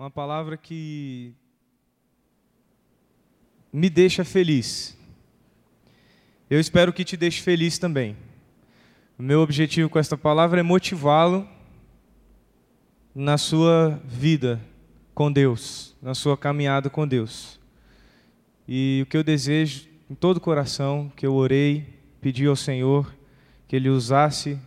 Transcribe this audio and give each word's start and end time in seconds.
uma 0.00 0.10
palavra 0.10 0.56
que 0.56 1.34
me 3.70 3.90
deixa 3.90 4.24
feliz. 4.24 4.96
Eu 6.48 6.58
espero 6.58 6.90
que 6.90 7.04
te 7.04 7.18
deixe 7.18 7.42
feliz 7.42 7.78
também. 7.78 8.16
O 9.18 9.22
meu 9.22 9.40
objetivo 9.42 9.90
com 9.90 9.98
esta 9.98 10.16
palavra 10.16 10.60
é 10.60 10.62
motivá-lo 10.62 11.46
na 13.14 13.36
sua 13.36 14.00
vida 14.06 14.58
com 15.12 15.30
Deus, 15.30 15.94
na 16.00 16.14
sua 16.14 16.34
caminhada 16.34 16.88
com 16.88 17.06
Deus. 17.06 17.60
E 18.66 19.00
o 19.02 19.06
que 19.06 19.18
eu 19.18 19.22
desejo 19.22 19.86
em 20.08 20.14
todo 20.14 20.38
o 20.38 20.40
coração, 20.40 21.12
que 21.14 21.26
eu 21.26 21.34
orei, 21.34 22.00
pedi 22.22 22.46
ao 22.46 22.56
Senhor 22.56 23.14
que 23.68 23.76
Ele 23.76 23.90
usasse 23.90 24.58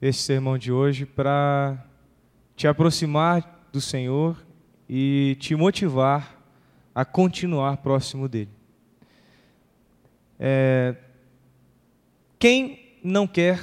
esse 0.00 0.22
sermão 0.22 0.56
de 0.56 0.72
hoje 0.72 1.04
para 1.04 1.84
te 2.56 2.66
aproximar 2.66 3.57
do 3.72 3.80
Senhor 3.80 4.36
e 4.88 5.36
te 5.40 5.54
motivar 5.54 6.36
a 6.94 7.04
continuar 7.04 7.76
próximo 7.78 8.28
dele. 8.28 8.50
É, 10.38 10.96
quem 12.38 12.98
não 13.02 13.26
quer 13.26 13.60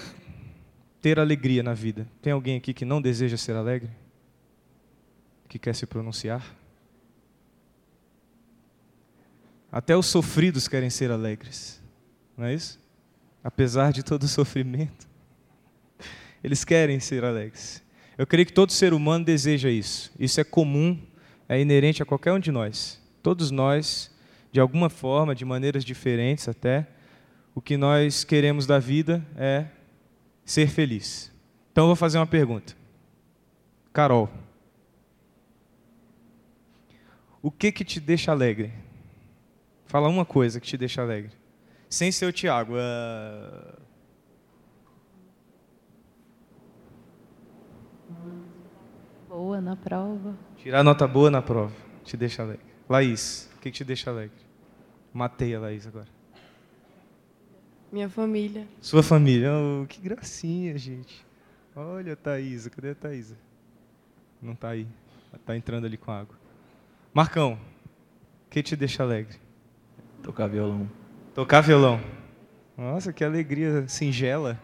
ter 1.02 1.20
alegria 1.20 1.64
na 1.64 1.74
vida? 1.74 2.08
Tem 2.22 2.34
alguém 2.34 2.58
aqui 2.58 2.74
que 2.74 2.86
não 2.86 3.02
deseja 3.02 3.38
ser 3.38 3.56
alegre? 3.56 3.90
Que 5.48 5.58
quer 5.58 5.76
se 5.76 5.86
pronunciar? 5.86 6.56
Até 9.72 9.96
os 9.96 10.06
sofridos 10.06 10.68
querem 10.68 10.90
ser 10.90 11.12
alegres, 11.12 11.82
não 12.38 12.46
é 12.46 12.54
isso? 12.54 12.80
Apesar 13.44 13.92
de 13.92 14.04
todo 14.04 14.24
o 14.24 14.28
sofrimento, 14.28 15.08
eles 16.44 16.64
querem 16.64 17.00
ser 17.00 17.26
alegres. 17.26 17.85
Eu 18.18 18.26
creio 18.26 18.46
que 18.46 18.54
todo 18.54 18.72
ser 18.72 18.94
humano 18.94 19.26
deseja 19.26 19.70
isso. 19.70 20.12
Isso 20.20 20.40
é 20.40 20.44
comum, 20.44 21.00
é 21.50 21.60
inerente 21.60 22.02
a 22.02 22.06
qualquer 22.06 22.32
um 22.32 22.40
de 22.40 22.52
nós. 22.52 23.02
Todos 23.22 23.52
nós, 23.52 24.14
de 24.52 24.60
alguma 24.60 24.90
forma, 24.90 25.36
de 25.36 25.44
maneiras 25.44 25.84
diferentes 25.84 26.48
até, 26.48 26.88
o 27.54 27.62
que 27.62 27.76
nós 27.76 28.24
queremos 28.24 28.66
da 28.66 28.80
vida 28.80 29.26
é 29.36 29.66
ser 30.46 30.68
feliz. 30.68 31.32
Então 31.72 31.84
eu 31.84 31.88
vou 31.88 31.96
fazer 31.96 32.18
uma 32.18 32.28
pergunta. 32.28 32.76
Carol, 33.92 34.30
o 37.42 37.52
que 37.52 37.72
que 37.72 37.84
te 37.84 38.00
deixa 38.00 38.32
alegre? 38.32 38.72
Fala 39.86 40.08
uma 40.08 40.26
coisa 40.26 40.60
que 40.60 40.68
te 40.68 40.78
deixa 40.78 41.02
alegre. 41.02 41.32
Sem 41.90 42.12
ser 42.12 42.26
o 42.26 42.34
Tiago. 42.34 42.74
Uh... 42.74 43.85
Boa 49.36 49.60
na 49.60 49.76
prova. 49.76 50.34
Tirar 50.56 50.82
nota 50.82 51.06
boa 51.06 51.30
na 51.30 51.42
prova 51.42 51.76
te 52.06 52.16
deixa 52.16 52.42
alegre. 52.42 52.64
Laís, 52.88 53.52
o 53.58 53.60
que, 53.60 53.70
te 53.70 53.84
deixa 53.84 54.10
alegre? 54.10 54.38
Matei 55.14 55.54
a 55.54 55.60
Laís 55.60 55.86
agora. 55.86 56.08
Minha 57.92 58.08
família. 58.08 58.66
Sua 58.80 59.04
família. 59.04 59.52
Oh, 59.52 59.86
que 59.88 60.00
gracinha, 60.00 60.78
gente. 60.78 61.26
Olha 61.76 62.14
a 62.14 62.16
Thaisa. 62.16 62.70
Cadê 62.70 62.92
a 62.92 62.96
Thaisa? 62.96 63.36
Não 64.42 64.54
está 64.54 64.70
aí. 64.70 64.88
Está 65.34 65.54
entrando 65.54 65.86
ali 65.86 65.98
com 65.98 66.14
água. 66.14 66.38
Marcão, 67.14 67.60
o 68.46 68.50
que 68.50 68.64
te 68.64 68.74
deixa 68.78 69.04
alegre? 69.04 69.38
Tocar 70.24 70.48
violão. 70.48 70.90
Tocar 71.34 71.60
violão. 71.60 72.00
Nossa, 72.78 73.12
que 73.12 73.22
alegria 73.22 73.86
singela. 73.90 74.58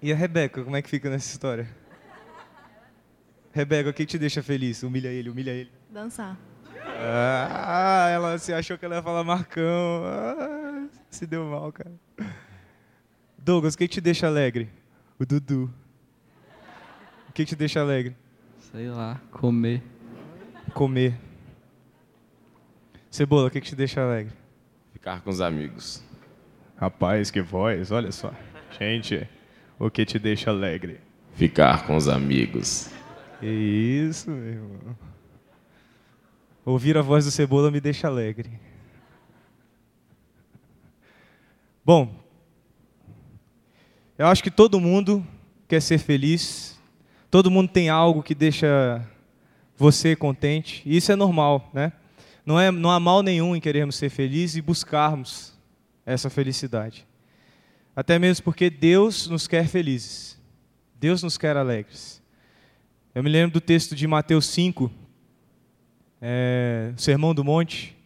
E 0.00 0.14
a 0.14 0.16
Rebeca, 0.16 0.64
como 0.64 0.76
é 0.76 0.80
que 0.80 0.88
fica 0.88 1.10
nessa 1.10 1.30
história? 1.30 1.68
Rebeca, 3.52 3.90
o 3.90 3.92
que 3.92 4.06
te 4.06 4.18
deixa 4.18 4.42
feliz? 4.42 4.82
Humilha 4.82 5.08
ele, 5.08 5.30
humilha 5.30 5.50
ele. 5.50 5.70
Dançar. 5.90 6.38
Ah, 7.00 8.08
ela 8.10 8.38
se 8.38 8.52
achou 8.52 8.76
que 8.76 8.84
ela 8.84 8.96
ia 8.96 9.02
falar 9.02 9.24
Marcão. 9.24 10.02
Ah, 10.04 10.86
se 11.10 11.26
deu 11.26 11.44
mal, 11.44 11.72
cara. 11.72 11.92
Douglas, 13.38 13.74
o 13.74 13.78
que 13.78 13.88
te 13.88 14.00
deixa 14.00 14.26
alegre? 14.26 14.68
O 15.18 15.24
Dudu. 15.24 15.72
O 17.28 17.32
que 17.32 17.44
te 17.44 17.56
deixa 17.56 17.80
alegre? 17.80 18.16
Sei 18.58 18.88
lá, 18.88 19.20
comer. 19.30 19.82
Comer. 20.74 21.18
Cebola, 23.10 23.48
o 23.48 23.50
que 23.50 23.60
te 23.60 23.74
deixa 23.74 24.02
alegre? 24.02 24.32
Ficar 24.92 25.22
com 25.22 25.30
os 25.30 25.40
amigos. 25.40 26.02
Rapaz, 26.76 27.30
que 27.30 27.40
voz, 27.40 27.90
olha 27.90 28.12
só. 28.12 28.32
Gente, 28.78 29.28
o 29.78 29.90
que 29.90 30.04
te 30.04 30.18
deixa 30.18 30.50
alegre? 30.50 31.00
Ficar 31.34 31.86
com 31.86 31.96
os 31.96 32.08
amigos. 32.08 32.90
Isso, 33.40 34.30
meu 34.30 34.44
irmão. 34.44 34.96
Ouvir 36.64 36.98
a 36.98 37.02
voz 37.02 37.24
do 37.24 37.30
Cebola 37.30 37.70
me 37.70 37.80
deixa 37.80 38.08
alegre. 38.08 38.50
Bom, 41.84 42.12
eu 44.18 44.26
acho 44.26 44.42
que 44.42 44.50
todo 44.50 44.80
mundo 44.80 45.24
quer 45.68 45.80
ser 45.80 45.98
feliz, 45.98 46.78
todo 47.30 47.50
mundo 47.50 47.70
tem 47.70 47.88
algo 47.88 48.22
que 48.22 48.34
deixa 48.34 49.08
você 49.76 50.16
contente, 50.16 50.82
e 50.84 50.96
isso 50.96 51.12
é 51.12 51.16
normal, 51.16 51.70
né? 51.72 51.92
Não, 52.44 52.58
é, 52.58 52.70
não 52.70 52.90
há 52.90 52.98
mal 52.98 53.22
nenhum 53.22 53.54
em 53.54 53.60
querermos 53.60 53.96
ser 53.96 54.10
felizes 54.10 54.56
e 54.56 54.62
buscarmos 54.62 55.56
essa 56.04 56.28
felicidade. 56.28 57.06
Até 57.94 58.18
mesmo 58.18 58.44
porque 58.44 58.68
Deus 58.68 59.28
nos 59.28 59.46
quer 59.46 59.68
felizes, 59.68 60.36
Deus 60.98 61.22
nos 61.22 61.38
quer 61.38 61.56
alegres. 61.56 62.17
Eu 63.18 63.24
me 63.24 63.30
lembro 63.30 63.54
do 63.54 63.60
texto 63.60 63.96
de 63.96 64.06
Mateus 64.06 64.46
5, 64.46 64.88
é, 66.22 66.92
o 66.96 67.00
Sermão 67.00 67.34
do 67.34 67.42
Monte. 67.42 67.96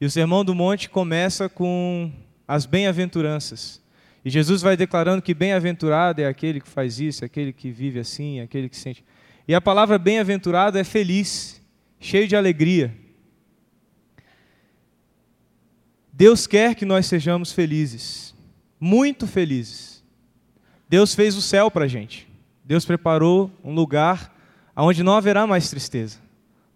E 0.00 0.06
o 0.06 0.10
Sermão 0.10 0.42
do 0.42 0.54
Monte 0.54 0.88
começa 0.88 1.46
com 1.46 2.10
as 2.48 2.64
bem-aventuranças. 2.64 3.82
E 4.24 4.30
Jesus 4.30 4.62
vai 4.62 4.74
declarando 4.74 5.20
que 5.20 5.34
bem-aventurado 5.34 6.22
é 6.22 6.26
aquele 6.26 6.58
que 6.58 6.68
faz 6.70 6.98
isso, 6.98 7.22
aquele 7.22 7.52
que 7.52 7.70
vive 7.70 7.98
assim, 7.98 8.40
aquele 8.40 8.70
que 8.70 8.78
sente. 8.78 9.04
E 9.46 9.54
a 9.54 9.60
palavra 9.60 9.98
bem-aventurado 9.98 10.78
é 10.78 10.84
feliz, 10.84 11.60
cheio 12.00 12.26
de 12.26 12.34
alegria. 12.34 12.96
Deus 16.10 16.46
quer 16.46 16.74
que 16.74 16.86
nós 16.86 17.04
sejamos 17.04 17.52
felizes, 17.52 18.34
muito 18.80 19.26
felizes. 19.26 20.02
Deus 20.88 21.14
fez 21.14 21.36
o 21.36 21.42
céu 21.42 21.70
para 21.70 21.84
a 21.84 21.88
gente. 21.88 22.26
Deus 22.64 22.86
preparou 22.86 23.50
um 23.62 23.74
lugar 23.74 24.34
onde 24.84 25.02
não 25.02 25.14
haverá 25.14 25.46
mais 25.46 25.70
tristeza. 25.70 26.18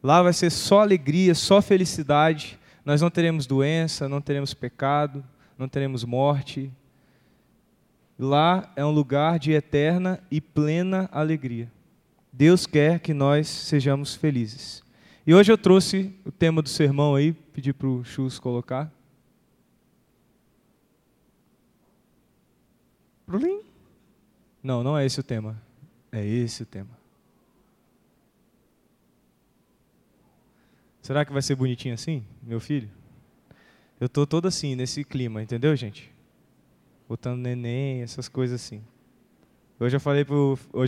Lá 0.03 0.23
vai 0.23 0.33
ser 0.33 0.51
só 0.51 0.81
alegria, 0.81 1.35
só 1.35 1.61
felicidade. 1.61 2.59
Nós 2.85 3.03
não 3.03 3.11
teremos 3.11 3.47
doença, 3.47 4.09
não 4.09 4.21
teremos 4.21 4.55
pecado, 4.55 5.25
não 5.59 5.69
teremos 5.69 6.05
morte. 6.05 6.73
Lá 8.19 8.73
é 8.75 8.85
um 8.85 8.91
lugar 8.91 9.39
de 9.39 9.53
eterna 9.53 10.23
e 10.31 10.41
plena 10.41 11.09
alegria. 11.13 11.71
Deus 12.33 12.67
quer 12.67 13.01
que 13.01 13.13
nós 13.13 13.49
sejamos 13.49 14.15
felizes. 14.15 14.83
E 15.27 15.35
hoje 15.35 15.53
eu 15.53 15.59
trouxe 15.59 16.15
o 16.25 16.33
tema 16.33 16.63
do 16.63 16.69
sermão 16.69 17.15
aí, 17.15 17.33
pedi 17.33 17.73
para 17.73 17.87
o 17.87 18.05
Chus 18.05 18.39
colocar. 18.39 18.91
Não, 24.63 24.83
não 24.83 24.99
é 24.99 25.07
esse 25.07 25.21
o 25.21 25.23
tema. 25.23 25.61
É 26.11 26.25
esse 26.25 26.63
o 26.63 26.67
tema. 26.67 27.00
Será 31.11 31.25
que 31.25 31.33
vai 31.33 31.43
ser 31.43 31.57
bonitinho 31.57 31.93
assim, 31.93 32.25
meu 32.41 32.61
filho? 32.61 32.89
Eu 33.99 34.09
tô 34.09 34.25
todo 34.25 34.47
assim, 34.47 34.77
nesse 34.77 35.03
clima, 35.03 35.43
entendeu, 35.43 35.75
gente? 35.75 36.09
Botando 37.09 37.41
neném, 37.41 38.01
essas 38.01 38.29
coisas 38.29 38.63
assim. 38.63 38.81
Hoje 39.81 39.97
eu 39.97 40.01
falei 40.01 40.25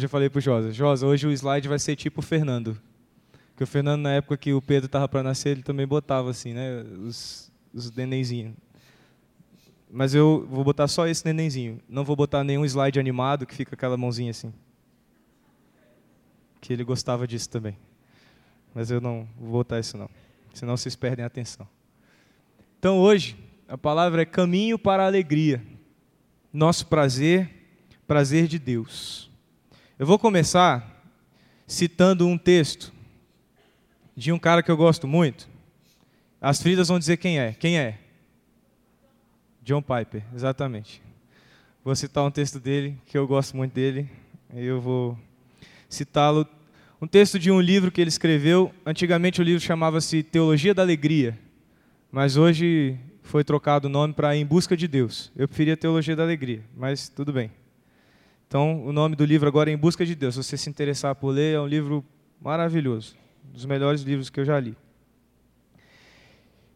falei 0.09 0.31
pro 0.31 0.41
Josa, 0.41 0.71
Josa, 0.71 1.09
hoje 1.09 1.27
o 1.27 1.33
slide 1.33 1.67
vai 1.67 1.77
ser 1.81 1.97
tipo 1.97 2.21
o 2.21 2.23
Fernando. 2.23 2.81
Porque 3.49 3.65
o 3.65 3.67
Fernando, 3.67 4.03
na 4.03 4.13
época 4.13 4.37
que 4.37 4.53
o 4.55 4.63
Pedro 4.63 4.87
estava 4.87 5.09
para 5.09 5.25
nascer, 5.25 5.49
ele 5.49 5.63
também 5.65 5.89
botava 5.89 6.31
assim, 6.31 6.55
né, 6.55 6.85
os, 7.05 7.51
os 7.75 7.91
nenenzinhos. 7.91 8.55
Mas 9.91 10.15
eu 10.15 10.47
vou 10.49 10.63
botar 10.63 10.87
só 10.87 11.09
esse 11.09 11.25
nenenzinho. 11.25 11.81
Não 11.89 12.05
vou 12.05 12.15
botar 12.15 12.45
nenhum 12.45 12.65
slide 12.65 13.01
animado 13.01 13.45
que 13.45 13.57
fica 13.57 13.75
aquela 13.75 13.97
mãozinha 13.97 14.31
assim. 14.31 14.55
Que 16.61 16.73
ele 16.73 16.85
gostava 16.85 17.27
disso 17.27 17.51
também. 17.51 17.77
Mas 18.75 18.91
eu 18.91 19.01
não 19.01 19.29
vou 19.39 19.51
botar 19.51 19.79
isso 19.79 19.97
não. 19.97 20.09
Senão 20.55 20.77
vocês 20.77 20.97
perdem 20.97 21.25
a 21.25 21.27
atenção. 21.27 21.67
Então 22.79 22.99
hoje, 22.99 23.37
a 23.69 23.79
palavra 23.79 24.23
é 24.23 24.27
caminho 24.27 24.79
para 24.79 25.05
a 25.05 25.07
alegria. 25.07 25.63
Nosso 26.53 26.87
prazer, 26.87 27.49
prazer 28.07 28.47
de 28.47 28.59
Deus. 28.59 29.31
Eu 29.99 30.07
vou 30.07 30.19
começar 30.19 31.05
citando 31.67 32.27
um 32.27 32.37
texto 32.37 32.93
de 34.17 34.33
um 34.33 34.39
cara 34.39 34.63
que 34.63 34.71
eu 34.71 34.77
gosto 34.77 35.07
muito. 35.07 35.49
As 36.41 36.61
Fridas 36.61 36.89
vão 36.89 36.99
dizer 36.99 37.17
quem 37.17 37.39
é. 37.39 37.53
Quem 37.53 37.79
é? 37.79 37.99
John 39.63 39.81
Piper, 39.81 40.25
exatamente. 40.35 41.01
Vou 41.85 41.95
citar 41.95 42.25
um 42.25 42.31
texto 42.31 42.59
dele, 42.59 42.99
que 43.07 43.17
eu 43.17 43.27
gosto 43.27 43.57
muito 43.57 43.73
dele, 43.73 44.11
e 44.53 44.65
eu 44.65 44.81
vou 44.81 45.19
citá-lo 45.89 46.47
um 47.03 47.07
texto 47.09 47.37
de 47.37 47.51
um 47.51 47.61
livro 47.61 47.91
que 47.91 48.01
ele 48.01 48.09
escreveu. 48.09 48.73
Antigamente 48.87 49.41
o 49.41 49.45
livro 49.45 49.61
chamava-se 49.61 50.23
Teologia 50.23 50.73
da 50.73 50.83
Alegria, 50.83 51.37
mas 52.13 52.37
hoje 52.37 52.97
foi 53.23 53.43
trocado 53.43 53.89
o 53.89 53.91
nome 53.91 54.15
para 54.15 54.37
Em 54.37 54.47
Busca 54.47 54.77
de 54.77 54.87
Deus. 54.87 55.33
Eu 55.35 55.49
preferia 55.49 55.77
Teologia 55.77 56.15
da 56.15 56.23
Alegria, 56.23 56.63
mas 56.77 57.09
tudo 57.09 57.33
bem. 57.33 57.51
Então, 58.47 58.87
o 58.87 58.93
nome 58.93 59.17
do 59.17 59.25
livro 59.25 59.49
agora 59.49 59.69
é 59.69 59.73
Em 59.73 59.77
Busca 59.77 60.07
de 60.07 60.15
Deus. 60.15 60.35
Se 60.37 60.45
você 60.45 60.57
se 60.57 60.71
interessar 60.71 61.17
por 61.17 61.31
ler, 61.31 61.57
é 61.57 61.61
um 61.61 61.67
livro 61.67 62.05
maravilhoso, 62.41 63.17
um 63.49 63.53
dos 63.53 63.67
melhores 63.67 64.03
livros 64.03 64.31
que 64.31 64.39
eu 64.39 64.45
já 64.45 64.61
li. 64.61 64.77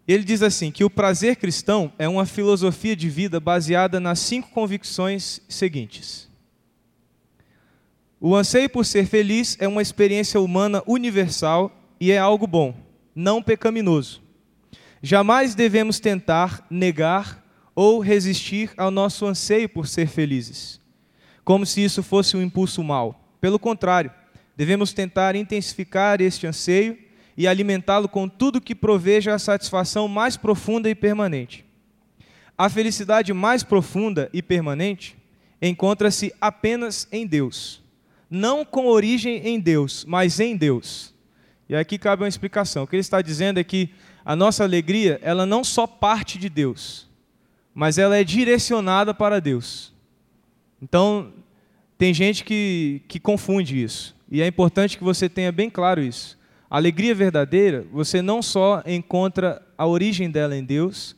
Ele 0.08 0.25
diz 0.25 0.43
assim: 0.43 0.72
que 0.72 0.82
o 0.82 0.90
prazer 0.90 1.37
cristão 1.37 1.93
é 2.00 2.08
uma 2.08 2.26
filosofia 2.26 2.96
de 2.96 3.08
vida 3.08 3.38
baseada 3.38 4.00
nas 4.00 4.19
cinco 4.19 4.50
convicções 4.50 5.40
seguintes. 5.49 6.29
O 8.19 8.35
anseio 8.35 8.71
por 8.71 8.87
ser 8.87 9.07
feliz 9.07 9.59
é 9.61 9.69
uma 9.69 9.83
experiência 9.83 10.41
humana 10.41 10.83
universal 10.87 11.71
e 12.01 12.11
é 12.11 12.17
algo 12.17 12.47
bom, 12.47 12.75
não 13.15 13.43
pecaminoso. 13.43 14.23
Jamais 15.03 15.55
devemos 15.55 16.01
tentar 16.01 16.67
negar 16.71 17.45
ou 17.75 18.01
resistir 18.01 18.71
ao 18.75 18.91
nosso 18.91 19.27
anseio 19.27 19.69
por 19.69 19.87
ser 19.87 20.07
felizes, 20.07 20.81
como 21.45 21.67
se 21.67 21.85
isso 21.85 22.03
fosse 22.03 22.35
um 22.39 22.43
impulso 22.43 22.83
mau. 22.83 23.23
Pelo 23.39 23.59
contrário, 23.59 24.11
devemos 24.57 24.95
tentar 24.95 25.37
intensificar 25.37 26.23
este 26.23 26.47
anseio 26.47 26.97
e 27.37 27.47
alimentá-lo 27.47 28.09
com 28.09 28.27
tudo 28.27 28.63
que 28.63 28.75
proveja 28.75 29.35
a 29.35 29.39
satisfação 29.39 30.09
mais 30.09 30.39
profunda 30.39 30.89
e 30.89 30.95
permanente. 30.95 31.67
A 32.57 32.71
felicidade 32.71 33.35
mais 33.35 33.63
profunda 33.63 34.31
e 34.33 34.41
permanente 34.41 35.15
encontra-se 35.61 36.33
apenas 36.41 37.07
em 37.13 37.27
Deus 37.27 37.85
não 38.31 38.64
com 38.64 38.87
origem 38.87 39.46
em 39.46 39.61
Deus, 39.61 40.05
mas 40.05 40.40
em 40.40 40.56
Deus. 40.56 41.14
E 41.69 41.75
aqui 41.75 41.99
cabe 41.99 42.23
uma 42.23 42.28
explicação. 42.28 42.84
O 42.84 42.87
que 42.87 42.96
ele 42.96 43.00
está 43.00 43.20
dizendo 43.20 43.58
é 43.58 43.64
que 43.64 43.90
a 44.25 44.34
nossa 44.34 44.64
alegria, 44.64 45.20
ela 45.23 45.46
não 45.46 45.62
só 45.62 45.87
parte 45.87 46.38
de 46.38 46.49
Deus, 46.49 47.08
mas 47.75 47.99
ela 47.99 48.17
é 48.17 48.25
direcionada 48.25 49.12
para 49.14 49.40
Deus. 49.40 49.93
Então, 50.82 51.32
tem 51.99 52.12
gente 52.12 52.44
que, 52.44 53.02
que 53.08 53.19
confunde 53.19 53.82
isso. 53.82 54.14
E 54.31 54.43
é 54.43 54.46
importante 54.46 54.99
que 54.99 55.05
você 55.05 55.29
tenha 55.29 55.52
bem 55.52 55.70
claro 55.70 56.02
isso. 56.02 56.37
A 56.69 56.76
alegria 56.76 57.14
verdadeira, 57.14 57.87
você 57.93 58.20
não 58.20 58.43
só 58.43 58.82
encontra 58.84 59.62
a 59.79 59.87
origem 59.87 60.31
dela 60.31 60.56
em 60.56 60.64
Deus, 60.64 61.17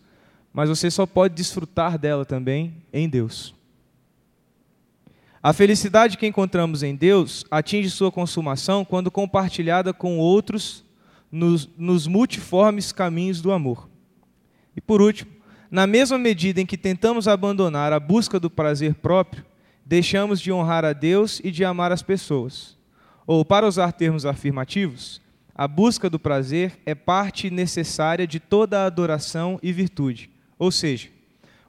mas 0.52 0.68
você 0.68 0.90
só 0.90 1.06
pode 1.06 1.34
desfrutar 1.34 1.98
dela 1.98 2.24
também 2.24 2.74
em 2.92 3.08
Deus. 3.08 3.54
A 5.48 5.52
felicidade 5.54 6.18
que 6.18 6.26
encontramos 6.26 6.82
em 6.82 6.94
Deus 6.94 7.42
atinge 7.50 7.88
sua 7.88 8.12
consumação 8.12 8.84
quando 8.84 9.10
compartilhada 9.10 9.94
com 9.94 10.18
outros 10.18 10.84
nos, 11.32 11.66
nos 11.78 12.06
multiformes 12.06 12.92
caminhos 12.92 13.40
do 13.40 13.50
amor. 13.50 13.88
E 14.76 14.80
por 14.82 15.00
último, 15.00 15.30
na 15.70 15.86
mesma 15.86 16.18
medida 16.18 16.60
em 16.60 16.66
que 16.66 16.76
tentamos 16.76 17.26
abandonar 17.26 17.94
a 17.94 17.98
busca 17.98 18.38
do 18.38 18.50
prazer 18.50 18.96
próprio, 18.96 19.42
deixamos 19.86 20.38
de 20.38 20.52
honrar 20.52 20.84
a 20.84 20.92
Deus 20.92 21.40
e 21.42 21.50
de 21.50 21.64
amar 21.64 21.92
as 21.92 22.02
pessoas. 22.02 22.76
Ou, 23.26 23.42
para 23.42 23.66
usar 23.66 23.92
termos 23.92 24.26
afirmativos, 24.26 25.18
a 25.54 25.66
busca 25.66 26.10
do 26.10 26.18
prazer 26.18 26.78
é 26.84 26.94
parte 26.94 27.48
necessária 27.48 28.26
de 28.26 28.38
toda 28.38 28.82
a 28.82 28.84
adoração 28.84 29.58
e 29.62 29.72
virtude. 29.72 30.28
Ou 30.58 30.70
seja, 30.70 31.08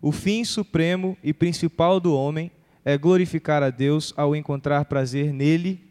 o 0.01 0.11
fim 0.11 0.43
supremo 0.43 1.17
e 1.23 1.33
principal 1.33 2.01
do 2.01 2.13
homem 2.13 2.51
é 2.83 2.97
glorificar 2.97 3.61
a 3.63 3.69
Deus 3.69 4.13
ao 4.15 4.35
encontrar 4.35 4.85
prazer 4.85 5.33
nele 5.33 5.89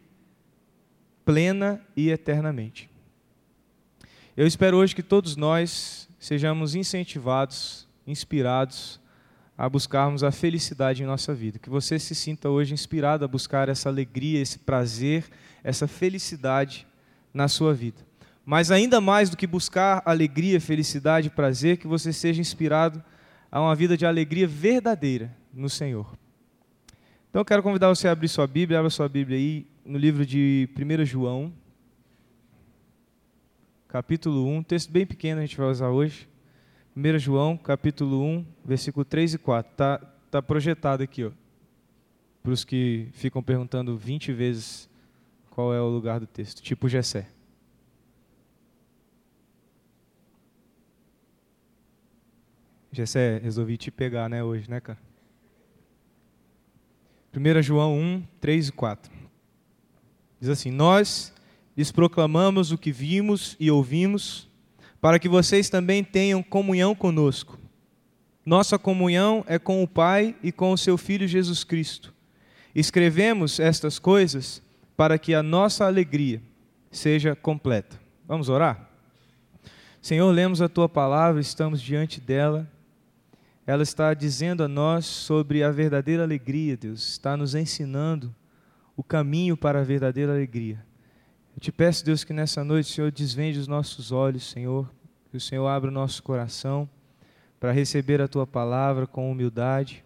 plena 1.24 1.80
e 1.94 2.08
eternamente. 2.08 2.88
Eu 4.36 4.46
espero 4.46 4.78
hoje 4.78 4.94
que 4.94 5.02
todos 5.02 5.36
nós 5.36 6.08
sejamos 6.18 6.74
incentivados, 6.74 7.86
inspirados 8.06 8.98
a 9.56 9.68
buscarmos 9.68 10.22
a 10.22 10.30
felicidade 10.30 11.02
em 11.02 11.06
nossa 11.06 11.34
vida. 11.34 11.58
Que 11.58 11.68
você 11.68 11.98
se 11.98 12.14
sinta 12.14 12.48
hoje 12.48 12.72
inspirado 12.72 13.24
a 13.24 13.28
buscar 13.28 13.68
essa 13.68 13.88
alegria, 13.88 14.40
esse 14.40 14.60
prazer, 14.60 15.24
essa 15.62 15.88
felicidade 15.88 16.86
na 17.34 17.48
sua 17.48 17.74
vida. 17.74 18.06
Mas 18.44 18.70
ainda 18.70 19.00
mais 19.00 19.28
do 19.28 19.36
que 19.36 19.46
buscar 19.46 20.00
alegria, 20.06 20.60
felicidade 20.60 21.28
prazer, 21.28 21.76
que 21.76 21.86
você 21.86 22.12
seja 22.12 22.40
inspirado 22.40 23.02
a 23.50 23.60
uma 23.60 23.74
vida 23.74 23.96
de 23.96 24.06
alegria 24.06 24.46
verdadeira 24.46 25.36
no 25.52 25.68
Senhor. 25.68 26.16
Então 27.30 27.40
eu 27.40 27.44
quero 27.44 27.62
convidar 27.62 27.88
você 27.88 28.08
a 28.08 28.12
abrir 28.12 28.28
sua 28.28 28.46
Bíblia, 28.46 28.78
abra 28.78 28.88
sua 28.88 29.06
Bíblia 29.06 29.36
aí 29.36 29.66
no 29.84 29.98
livro 29.98 30.24
de 30.24 30.66
1 30.74 31.04
João, 31.04 31.52
capítulo 33.86 34.46
1, 34.46 34.62
texto 34.62 34.90
bem 34.90 35.06
pequeno 35.06 35.40
a 35.40 35.44
gente 35.44 35.56
vai 35.56 35.68
usar 35.68 35.90
hoje. 35.90 36.26
1 36.96 37.18
João, 37.18 37.56
capítulo 37.56 38.22
1, 38.22 38.46
versículo 38.64 39.04
3 39.04 39.34
e 39.34 39.38
4. 39.38 39.70
Está 39.70 39.98
tá 40.30 40.40
projetado 40.40 41.02
aqui, 41.02 41.22
ó. 41.22 41.30
Para 42.42 42.52
os 42.52 42.64
que 42.64 43.08
ficam 43.12 43.42
perguntando 43.42 43.96
20 43.96 44.32
vezes 44.32 44.88
qual 45.50 45.74
é 45.74 45.80
o 45.80 45.88
lugar 45.88 46.20
do 46.20 46.26
texto, 46.26 46.62
tipo 46.62 46.88
Gessé. 46.88 47.28
Gessé, 52.90 53.38
resolvi 53.38 53.76
te 53.76 53.90
pegar, 53.90 54.30
né, 54.30 54.42
hoje, 54.42 54.68
né, 54.70 54.80
cara? 54.80 55.07
1 57.38 57.62
João 57.62 57.96
1, 57.96 58.22
3 58.40 58.68
e 58.68 58.72
4. 58.72 59.12
Diz 60.40 60.50
assim: 60.50 60.70
Nós 60.72 61.32
lhes 61.76 61.92
proclamamos 61.92 62.72
o 62.72 62.78
que 62.78 62.90
vimos 62.90 63.56
e 63.60 63.70
ouvimos, 63.70 64.48
para 65.00 65.18
que 65.18 65.28
vocês 65.28 65.70
também 65.70 66.02
tenham 66.02 66.42
comunhão 66.42 66.94
conosco. 66.94 67.56
Nossa 68.44 68.78
comunhão 68.78 69.44
é 69.46 69.58
com 69.58 69.82
o 69.82 69.86
Pai 69.86 70.34
e 70.42 70.50
com 70.50 70.72
o 70.72 70.78
seu 70.78 70.98
Filho 70.98 71.28
Jesus 71.28 71.62
Cristo. 71.62 72.12
Escrevemos 72.74 73.60
estas 73.60 73.98
coisas 73.98 74.60
para 74.96 75.18
que 75.18 75.34
a 75.34 75.42
nossa 75.42 75.86
alegria 75.86 76.42
seja 76.90 77.36
completa. 77.36 78.00
Vamos 78.26 78.48
orar? 78.48 78.90
Senhor, 80.02 80.30
lemos 80.32 80.60
a 80.60 80.68
tua 80.68 80.88
palavra, 80.88 81.40
estamos 81.40 81.80
diante 81.80 82.20
dela 82.20 82.68
ela 83.68 83.82
está 83.82 84.14
dizendo 84.14 84.64
a 84.64 84.68
nós 84.68 85.04
sobre 85.04 85.62
a 85.62 85.70
verdadeira 85.70 86.22
alegria, 86.22 86.74
Deus, 86.74 87.06
está 87.06 87.36
nos 87.36 87.54
ensinando 87.54 88.34
o 88.96 89.02
caminho 89.02 89.58
para 89.58 89.80
a 89.80 89.84
verdadeira 89.84 90.32
alegria. 90.32 90.82
Eu 91.54 91.60
te 91.60 91.70
peço, 91.70 92.02
Deus, 92.02 92.24
que 92.24 92.32
nessa 92.32 92.64
noite, 92.64 92.90
Senhor, 92.90 93.12
desvende 93.12 93.58
os 93.58 93.68
nossos 93.68 94.10
olhos, 94.10 94.48
Senhor, 94.48 94.90
que 95.30 95.36
o 95.36 95.40
Senhor 95.40 95.66
abra 95.66 95.90
o 95.90 95.92
nosso 95.92 96.22
coração 96.22 96.88
para 97.60 97.70
receber 97.70 98.22
a 98.22 98.26
tua 98.26 98.46
palavra 98.46 99.06
com 99.06 99.30
humildade, 99.30 100.02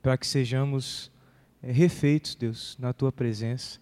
para 0.00 0.16
que 0.16 0.26
sejamos 0.26 1.12
é, 1.62 1.70
refeitos, 1.70 2.34
Deus, 2.34 2.74
na 2.80 2.94
tua 2.94 3.12
presença, 3.12 3.78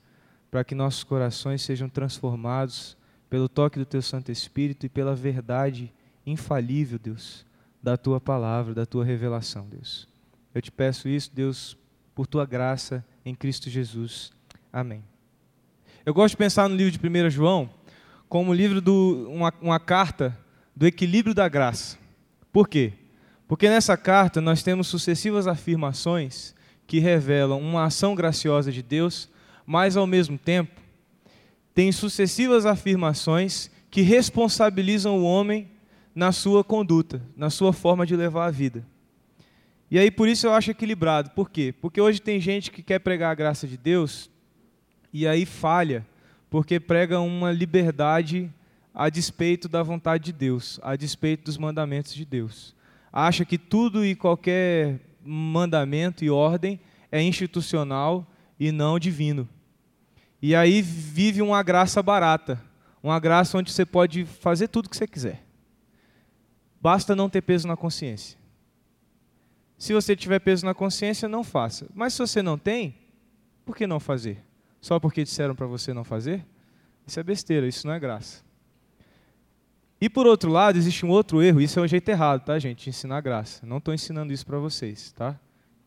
para 0.51 0.65
que 0.65 0.75
nossos 0.75 1.05
corações 1.05 1.63
sejam 1.63 1.89
transformados 1.89 2.97
pelo 3.31 3.49
toque 3.49 3.79
do 3.79 3.87
teu 3.87 4.03
Santo 4.03 4.33
Espírito 4.33 4.85
e 4.85 4.89
pela 4.89 5.15
verdade 5.15 5.95
infalível, 6.27 6.99
Deus 6.99 7.46
da 7.87 7.97
tua 7.97 8.21
palavra, 8.21 8.75
da 8.75 8.85
tua 8.85 9.05
revelação, 9.05 9.65
Deus. 9.69 10.09
Eu 10.53 10.61
te 10.61 10.73
peço 10.73 11.09
isso, 11.09 11.31
Deus, 11.33 11.77
por 12.17 12.27
tua 12.27 12.45
graça 12.45 13.07
em 13.25 13.33
Cristo 13.33 13.71
Jesus. 13.71 14.33
Amém. 14.73 15.05
Eu 16.05 16.13
gosto 16.13 16.33
de 16.33 16.37
pensar 16.37 16.69
no 16.69 16.75
livro 16.75 16.91
de 16.91 16.99
1 16.99 17.31
João 17.31 17.71
como 18.29 18.53
livro 18.53 18.81
do 18.81 19.31
uma, 19.33 19.55
uma 19.63 19.79
carta 19.79 20.37
do 20.75 20.85
equilíbrio 20.85 21.33
da 21.33 21.49
graça. 21.49 21.97
Por 22.53 22.69
quê? 22.69 22.93
Porque 23.47 23.69
nessa 23.69 23.97
carta 23.97 24.41
nós 24.41 24.65
temos 24.65 24.89
sucessivas 24.89 25.47
afirmações 25.47 26.57
que 26.89 26.99
revelam 26.99 27.61
uma 27.61 27.85
ação 27.85 28.17
graciosa 28.17 28.73
de 28.73 28.83
Deus, 28.83 29.31
mas 29.65 29.97
ao 29.97 30.09
mesmo 30.09 30.37
tempo 30.37 30.81
tem 31.73 31.93
sucessivas 31.93 32.67
afirmações 32.67 33.71
que 33.93 34.03
responsabilizam 34.03 35.17
o 35.17 35.23
homem 35.23 35.76
na 36.17 36.33
sua 36.33 36.65
conduta, 36.65 37.21
na 37.37 37.51
sua 37.51 37.75
forma 37.75 38.07
de 38.07 38.17
levar 38.17 38.47
a 38.47 38.51
vida. 38.51 38.83
E 39.91 39.99
aí 39.99 40.11
por 40.11 40.27
isso 40.27 40.47
eu 40.47 40.55
acho 40.55 40.71
equilibrado. 40.71 41.29
Por 41.31 41.51
quê? 41.51 41.75
Porque 41.79 42.01
hoje 42.01 42.23
tem 42.23 42.41
gente 42.41 42.71
que 42.71 42.83
quer 42.83 43.01
pregar 43.01 43.31
a 43.31 43.35
graça 43.35 43.69
de 43.69 43.77
Deus 43.77 44.31
e 45.13 45.29
aí 45.29 45.45
falha, 45.45 46.07
porque 46.49 46.81
prega 46.81 47.21
uma 47.21 47.53
liberdade 47.53 48.51
a 48.95 49.11
despeito 49.11 49.69
da 49.69 49.83
vontade 49.83 50.25
de 50.25 50.33
Deus, 50.33 50.81
a 50.83 50.97
despeito 50.97 51.45
dos 51.45 51.59
mandamentos 51.59 52.15
de 52.15 52.25
Deus. 52.25 52.75
Acha 53.13 53.45
que 53.45 53.59
tudo 53.59 54.03
e 54.03 54.15
qualquer 54.15 54.99
mandamento 55.23 56.25
e 56.25 56.31
ordem 56.31 56.81
é 57.13 57.21
institucional 57.21 58.27
e 58.59 58.73
não 58.73 58.99
divino. 58.99 59.47
E 60.41 60.55
aí 60.55 60.81
vive 60.81 61.43
uma 61.43 61.63
graça 61.63 62.03
barata, 62.03 62.59
uma 63.03 63.21
graça 63.21 63.59
onde 63.59 63.71
você 63.71 63.85
pode 63.85 64.25
fazer 64.25 64.69
tudo 64.69 64.87
o 64.87 64.89
que 64.89 64.97
você 64.97 65.07
quiser. 65.07 65.46
Basta 66.81 67.17
não 67.17 67.29
ter 67.29 67.43
peso 67.43 67.67
na 67.67 67.77
consciência. 67.77 68.39
Se 69.79 69.93
você 69.93 70.17
tiver 70.17 70.39
peso 70.39 70.65
na 70.65 70.75
consciência, 70.75 71.29
não 71.29 71.45
faça. 71.45 71.87
Mas 71.95 72.15
se 72.15 72.21
você 72.21 72.43
não 72.43 72.57
tem, 72.57 72.95
por 73.65 73.77
que 73.77 73.87
não 73.87 74.01
fazer? 74.01 74.43
Só 74.81 74.99
porque 74.99 75.25
disseram 75.25 75.55
para 75.55 75.67
você 75.67 75.93
não 75.93 76.05
fazer? 76.05 76.47
Isso 77.07 77.21
é 77.21 77.23
besteira, 77.23 77.67
isso 77.67 77.87
não 77.87 77.95
é 77.95 78.01
graça. 78.01 78.45
E 80.01 80.09
por 80.09 80.27
outro 80.27 80.51
lado, 80.51 80.77
existe 80.77 81.07
um 81.07 81.09
outro 81.09 81.43
erro, 81.43 81.61
isso 81.61 81.79
é 81.79 81.83
o 81.83 81.87
jeito 81.87 82.09
errado, 82.09 82.45
tá, 82.45 82.59
gente? 82.59 82.85
De 82.85 82.91
ensinar 82.91 83.21
graça. 83.21 83.65
Não 83.67 83.79
estou 83.79 83.95
ensinando 83.95 84.33
isso 84.33 84.47
para 84.47 84.59
vocês, 84.59 85.13
tá? 85.13 85.39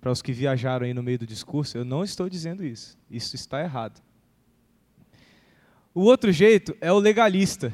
Para 0.02 0.12
os 0.12 0.22
que 0.22 0.32
viajaram 0.32 0.86
aí 0.86 0.94
no 0.94 1.04
meio 1.04 1.20
do 1.20 1.28
discurso, 1.28 1.78
eu 1.78 1.86
não 1.86 2.04
estou 2.04 2.30
dizendo 2.30 2.64
isso. 2.64 2.98
Isso 3.10 3.36
está 3.36 3.62
errado. 3.62 4.02
O 5.94 6.02
outro 6.02 6.32
jeito 6.32 6.76
é 6.80 6.92
o 6.92 6.98
legalista. 6.98 7.74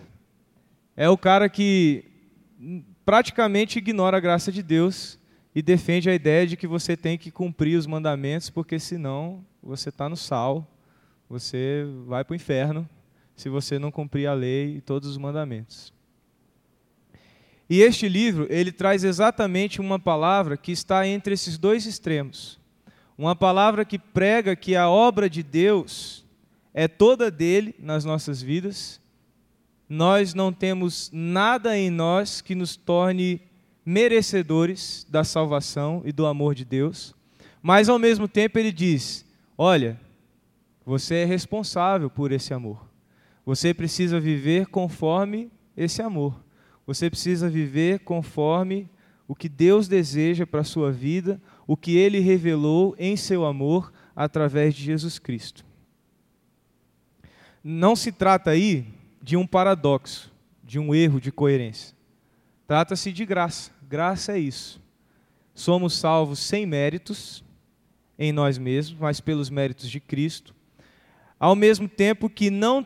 É 0.95 1.10
o 1.10 1.17
cara 1.17 1.48
que 1.50 2.05
praticamente 3.05 3.77
ignora 3.77 4.17
a 4.17 4.19
graça 4.19 4.51
de 4.51 4.63
Deus 4.63 5.19
e 5.53 5.62
defende 5.62 6.09
a 6.09 6.13
ideia 6.13 6.47
de 6.47 6.57
que 6.57 6.67
você 6.67 6.97
tem 6.97 7.17
que 7.17 7.31
cumprir 7.31 7.77
os 7.77 7.85
mandamentos, 7.85 8.50
porque 8.50 8.79
senão 8.79 9.45
você 9.62 9.89
está 9.89 10.09
no 10.09 10.17
sal, 10.17 10.67
você 11.29 11.85
vai 12.05 12.24
para 12.24 12.33
o 12.33 12.35
inferno 12.35 12.89
se 13.35 13.50
você 13.50 13.77
não 13.77 13.91
cumprir 13.91 14.27
a 14.27 14.33
lei 14.33 14.77
e 14.77 14.81
todos 14.81 15.09
os 15.09 15.17
mandamentos. 15.17 15.93
E 17.69 17.81
este 17.81 18.07
livro, 18.07 18.47
ele 18.50 18.71
traz 18.71 19.03
exatamente 19.03 19.81
uma 19.81 20.00
palavra 20.00 20.55
que 20.55 20.71
está 20.71 21.07
entre 21.07 21.33
esses 21.33 21.57
dois 21.57 21.85
extremos. 21.85 22.59
Uma 23.17 23.35
palavra 23.35 23.83
que 23.83 23.97
prega 23.97 24.55
que 24.55 24.75
a 24.75 24.89
obra 24.89 25.29
de 25.29 25.41
Deus 25.41 26.25
é 26.74 26.88
toda 26.88 27.31
dele 27.31 27.74
nas 27.79 28.05
nossas 28.05 28.41
vidas. 28.41 29.01
Nós 29.87 30.33
não 30.33 30.51
temos 30.51 31.09
nada 31.13 31.77
em 31.77 31.89
nós 31.89 32.41
que 32.41 32.55
nos 32.55 32.75
torne 32.75 33.41
merecedores 33.85 35.05
da 35.09 35.23
salvação 35.23 36.01
e 36.05 36.11
do 36.11 36.25
amor 36.25 36.55
de 36.55 36.65
Deus. 36.65 37.13
Mas 37.61 37.87
ao 37.87 37.99
mesmo 37.99 38.27
tempo 38.27 38.57
ele 38.57 38.71
diz: 38.71 39.25
"Olha, 39.57 39.99
você 40.85 41.15
é 41.15 41.25
responsável 41.25 42.09
por 42.09 42.31
esse 42.31 42.53
amor. 42.53 42.87
Você 43.45 43.73
precisa 43.73 44.19
viver 44.19 44.67
conforme 44.67 45.51
esse 45.77 46.01
amor. 46.01 46.43
Você 46.87 47.09
precisa 47.09 47.49
viver 47.49 47.99
conforme 47.99 48.89
o 49.27 49.35
que 49.35 49.49
Deus 49.49 49.87
deseja 49.87 50.45
para 50.45 50.61
a 50.61 50.63
sua 50.63 50.91
vida, 50.91 51.41
o 51.65 51.75
que 51.75 51.97
Ele 51.97 52.19
revelou 52.19 52.95
em 52.97 53.15
seu 53.15 53.45
amor 53.45 53.91
através 54.15 54.73
de 54.75 54.83
Jesus 54.83 55.17
Cristo. 55.17 55.65
Não 57.63 57.95
se 57.95 58.11
trata 58.11 58.51
aí 58.51 58.85
de 59.25 59.36
um 59.36 59.48
paradoxo, 59.48 60.32
de 60.63 60.77
um 60.77 60.94
erro 60.94 61.20
de 61.20 61.32
coerência. 61.32 61.96
Trata-se 62.67 63.12
de 63.12 63.25
graça. 63.25 63.72
Graça 63.89 64.34
é 64.34 64.39
isso. 64.39 64.79
Somos 65.51 65.98
salvos 65.98 66.38
sem 66.38 66.63
méritos 66.63 67.44
em 68.20 68.32
nós 68.32 68.60
mesmos, 68.60 69.00
mas 69.00 69.20
pelos 69.20 69.50
méritos 69.50 69.89
de 69.89 70.00
Cristo. 70.00 70.53
Ao 71.39 71.55
mesmo 71.55 71.89
tempo 71.89 72.29
que 72.29 72.51
não 72.51 72.86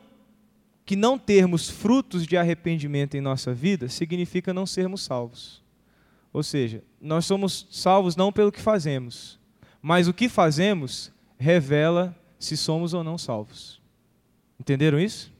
que 0.85 0.95
não 0.95 1.19
termos 1.19 1.69
frutos 1.69 2.25
de 2.25 2.37
arrependimento 2.37 3.15
em 3.15 3.21
nossa 3.21 3.53
vida 3.53 3.89
significa 3.89 4.53
não 4.53 4.65
sermos 4.65 5.01
salvos. 5.01 5.61
Ou 6.31 6.41
seja, 6.41 6.81
nós 7.01 7.25
somos 7.25 7.67
salvos 7.69 8.15
não 8.15 8.31
pelo 8.31 8.51
que 8.51 8.61
fazemos, 8.61 9.37
mas 9.81 10.07
o 10.07 10.13
que 10.13 10.29
fazemos 10.29 11.11
revela 11.37 12.15
se 12.39 12.55
somos 12.55 12.93
ou 12.93 13.03
não 13.03 13.17
salvos. 13.17 13.81
Entenderam 14.57 14.97
isso? 14.97 15.37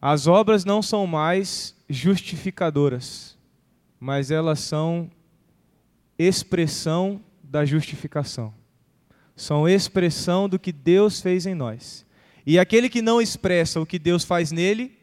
As 0.00 0.26
obras 0.26 0.64
não 0.64 0.80
são 0.80 1.06
mais 1.06 1.76
justificadoras, 1.88 3.36
mas 3.98 4.30
elas 4.30 4.60
são 4.60 5.10
expressão 6.18 7.20
da 7.42 7.64
justificação. 7.64 8.54
São 9.36 9.68
expressão 9.68 10.48
do 10.48 10.58
que 10.58 10.72
Deus 10.72 11.20
fez 11.20 11.46
em 11.46 11.54
nós. 11.54 12.06
E 12.46 12.58
aquele 12.58 12.88
que 12.88 13.02
não 13.02 13.20
expressa 13.20 13.80
o 13.80 13.86
que 13.86 13.98
Deus 13.98 14.24
faz 14.24 14.50
nele, 14.50 14.96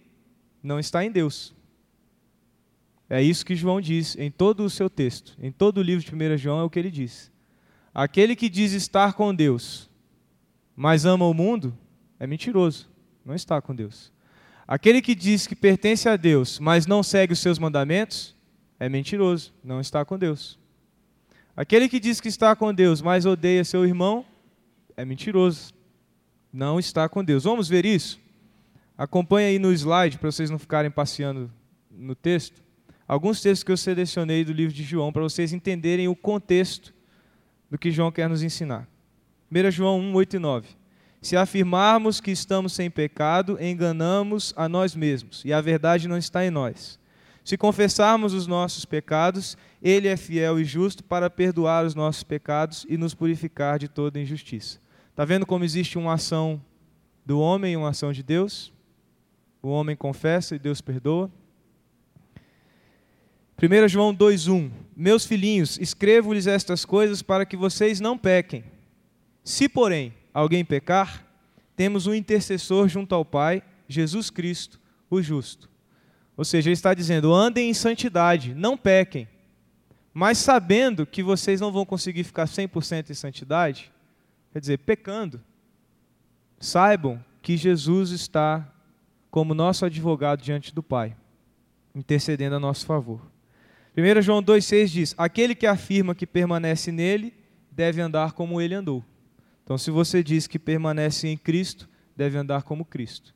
não 0.63 0.79
está 0.79 1.03
em 1.03 1.11
Deus. 1.11 1.53
É 3.09 3.21
isso 3.21 3.45
que 3.45 3.55
João 3.55 3.79
diz 3.79 4.17
em 4.17 4.29
todo 4.29 4.63
o 4.63 4.69
seu 4.69 4.89
texto, 4.89 5.37
em 5.39 5.51
todo 5.51 5.77
o 5.77 5.81
livro 5.81 6.03
de 6.03 6.13
1 6.13 6.37
João 6.37 6.59
é 6.59 6.63
o 6.63 6.69
que 6.69 6.77
ele 6.77 6.91
diz. 6.91 7.31
Aquele 7.93 8.35
que 8.35 8.49
diz 8.49 8.73
estar 8.73 9.13
com 9.13 9.33
Deus, 9.33 9.89
mas 10.75 11.05
ama 11.05 11.25
o 11.25 11.33
mundo, 11.33 11.75
é 12.19 12.27
mentiroso, 12.27 12.89
não 13.23 13.33
está 13.33 13.61
com 13.61 13.73
Deus. 13.73 14.11
Aquele 14.67 15.01
que 15.01 15.15
diz 15.15 15.47
que 15.47 15.55
pertence 15.55 16.09
a 16.09 16.17
Deus, 16.17 16.59
mas 16.59 16.85
não 16.85 17.01
segue 17.01 17.31
os 17.31 17.39
seus 17.39 17.57
mandamentos, 17.57 18.35
é 18.77 18.89
mentiroso, 18.89 19.53
não 19.63 19.79
está 19.79 20.03
com 20.03 20.17
Deus. 20.17 20.59
Aquele 21.55 21.87
que 21.87 21.99
diz 21.99 22.19
que 22.19 22.27
está 22.27 22.55
com 22.55 22.73
Deus, 22.73 23.01
mas 23.01 23.25
odeia 23.25 23.63
seu 23.63 23.85
irmão, 23.85 24.25
é 24.97 25.05
mentiroso, 25.05 25.73
não 26.51 26.77
está 26.79 27.07
com 27.07 27.23
Deus. 27.23 27.45
Vamos 27.45 27.69
ver 27.69 27.85
isso? 27.85 28.19
Acompanhe 28.97 29.47
aí 29.47 29.59
no 29.59 29.71
slide 29.71 30.17
para 30.17 30.29
vocês 30.29 30.49
não 30.49 30.59
ficarem 30.59 30.91
passeando 30.91 31.51
no 31.89 32.13
texto. 32.13 32.61
Alguns 33.07 33.41
textos 33.41 33.63
que 33.63 33.71
eu 33.71 33.77
selecionei 33.77 34.43
do 34.43 34.51
livro 34.51 34.73
de 34.73 34.83
João 34.83 35.13
para 35.13 35.21
vocês 35.21 35.53
entenderem 35.53 36.07
o 36.07 36.15
contexto 36.15 36.93
do 37.71 37.77
que 37.77 37.89
João 37.89 38.11
quer 38.11 38.27
nos 38.27 38.43
ensinar. 38.43 38.87
1 39.49 39.71
João 39.71 39.99
1, 39.99 40.13
8 40.13 40.35
e 40.35 40.39
9. 40.39 40.67
Se 41.27 41.35
afirmarmos 41.35 42.21
que 42.21 42.31
estamos 42.31 42.71
sem 42.71 42.89
pecado, 42.89 43.61
enganamos 43.61 44.53
a 44.55 44.69
nós 44.69 44.95
mesmos, 44.95 45.43
e 45.43 45.51
a 45.51 45.59
verdade 45.59 46.07
não 46.07 46.17
está 46.17 46.45
em 46.45 46.49
nós. 46.49 46.97
Se 47.43 47.57
confessarmos 47.57 48.33
os 48.33 48.47
nossos 48.47 48.85
pecados, 48.85 49.57
Ele 49.83 50.07
é 50.07 50.15
fiel 50.15 50.57
e 50.57 50.63
justo 50.63 51.03
para 51.03 51.29
perdoar 51.29 51.85
os 51.85 51.93
nossos 51.93 52.23
pecados 52.23 52.85
e 52.87 52.95
nos 52.95 53.13
purificar 53.13 53.77
de 53.77 53.89
toda 53.89 54.21
injustiça. 54.21 54.79
Está 55.09 55.25
vendo 55.25 55.45
como 55.45 55.65
existe 55.65 55.97
uma 55.97 56.13
ação 56.13 56.61
do 57.25 57.41
homem 57.41 57.73
e 57.73 57.75
uma 57.75 57.89
ação 57.89 58.13
de 58.13 58.23
Deus? 58.23 58.71
O 59.61 59.67
homem 59.67 59.97
confessa 59.97 60.55
e 60.55 60.59
Deus 60.59 60.79
perdoa. 60.79 61.29
1 63.61 63.89
João 63.89 64.15
2,1 64.15 64.71
Meus 64.95 65.25
filhinhos, 65.25 65.77
escrevo-lhes 65.77 66.47
estas 66.47 66.85
coisas 66.85 67.21
para 67.21 67.45
que 67.45 67.57
vocês 67.57 67.99
não 67.99 68.17
pequem. 68.17 68.63
Se, 69.43 69.67
porém, 69.67 70.13
alguém 70.39 70.63
pecar, 70.63 71.25
temos 71.75 72.05
um 72.05 72.13
intercessor 72.13 72.87
junto 72.87 73.15
ao 73.15 73.25
Pai, 73.25 73.63
Jesus 73.87 74.29
Cristo, 74.29 74.79
o 75.09 75.21
justo. 75.21 75.69
Ou 76.35 76.45
seja, 76.45 76.69
ele 76.69 76.75
está 76.75 76.93
dizendo: 76.93 77.33
andem 77.33 77.69
em 77.69 77.73
santidade, 77.73 78.53
não 78.53 78.77
pequem. 78.77 79.27
Mas 80.13 80.37
sabendo 80.37 81.05
que 81.05 81.23
vocês 81.23 81.59
não 81.59 81.71
vão 81.71 81.85
conseguir 81.85 82.23
ficar 82.23 82.45
100% 82.45 83.09
em 83.09 83.13
santidade, 83.13 83.91
quer 84.51 84.59
dizer, 84.59 84.77
pecando, 84.79 85.41
saibam 86.59 87.23
que 87.41 87.57
Jesus 87.57 88.11
está 88.11 88.67
como 89.29 89.53
nosso 89.53 89.85
advogado 89.85 90.41
diante 90.41 90.73
do 90.73 90.83
Pai, 90.83 91.15
intercedendo 91.95 92.55
a 92.55 92.59
nosso 92.59 92.85
favor. 92.85 93.21
1 93.95 94.21
João 94.21 94.43
2,6 94.43 94.87
diz: 94.87 95.15
Aquele 95.17 95.55
que 95.55 95.65
afirma 95.65 96.13
que 96.13 96.27
permanece 96.27 96.91
nele 96.91 97.33
deve 97.71 98.01
andar 98.01 98.33
como 98.33 98.61
ele 98.61 98.75
andou. 98.75 99.03
Então, 99.67 99.77
se 99.77 99.91
você 99.91 100.23
diz 100.23 100.47
que 100.47 100.57
permanece 100.57 101.27
em 101.27 101.35
Cristo, 101.35 101.89
deve 102.15 102.37
andar 102.37 102.63
como 102.63 102.85
Cristo. 102.85 103.35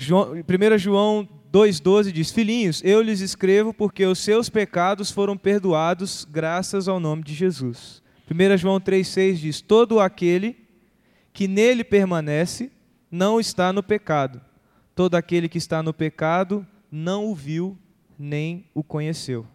1 0.00 0.78
João 0.78 1.28
2,12 1.52 2.12
diz: 2.12 2.30
Filhinhos, 2.30 2.82
eu 2.82 3.02
lhes 3.02 3.20
escrevo 3.20 3.74
porque 3.74 4.06
os 4.06 4.18
seus 4.18 4.48
pecados 4.48 5.10
foram 5.10 5.36
perdoados 5.36 6.26
graças 6.30 6.88
ao 6.88 6.98
nome 6.98 7.24
de 7.24 7.34
Jesus. 7.34 8.02
1 8.30 8.56
João 8.56 8.80
3,6 8.80 9.34
diz: 9.34 9.60
Todo 9.60 10.00
aquele 10.00 10.56
que 11.30 11.46
nele 11.46 11.84
permanece 11.84 12.72
não 13.10 13.38
está 13.38 13.70
no 13.70 13.82
pecado. 13.82 14.40
Todo 14.94 15.14
aquele 15.14 15.46
que 15.46 15.58
está 15.58 15.82
no 15.82 15.92
pecado 15.92 16.66
não 16.90 17.26
o 17.26 17.34
viu 17.34 17.76
nem 18.18 18.64
o 18.72 18.82
conheceu. 18.82 19.46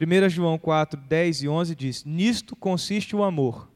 1 0.00 0.28
João 0.28 0.58
4, 0.58 1.00
10 1.00 1.42
e 1.42 1.48
11 1.48 1.74
diz: 1.74 2.04
Nisto 2.04 2.56
consiste 2.56 3.14
o 3.14 3.22
amor. 3.22 3.70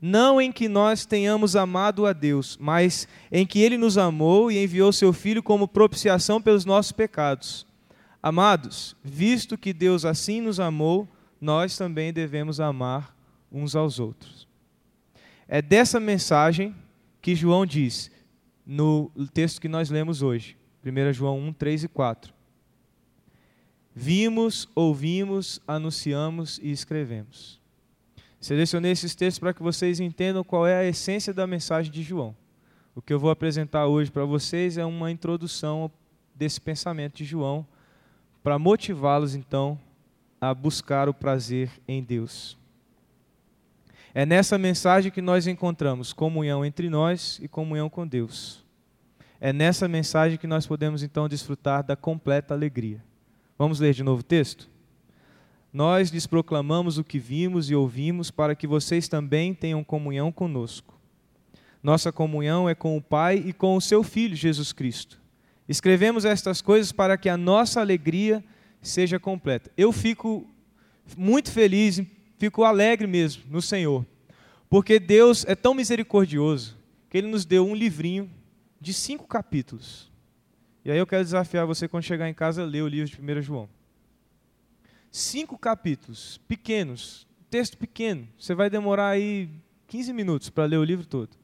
Não 0.00 0.40
em 0.40 0.52
que 0.52 0.68
nós 0.68 1.04
tenhamos 1.04 1.56
amado 1.56 2.06
a 2.06 2.12
Deus, 2.12 2.56
mas 2.60 3.08
em 3.32 3.44
que 3.44 3.58
Ele 3.58 3.76
nos 3.76 3.98
amou 3.98 4.50
e 4.50 4.62
enviou 4.62 4.92
Seu 4.92 5.12
Filho 5.12 5.42
como 5.42 5.66
propiciação 5.66 6.40
pelos 6.40 6.64
nossos 6.64 6.92
pecados. 6.92 7.66
Amados, 8.22 8.96
visto 9.02 9.58
que 9.58 9.72
Deus 9.72 10.04
assim 10.04 10.40
nos 10.40 10.60
amou, 10.60 11.08
nós 11.40 11.76
também 11.76 12.12
devemos 12.12 12.60
amar 12.60 13.14
uns 13.50 13.74
aos 13.74 13.98
outros. 13.98 14.46
É 15.48 15.60
dessa 15.60 15.98
mensagem 15.98 16.74
que 17.20 17.34
João 17.34 17.66
diz 17.66 18.10
no 18.64 19.10
texto 19.32 19.60
que 19.60 19.68
nós 19.68 19.90
lemos 19.90 20.22
hoje, 20.22 20.56
1 20.84 21.12
João 21.12 21.38
1, 21.40 21.52
3 21.54 21.84
e 21.84 21.88
4. 21.88 22.37
Vimos, 24.00 24.68
ouvimos, 24.76 25.60
anunciamos 25.66 26.60
e 26.62 26.70
escrevemos. 26.70 27.60
Selecionei 28.40 28.92
esses 28.92 29.12
textos 29.16 29.40
para 29.40 29.52
que 29.52 29.60
vocês 29.60 29.98
entendam 29.98 30.44
qual 30.44 30.64
é 30.64 30.76
a 30.76 30.84
essência 30.84 31.34
da 31.34 31.48
mensagem 31.48 31.90
de 31.90 32.04
João. 32.04 32.32
O 32.94 33.02
que 33.02 33.12
eu 33.12 33.18
vou 33.18 33.28
apresentar 33.28 33.88
hoje 33.88 34.08
para 34.08 34.24
vocês 34.24 34.78
é 34.78 34.84
uma 34.84 35.10
introdução 35.10 35.90
desse 36.32 36.60
pensamento 36.60 37.16
de 37.16 37.24
João, 37.24 37.66
para 38.40 38.56
motivá-los 38.56 39.34
então 39.34 39.76
a 40.40 40.54
buscar 40.54 41.08
o 41.08 41.12
prazer 41.12 41.68
em 41.88 42.00
Deus. 42.00 42.56
É 44.14 44.24
nessa 44.24 44.56
mensagem 44.56 45.10
que 45.10 45.20
nós 45.20 45.48
encontramos 45.48 46.12
comunhão 46.12 46.64
entre 46.64 46.88
nós 46.88 47.40
e 47.42 47.48
comunhão 47.48 47.90
com 47.90 48.06
Deus. 48.06 48.64
É 49.40 49.52
nessa 49.52 49.88
mensagem 49.88 50.38
que 50.38 50.46
nós 50.46 50.68
podemos 50.68 51.02
então 51.02 51.28
desfrutar 51.28 51.82
da 51.82 51.96
completa 51.96 52.54
alegria. 52.54 53.07
Vamos 53.58 53.80
ler 53.80 53.92
de 53.92 54.04
novo 54.04 54.20
o 54.20 54.24
texto? 54.24 54.70
Nós 55.72 56.10
lhes 56.10 56.28
proclamamos 56.28 56.96
o 56.96 57.02
que 57.02 57.18
vimos 57.18 57.68
e 57.68 57.74
ouvimos 57.74 58.30
para 58.30 58.54
que 58.54 58.68
vocês 58.68 59.08
também 59.08 59.52
tenham 59.52 59.82
comunhão 59.82 60.30
conosco. 60.30 60.96
Nossa 61.82 62.12
comunhão 62.12 62.68
é 62.68 62.74
com 62.74 62.96
o 62.96 63.02
Pai 63.02 63.42
e 63.44 63.52
com 63.52 63.74
o 63.74 63.80
seu 63.80 64.04
Filho 64.04 64.36
Jesus 64.36 64.72
Cristo. 64.72 65.20
Escrevemos 65.68 66.24
estas 66.24 66.62
coisas 66.62 66.92
para 66.92 67.18
que 67.18 67.28
a 67.28 67.36
nossa 67.36 67.80
alegria 67.80 68.44
seja 68.80 69.18
completa. 69.18 69.70
Eu 69.76 69.90
fico 69.90 70.46
muito 71.16 71.50
feliz, 71.50 72.00
fico 72.38 72.62
alegre 72.62 73.08
mesmo 73.08 73.42
no 73.50 73.60
Senhor, 73.60 74.06
porque 74.70 75.00
Deus 75.00 75.44
é 75.46 75.56
tão 75.56 75.74
misericordioso 75.74 76.76
que 77.10 77.18
Ele 77.18 77.26
nos 77.26 77.44
deu 77.44 77.66
um 77.66 77.74
livrinho 77.74 78.30
de 78.80 78.94
cinco 78.94 79.26
capítulos. 79.26 80.08
E 80.88 80.90
aí 80.90 80.96
eu 80.96 81.06
quero 81.06 81.22
desafiar 81.22 81.66
você 81.66 81.86
quando 81.86 82.04
chegar 82.04 82.30
em 82.30 82.32
casa 82.32 82.64
ler 82.64 82.80
o 82.80 82.88
livro 82.88 83.14
de 83.14 83.20
1 83.20 83.42
João. 83.42 83.68
Cinco 85.12 85.58
capítulos, 85.58 86.40
pequenos, 86.48 87.26
texto 87.50 87.76
pequeno. 87.76 88.26
Você 88.38 88.54
vai 88.54 88.70
demorar 88.70 89.10
aí 89.10 89.50
15 89.86 90.14
minutos 90.14 90.48
para 90.48 90.64
ler 90.64 90.78
o 90.78 90.84
livro 90.84 91.06
todo. 91.06 91.36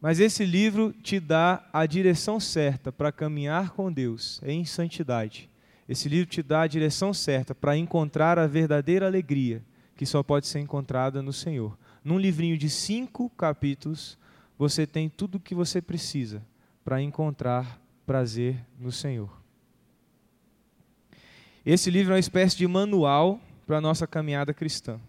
Mas 0.00 0.18
esse 0.18 0.44
livro 0.44 0.92
te 1.04 1.20
dá 1.20 1.70
a 1.72 1.86
direção 1.86 2.40
certa 2.40 2.90
para 2.90 3.12
caminhar 3.12 3.70
com 3.70 3.92
Deus 3.92 4.40
em 4.44 4.64
santidade. 4.64 5.48
Esse 5.88 6.08
livro 6.08 6.28
te 6.28 6.42
dá 6.42 6.62
a 6.62 6.66
direção 6.66 7.14
certa 7.14 7.54
para 7.54 7.76
encontrar 7.76 8.40
a 8.40 8.46
verdadeira 8.48 9.06
alegria 9.06 9.62
que 9.94 10.04
só 10.04 10.20
pode 10.20 10.48
ser 10.48 10.58
encontrada 10.58 11.22
no 11.22 11.32
Senhor. 11.32 11.78
Num 12.02 12.18
livrinho 12.18 12.58
de 12.58 12.68
cinco 12.70 13.30
capítulos, 13.30 14.18
você 14.58 14.84
tem 14.84 15.08
tudo 15.08 15.36
o 15.36 15.40
que 15.40 15.54
você 15.54 15.80
precisa 15.80 16.42
para 16.84 17.00
encontrar 17.00 17.85
prazer 18.06 18.64
no 18.78 18.92
Senhor. 18.92 19.30
Esse 21.64 21.90
livro 21.90 22.12
é 22.12 22.14
uma 22.14 22.20
espécie 22.20 22.56
de 22.56 22.66
manual 22.66 23.40
para 23.66 23.78
a 23.78 23.80
nossa 23.80 24.06
caminhada 24.06 24.54
cristã. 24.54 25.00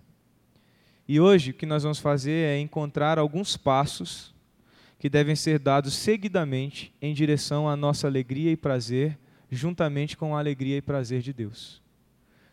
E 1.08 1.20
hoje 1.20 1.52
o 1.52 1.54
que 1.54 1.66
nós 1.66 1.84
vamos 1.84 2.00
fazer 2.00 2.48
é 2.48 2.60
encontrar 2.60 3.20
alguns 3.20 3.56
passos 3.56 4.34
que 5.00 5.08
devem 5.08 5.36
ser 5.36 5.60
dados 5.60 5.94
seguidamente 5.94 6.92
em 7.00 7.14
direção 7.14 7.70
à 7.70 7.76
nossa 7.76 8.08
alegria 8.08 8.52
e 8.52 8.58
prazer, 8.58 9.18
juntamente 9.50 10.18
com 10.18 10.36
a 10.36 10.40
alegria 10.40 10.78
e 10.78 10.82
prazer 10.82 11.22
de 11.22 11.32
Deus. 11.32 11.82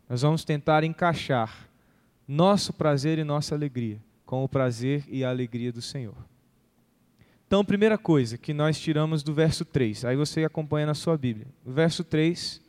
Nós 0.09 0.21
vamos 0.21 0.45
tentar 0.45 0.85
encaixar 0.85 1.67
nosso 2.29 2.73
prazer 2.75 3.19
e 3.19 3.25
nossa 3.25 3.55
alegria 3.55 3.99
com 4.27 4.45
o 4.45 4.49
prazer 4.49 5.05
e 5.09 5.25
a 5.25 5.31
alegria 5.31 5.73
do 5.73 5.81
Senhor. 5.81 6.15
Então, 7.55 7.65
primeira 7.65 7.97
coisa 7.97 8.37
que 8.37 8.53
nós 8.53 8.81
tiramos 8.81 9.23
do 9.23 9.33
verso 9.33 9.65
3, 9.65 10.07
aí 10.07 10.17
você 10.17 10.43
acompanha 10.43 10.87
na 10.87 10.95
sua 10.95 11.17
Bíblia. 11.17 11.47
O 11.65 11.71
verso 11.71 12.03
3, 12.03 12.61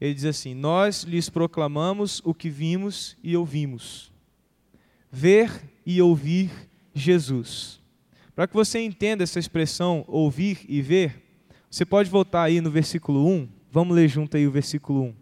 ele 0.00 0.12
diz 0.12 0.24
assim: 0.24 0.52
Nós 0.52 1.04
lhes 1.04 1.28
proclamamos 1.28 2.20
o 2.24 2.34
que 2.34 2.50
vimos 2.50 3.16
e 3.22 3.36
ouvimos. 3.36 4.12
Ver 5.12 5.62
e 5.86 6.02
ouvir 6.02 6.50
Jesus. 6.92 7.80
Para 8.34 8.48
que 8.48 8.54
você 8.54 8.80
entenda 8.80 9.22
essa 9.22 9.38
expressão 9.38 10.04
ouvir 10.08 10.58
e 10.68 10.82
ver, 10.82 11.22
você 11.70 11.84
pode 11.84 12.10
voltar 12.10 12.42
aí 12.42 12.60
no 12.60 12.68
versículo 12.68 13.24
1. 13.24 13.48
Vamos 13.70 13.94
ler 13.94 14.08
junto 14.08 14.36
aí 14.36 14.44
o 14.44 14.50
versículo 14.50 15.04
1. 15.04 15.14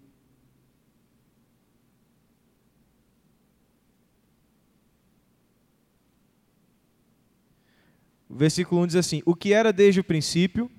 Versículo 8.29 8.83
1 8.83 8.87
diz 8.89 8.97
assim: 8.97 9.23
O 9.25 9.35
que 9.35 9.53
era 9.53 9.73
desde 9.73 10.01
o 10.01 10.05
princípio, 10.05 10.71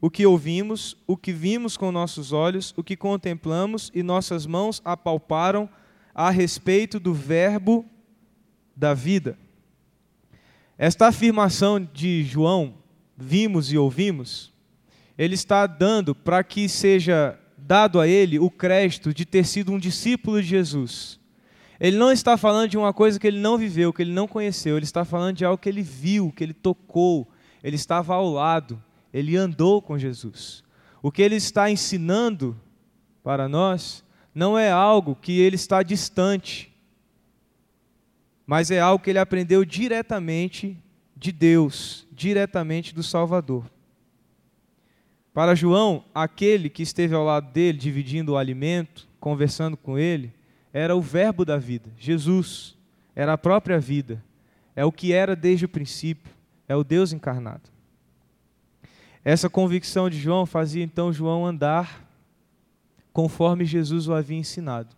o 0.00 0.10
que 0.10 0.26
ouvimos, 0.26 0.96
o 1.06 1.16
que 1.16 1.32
vimos 1.32 1.76
com 1.76 1.90
nossos 1.90 2.32
olhos, 2.32 2.74
o 2.76 2.84
que 2.84 2.96
contemplamos 2.96 3.90
e 3.94 4.02
nossas 4.02 4.46
mãos 4.46 4.82
apalparam 4.84 5.68
a 6.14 6.30
respeito 6.30 7.00
do 7.00 7.14
Verbo 7.14 7.84
da 8.76 8.94
vida. 8.94 9.38
Esta 10.76 11.08
afirmação 11.08 11.80
de 11.80 12.22
João, 12.22 12.74
vimos 13.16 13.72
e 13.72 13.78
ouvimos, 13.78 14.52
ele 15.16 15.34
está 15.34 15.66
dando 15.66 16.14
para 16.14 16.44
que 16.44 16.68
seja 16.68 17.38
dado 17.56 17.98
a 17.98 18.06
ele 18.06 18.38
o 18.38 18.48
crédito 18.48 19.12
de 19.12 19.26
ter 19.26 19.44
sido 19.44 19.72
um 19.72 19.78
discípulo 19.78 20.40
de 20.40 20.46
Jesus. 20.46 21.18
Ele 21.80 21.96
não 21.96 22.10
está 22.10 22.36
falando 22.36 22.70
de 22.70 22.76
uma 22.76 22.92
coisa 22.92 23.20
que 23.20 23.26
ele 23.26 23.38
não 23.38 23.56
viveu, 23.56 23.92
que 23.92 24.02
ele 24.02 24.12
não 24.12 24.26
conheceu, 24.26 24.76
ele 24.76 24.84
está 24.84 25.04
falando 25.04 25.36
de 25.36 25.44
algo 25.44 25.58
que 25.58 25.68
ele 25.68 25.82
viu, 25.82 26.32
que 26.32 26.42
ele 26.42 26.54
tocou, 26.54 27.28
ele 27.62 27.76
estava 27.76 28.14
ao 28.14 28.28
lado, 28.28 28.82
ele 29.12 29.36
andou 29.36 29.80
com 29.80 29.98
Jesus. 29.98 30.64
O 31.00 31.12
que 31.12 31.22
ele 31.22 31.36
está 31.36 31.70
ensinando 31.70 32.58
para 33.22 33.48
nós 33.48 34.04
não 34.34 34.58
é 34.58 34.70
algo 34.70 35.14
que 35.14 35.40
ele 35.40 35.54
está 35.56 35.82
distante, 35.82 36.72
mas 38.46 38.70
é 38.70 38.80
algo 38.80 39.02
que 39.02 39.10
ele 39.10 39.18
aprendeu 39.18 39.64
diretamente 39.64 40.76
de 41.14 41.30
Deus, 41.30 42.06
diretamente 42.10 42.94
do 42.94 43.02
Salvador. 43.02 43.70
Para 45.32 45.54
João, 45.54 46.04
aquele 46.12 46.68
que 46.68 46.82
esteve 46.82 47.14
ao 47.14 47.24
lado 47.24 47.52
dele, 47.52 47.78
dividindo 47.78 48.32
o 48.32 48.36
alimento, 48.36 49.06
conversando 49.20 49.76
com 49.76 49.98
ele, 49.98 50.32
era 50.72 50.94
o 50.94 51.00
Verbo 51.00 51.44
da 51.44 51.56
vida, 51.56 51.90
Jesus, 51.98 52.76
era 53.14 53.32
a 53.32 53.38
própria 53.38 53.78
vida, 53.78 54.22
é 54.76 54.84
o 54.84 54.92
que 54.92 55.12
era 55.12 55.34
desde 55.34 55.64
o 55.64 55.68
princípio, 55.68 56.32
é 56.68 56.76
o 56.76 56.84
Deus 56.84 57.12
encarnado. 57.12 57.70
Essa 59.24 59.50
convicção 59.50 60.08
de 60.08 60.18
João 60.18 60.46
fazia 60.46 60.82
então 60.82 61.12
João 61.12 61.44
andar 61.44 62.08
conforme 63.12 63.64
Jesus 63.64 64.06
o 64.06 64.14
havia 64.14 64.38
ensinado. 64.38 64.94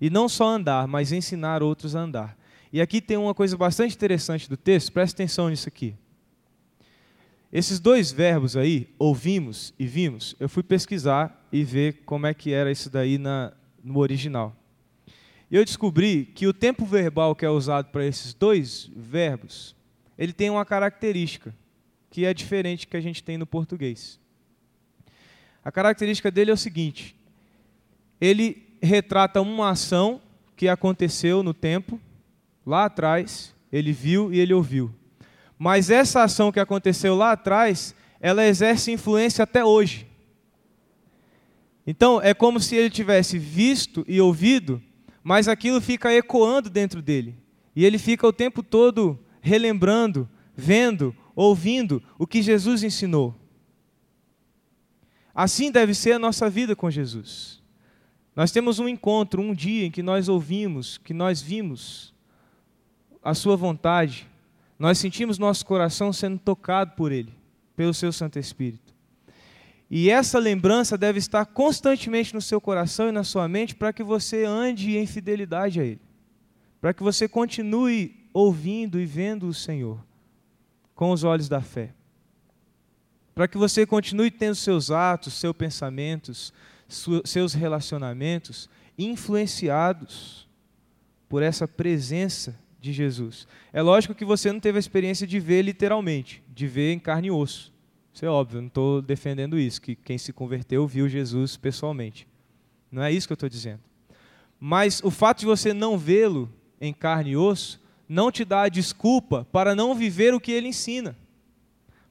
E 0.00 0.08
não 0.08 0.28
só 0.28 0.48
andar, 0.48 0.86
mas 0.86 1.10
ensinar 1.10 1.62
outros 1.62 1.96
a 1.96 2.00
andar. 2.00 2.38
E 2.72 2.80
aqui 2.80 3.00
tem 3.00 3.16
uma 3.16 3.34
coisa 3.34 3.56
bastante 3.56 3.96
interessante 3.96 4.48
do 4.48 4.56
texto, 4.56 4.92
presta 4.92 5.16
atenção 5.16 5.48
nisso 5.48 5.68
aqui. 5.68 5.96
Esses 7.52 7.80
dois 7.80 8.12
verbos 8.12 8.56
aí, 8.56 8.88
ouvimos 8.98 9.74
e 9.78 9.86
vimos, 9.86 10.36
eu 10.38 10.48
fui 10.48 10.62
pesquisar 10.62 11.46
e 11.50 11.64
ver 11.64 12.02
como 12.04 12.26
é 12.26 12.34
que 12.34 12.52
era 12.52 12.70
isso 12.70 12.90
daí 12.90 13.16
na, 13.16 13.52
no 13.88 13.98
original. 13.98 14.54
E 15.50 15.56
eu 15.56 15.64
descobri 15.64 16.26
que 16.26 16.46
o 16.46 16.52
tempo 16.52 16.84
verbal 16.84 17.34
que 17.34 17.44
é 17.44 17.50
usado 17.50 17.90
para 17.90 18.04
esses 18.04 18.34
dois 18.34 18.90
verbos, 18.94 19.74
ele 20.16 20.32
tem 20.32 20.50
uma 20.50 20.64
característica 20.64 21.54
que 22.10 22.26
é 22.26 22.34
diferente 22.34 22.86
que 22.86 22.96
a 22.96 23.00
gente 23.00 23.22
tem 23.22 23.38
no 23.38 23.46
português. 23.46 24.18
A 25.64 25.72
característica 25.72 26.30
dele 26.30 26.50
é 26.50 26.54
o 26.54 26.58
seguinte: 26.58 27.16
ele 28.20 28.66
retrata 28.82 29.40
uma 29.40 29.70
ação 29.70 30.20
que 30.56 30.68
aconteceu 30.68 31.42
no 31.42 31.54
tempo 31.54 32.00
lá 32.66 32.84
atrás, 32.84 33.54
ele 33.72 33.92
viu 33.92 34.32
e 34.32 34.38
ele 34.38 34.52
ouviu. 34.52 34.94
Mas 35.58 35.90
essa 35.90 36.22
ação 36.22 36.52
que 36.52 36.60
aconteceu 36.60 37.14
lá 37.16 37.32
atrás, 37.32 37.94
ela 38.20 38.46
exerce 38.46 38.92
influência 38.92 39.42
até 39.42 39.64
hoje. 39.64 40.07
Então, 41.90 42.20
é 42.20 42.34
como 42.34 42.60
se 42.60 42.76
ele 42.76 42.90
tivesse 42.90 43.38
visto 43.38 44.04
e 44.06 44.20
ouvido, 44.20 44.82
mas 45.24 45.48
aquilo 45.48 45.80
fica 45.80 46.12
ecoando 46.12 46.68
dentro 46.68 47.00
dele. 47.00 47.34
E 47.74 47.82
ele 47.82 47.96
fica 47.96 48.26
o 48.26 48.32
tempo 48.32 48.62
todo 48.62 49.18
relembrando, 49.40 50.28
vendo, 50.54 51.16
ouvindo 51.34 52.02
o 52.18 52.26
que 52.26 52.42
Jesus 52.42 52.82
ensinou. 52.82 53.34
Assim 55.34 55.72
deve 55.72 55.94
ser 55.94 56.12
a 56.12 56.18
nossa 56.18 56.50
vida 56.50 56.76
com 56.76 56.90
Jesus. 56.90 57.62
Nós 58.36 58.50
temos 58.52 58.78
um 58.78 58.86
encontro, 58.86 59.40
um 59.40 59.54
dia 59.54 59.86
em 59.86 59.90
que 59.90 60.02
nós 60.02 60.28
ouvimos, 60.28 60.98
que 60.98 61.14
nós 61.14 61.40
vimos, 61.40 62.12
a 63.24 63.32
sua 63.32 63.56
vontade, 63.56 64.28
nós 64.78 64.98
sentimos 64.98 65.38
nosso 65.38 65.64
coração 65.64 66.12
sendo 66.12 66.38
tocado 66.38 66.90
por 66.96 67.12
Ele, 67.12 67.32
pelo 67.74 67.94
Seu 67.94 68.12
Santo 68.12 68.38
Espírito. 68.38 68.87
E 69.90 70.10
essa 70.10 70.38
lembrança 70.38 70.98
deve 70.98 71.18
estar 71.18 71.46
constantemente 71.46 72.34
no 72.34 72.42
seu 72.42 72.60
coração 72.60 73.08
e 73.08 73.12
na 73.12 73.24
sua 73.24 73.48
mente 73.48 73.74
para 73.74 73.92
que 73.92 74.02
você 74.02 74.44
ande 74.44 74.98
em 74.98 75.06
fidelidade 75.06 75.80
a 75.80 75.84
Ele, 75.84 76.00
para 76.80 76.92
que 76.92 77.02
você 77.02 77.26
continue 77.26 78.28
ouvindo 78.34 79.00
e 79.00 79.06
vendo 79.06 79.48
o 79.48 79.54
Senhor 79.54 80.04
com 80.94 81.10
os 81.10 81.24
olhos 81.24 81.48
da 81.48 81.62
fé, 81.62 81.94
para 83.34 83.48
que 83.48 83.56
você 83.56 83.86
continue 83.86 84.30
tendo 84.30 84.54
seus 84.54 84.90
atos, 84.90 85.34
seus 85.34 85.56
pensamentos, 85.56 86.52
seus 87.24 87.54
relacionamentos 87.54 88.68
influenciados 88.98 90.46
por 91.28 91.42
essa 91.42 91.66
presença 91.68 92.58
de 92.80 92.92
Jesus. 92.92 93.46
É 93.72 93.80
lógico 93.80 94.14
que 94.14 94.24
você 94.24 94.52
não 94.52 94.60
teve 94.60 94.78
a 94.78 94.80
experiência 94.80 95.26
de 95.26 95.38
ver 95.40 95.62
literalmente, 95.62 96.42
de 96.48 96.66
ver 96.66 96.92
em 96.92 96.98
carne 96.98 97.28
e 97.28 97.30
osso. 97.30 97.72
Isso 98.12 98.24
é 98.24 98.28
óbvio, 98.28 98.60
não 98.60 98.68
estou 98.68 99.00
defendendo 99.00 99.58
isso, 99.58 99.80
que 99.80 99.94
quem 99.94 100.18
se 100.18 100.32
converteu 100.32 100.86
viu 100.86 101.08
Jesus 101.08 101.56
pessoalmente. 101.56 102.26
Não 102.90 103.02
é 103.02 103.12
isso 103.12 103.26
que 103.26 103.32
eu 103.32 103.36
estou 103.36 103.48
dizendo. 103.48 103.80
Mas 104.58 105.02
o 105.04 105.10
fato 105.10 105.40
de 105.40 105.46
você 105.46 105.72
não 105.72 105.96
vê-lo 105.96 106.50
em 106.80 106.92
carne 106.92 107.30
e 107.30 107.36
osso 107.36 107.80
não 108.08 108.32
te 108.32 108.44
dá 108.44 108.62
a 108.62 108.68
desculpa 108.68 109.46
para 109.52 109.74
não 109.74 109.94
viver 109.94 110.34
o 110.34 110.40
que 110.40 110.50
ele 110.50 110.68
ensina. 110.68 111.16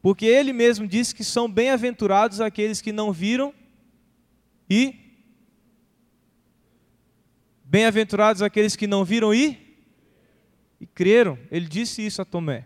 Porque 0.02 0.26
ele 0.26 0.54
mesmo 0.54 0.88
disse 0.88 1.14
que 1.14 1.24
são 1.24 1.52
bem-aventurados 1.52 2.40
aqueles 2.40 2.82
que 2.82 2.92
não 2.92 3.12
viram 3.12 3.54
e 4.70 4.96
bem-aventurados 7.66 8.42
aqueles 8.42 8.76
que 8.76 8.88
não 8.88 9.04
viram 9.04 9.34
e 9.34 9.68
e 10.80 10.86
creram. 10.86 11.38
Ele 11.52 11.68
disse 11.68 12.06
isso 12.06 12.22
a 12.22 12.26
Tomé. 12.26 12.66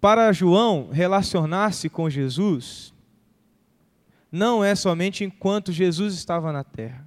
Para 0.00 0.32
João 0.32 0.88
relacionar-se 0.90 1.88
com 1.90 2.08
Jesus 2.08 2.94
não 4.32 4.64
é 4.64 4.74
somente 4.74 5.24
enquanto 5.24 5.72
Jesus 5.72 6.14
estava 6.14 6.52
na 6.52 6.64
terra, 6.64 7.06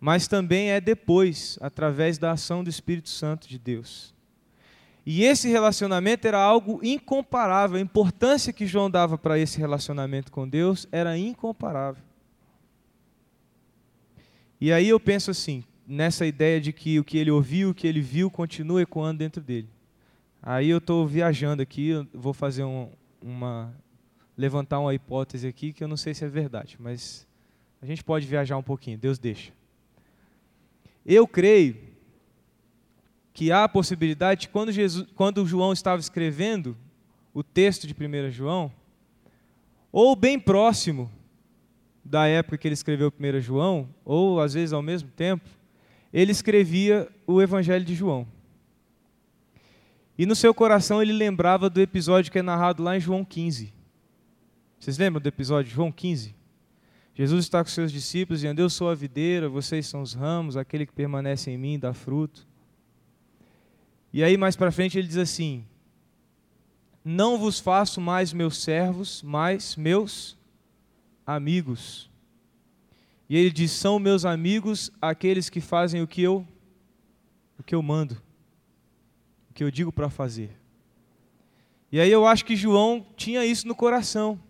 mas 0.00 0.26
também 0.26 0.70
é 0.70 0.80
depois, 0.80 1.58
através 1.60 2.18
da 2.18 2.32
ação 2.32 2.64
do 2.64 2.70
Espírito 2.70 3.08
Santo 3.08 3.48
de 3.48 3.58
Deus. 3.58 4.12
E 5.04 5.24
esse 5.24 5.48
relacionamento 5.48 6.26
era 6.26 6.40
algo 6.40 6.80
incomparável. 6.82 7.76
A 7.76 7.80
importância 7.80 8.52
que 8.52 8.66
João 8.66 8.90
dava 8.90 9.18
para 9.18 9.38
esse 9.38 9.58
relacionamento 9.58 10.30
com 10.30 10.48
Deus 10.48 10.86
era 10.90 11.18
incomparável. 11.18 12.02
E 14.60 14.72
aí 14.72 14.88
eu 14.88 15.00
penso 15.00 15.30
assim, 15.30 15.64
nessa 15.86 16.24
ideia 16.24 16.60
de 16.60 16.72
que 16.72 16.98
o 16.98 17.04
que 17.04 17.18
ele 17.18 17.32
ouviu, 17.32 17.70
o 17.70 17.74
que 17.74 17.86
ele 17.86 18.00
viu, 18.00 18.30
continua 18.30 18.82
ecoando 18.82 19.18
dentro 19.18 19.42
dele. 19.42 19.68
Aí 20.42 20.70
eu 20.70 20.78
estou 20.78 21.06
viajando 21.06 21.62
aqui, 21.62 21.92
vou 22.12 22.32
fazer 22.32 22.64
um, 22.64 22.90
uma 23.22 23.72
levantar 24.36 24.80
uma 24.80 24.92
hipótese 24.92 25.46
aqui 25.46 25.72
que 25.72 25.84
eu 25.84 25.88
não 25.88 25.96
sei 25.96 26.14
se 26.14 26.24
é 26.24 26.28
verdade, 26.28 26.76
mas 26.80 27.28
a 27.80 27.86
gente 27.86 28.02
pode 28.02 28.26
viajar 28.26 28.56
um 28.56 28.62
pouquinho, 28.62 28.98
Deus 28.98 29.20
deixa. 29.20 29.52
Eu 31.06 31.28
creio 31.28 31.76
que 33.32 33.52
há 33.52 33.64
a 33.64 33.68
possibilidade 33.68 34.42
de 34.42 34.48
quando, 34.48 34.72
Jesus, 34.72 35.06
quando 35.14 35.46
João 35.46 35.72
estava 35.72 36.00
escrevendo 36.00 36.76
o 37.32 37.44
texto 37.44 37.86
de 37.86 37.94
1 37.94 38.30
João, 38.32 38.72
ou 39.92 40.16
bem 40.16 40.40
próximo 40.40 41.08
da 42.04 42.26
época 42.26 42.58
que 42.58 42.66
ele 42.66 42.74
escreveu 42.74 43.12
1 43.16 43.40
João, 43.40 43.88
ou 44.04 44.40
às 44.40 44.54
vezes 44.54 44.72
ao 44.72 44.82
mesmo 44.82 45.08
tempo, 45.10 45.48
ele 46.12 46.32
escrevia 46.32 47.08
o 47.28 47.40
Evangelho 47.40 47.84
de 47.84 47.94
João. 47.94 48.26
E 50.16 50.26
no 50.26 50.36
seu 50.36 50.52
coração 50.52 51.00
ele 51.00 51.12
lembrava 51.12 51.70
do 51.70 51.80
episódio 51.80 52.30
que 52.30 52.38
é 52.38 52.42
narrado 52.42 52.82
lá 52.82 52.96
em 52.96 53.00
João 53.00 53.24
15. 53.24 53.72
Vocês 54.78 54.98
lembram 54.98 55.22
do 55.22 55.26
episódio 55.28 55.70
de 55.70 55.74
João 55.74 55.90
15? 55.90 56.34
Jesus 57.14 57.44
está 57.44 57.62
com 57.62 57.70
seus 57.70 57.92
discípulos 57.92 58.40
dizendo: 58.40 58.60
Eu 58.60 58.70
sou 58.70 58.88
a 58.88 58.94
videira, 58.94 59.48
vocês 59.48 59.86
são 59.86 60.02
os 60.02 60.14
ramos, 60.14 60.56
aquele 60.56 60.86
que 60.86 60.92
permanece 60.92 61.50
em 61.50 61.58
mim 61.58 61.78
dá 61.78 61.92
fruto. 61.92 62.46
E 64.12 64.22
aí 64.22 64.36
mais 64.36 64.56
para 64.56 64.72
frente 64.72 64.98
ele 64.98 65.08
diz 65.08 65.18
assim: 65.18 65.64
Não 67.04 67.38
vos 67.38 67.58
faço 67.60 68.00
mais 68.00 68.32
meus 68.32 68.58
servos, 68.62 69.22
mas 69.22 69.76
meus 69.76 70.36
amigos. 71.26 72.10
E 73.28 73.36
ele 73.36 73.50
diz: 73.50 73.70
São 73.70 73.98
meus 73.98 74.24
amigos 74.24 74.90
aqueles 75.00 75.48
que 75.48 75.60
fazem 75.60 76.02
o 76.02 76.06
que 76.06 76.22
eu 76.22 76.46
o 77.58 77.62
que 77.62 77.74
eu 77.74 77.82
mando, 77.82 78.20
o 79.52 79.54
que 79.54 79.62
eu 79.62 79.70
digo 79.70 79.92
para 79.92 80.08
fazer. 80.08 80.50
E 81.92 82.00
aí 82.00 82.10
eu 82.10 82.26
acho 82.26 82.42
que 82.42 82.56
João 82.56 83.06
tinha 83.14 83.44
isso 83.44 83.68
no 83.68 83.74
coração. 83.74 84.40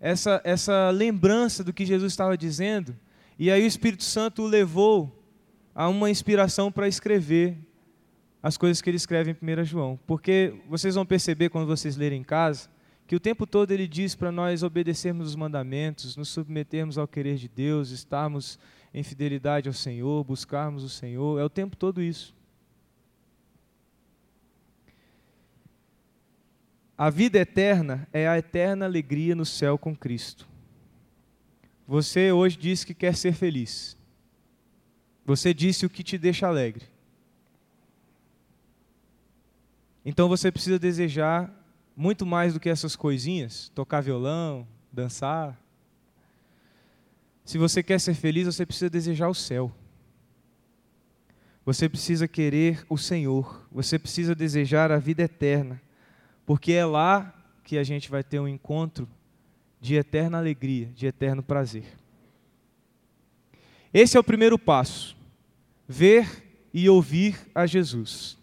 Essa 0.00 0.40
essa 0.42 0.90
lembrança 0.90 1.62
do 1.62 1.72
que 1.72 1.86
Jesus 1.86 2.12
estava 2.12 2.36
dizendo, 2.36 2.96
e 3.38 3.52
aí 3.52 3.62
o 3.62 3.66
Espírito 3.66 4.02
Santo 4.02 4.42
o 4.42 4.46
levou 4.46 5.24
a 5.72 5.88
uma 5.88 6.10
inspiração 6.10 6.72
para 6.72 6.88
escrever 6.88 7.56
as 8.42 8.56
coisas 8.56 8.82
que 8.82 8.90
ele 8.90 8.96
escreve 8.96 9.30
em 9.30 9.60
1 9.60 9.64
João. 9.64 9.98
Porque 10.08 10.54
vocês 10.68 10.96
vão 10.96 11.06
perceber 11.06 11.48
quando 11.48 11.68
vocês 11.68 11.96
lerem 11.96 12.20
em 12.20 12.24
casa, 12.24 12.68
que 13.06 13.14
o 13.14 13.20
tempo 13.20 13.46
todo 13.46 13.70
ele 13.70 13.86
diz 13.86 14.16
para 14.16 14.32
nós 14.32 14.64
obedecermos 14.64 15.28
os 15.28 15.36
mandamentos, 15.36 16.16
nos 16.16 16.30
submetermos 16.30 16.98
ao 16.98 17.06
querer 17.06 17.36
de 17.36 17.46
Deus, 17.46 17.90
estarmos 17.90 18.58
em 18.92 19.04
fidelidade 19.04 19.68
ao 19.68 19.72
Senhor, 19.72 20.24
buscarmos 20.24 20.82
o 20.82 20.88
Senhor, 20.88 21.38
é 21.38 21.44
o 21.44 21.48
tempo 21.48 21.76
todo 21.76 22.02
isso. 22.02 22.36
A 26.98 27.10
vida 27.10 27.38
eterna 27.38 28.08
é 28.12 28.26
a 28.26 28.36
eterna 28.36 28.84
alegria 28.84 29.32
no 29.36 29.46
céu 29.46 29.78
com 29.78 29.94
Cristo. 29.94 30.48
Você 31.86 32.32
hoje 32.32 32.58
disse 32.58 32.84
que 32.84 32.92
quer 32.92 33.14
ser 33.14 33.34
feliz. 33.34 33.96
Você 35.24 35.54
disse 35.54 35.86
o 35.86 35.90
que 35.90 36.02
te 36.02 36.18
deixa 36.18 36.48
alegre. 36.48 36.84
Então 40.04 40.28
você 40.28 40.50
precisa 40.50 40.76
desejar 40.76 41.54
muito 41.96 42.26
mais 42.26 42.54
do 42.54 42.58
que 42.58 42.68
essas 42.68 42.96
coisinhas, 42.96 43.70
tocar 43.76 44.00
violão, 44.00 44.66
dançar. 44.92 45.56
Se 47.44 47.58
você 47.58 47.80
quer 47.80 48.00
ser 48.00 48.14
feliz, 48.14 48.46
você 48.46 48.66
precisa 48.66 48.90
desejar 48.90 49.28
o 49.28 49.34
céu. 49.34 49.72
Você 51.64 51.88
precisa 51.88 52.26
querer 52.26 52.84
o 52.88 52.98
Senhor. 52.98 53.68
Você 53.70 54.00
precisa 54.00 54.34
desejar 54.34 54.90
a 54.90 54.98
vida 54.98 55.22
eterna. 55.22 55.80
Porque 56.48 56.72
é 56.72 56.86
lá 56.86 57.34
que 57.62 57.76
a 57.76 57.84
gente 57.84 58.10
vai 58.10 58.24
ter 58.24 58.40
um 58.40 58.48
encontro 58.48 59.06
de 59.78 59.96
eterna 59.96 60.38
alegria, 60.38 60.86
de 60.94 61.06
eterno 61.06 61.42
prazer. 61.42 61.84
Esse 63.92 64.16
é 64.16 64.20
o 64.20 64.24
primeiro 64.24 64.58
passo. 64.58 65.14
Ver 65.86 66.66
e 66.72 66.88
ouvir 66.88 67.38
a 67.54 67.66
Jesus. 67.66 68.38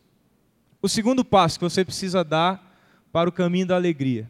O 0.83 0.87
segundo 0.87 1.25
passo 1.25 1.57
que 1.57 1.65
você 1.65 1.83
precisa 1.83 2.23
dar 2.23 2.79
para 3.11 3.27
o 3.27 3.33
caminho 3.33 3.65
da 3.65 3.75
alegria. 3.75 4.29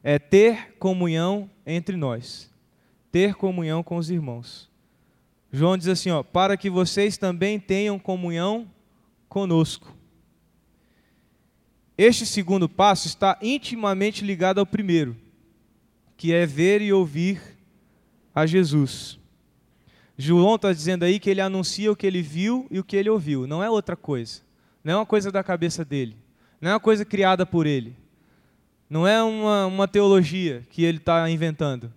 É 0.00 0.16
ter 0.16 0.76
comunhão 0.78 1.50
entre 1.66 1.96
nós, 1.96 2.48
ter 3.10 3.34
comunhão 3.34 3.82
com 3.82 3.96
os 3.96 4.10
irmãos. 4.10 4.70
João 5.50 5.76
diz 5.76 5.88
assim, 5.88 6.12
ó, 6.12 6.22
para 6.22 6.56
que 6.56 6.70
vocês 6.70 7.18
também 7.18 7.58
tenham 7.58 7.98
comunhão 7.98 8.70
conosco. 9.28 9.92
Este 11.96 12.26
segundo 12.26 12.68
passo 12.68 13.06
está 13.06 13.38
intimamente 13.40 14.24
ligado 14.24 14.58
ao 14.58 14.66
primeiro, 14.66 15.16
que 16.16 16.32
é 16.32 16.44
ver 16.44 16.82
e 16.82 16.92
ouvir 16.92 17.40
a 18.34 18.46
Jesus. 18.46 19.18
João 20.16 20.56
está 20.56 20.72
dizendo 20.72 21.04
aí 21.04 21.18
que 21.18 21.30
ele 21.30 21.40
anuncia 21.40 21.90
o 21.90 21.96
que 21.96 22.06
ele 22.06 22.22
viu 22.22 22.66
e 22.70 22.78
o 22.78 22.84
que 22.84 22.96
ele 22.96 23.10
ouviu, 23.10 23.46
não 23.46 23.62
é 23.62 23.70
outra 23.70 23.96
coisa, 23.96 24.42
não 24.82 24.92
é 24.92 24.96
uma 24.96 25.06
coisa 25.06 25.30
da 25.30 25.42
cabeça 25.42 25.84
dele. 25.84 26.16
Não 26.64 26.70
é 26.70 26.74
uma 26.74 26.80
coisa 26.80 27.04
criada 27.04 27.44
por 27.44 27.66
ele. 27.66 27.94
Não 28.88 29.06
é 29.06 29.22
uma, 29.22 29.66
uma 29.66 29.86
teologia 29.86 30.62
que 30.70 30.82
ele 30.82 30.96
está 30.96 31.28
inventando. 31.28 31.92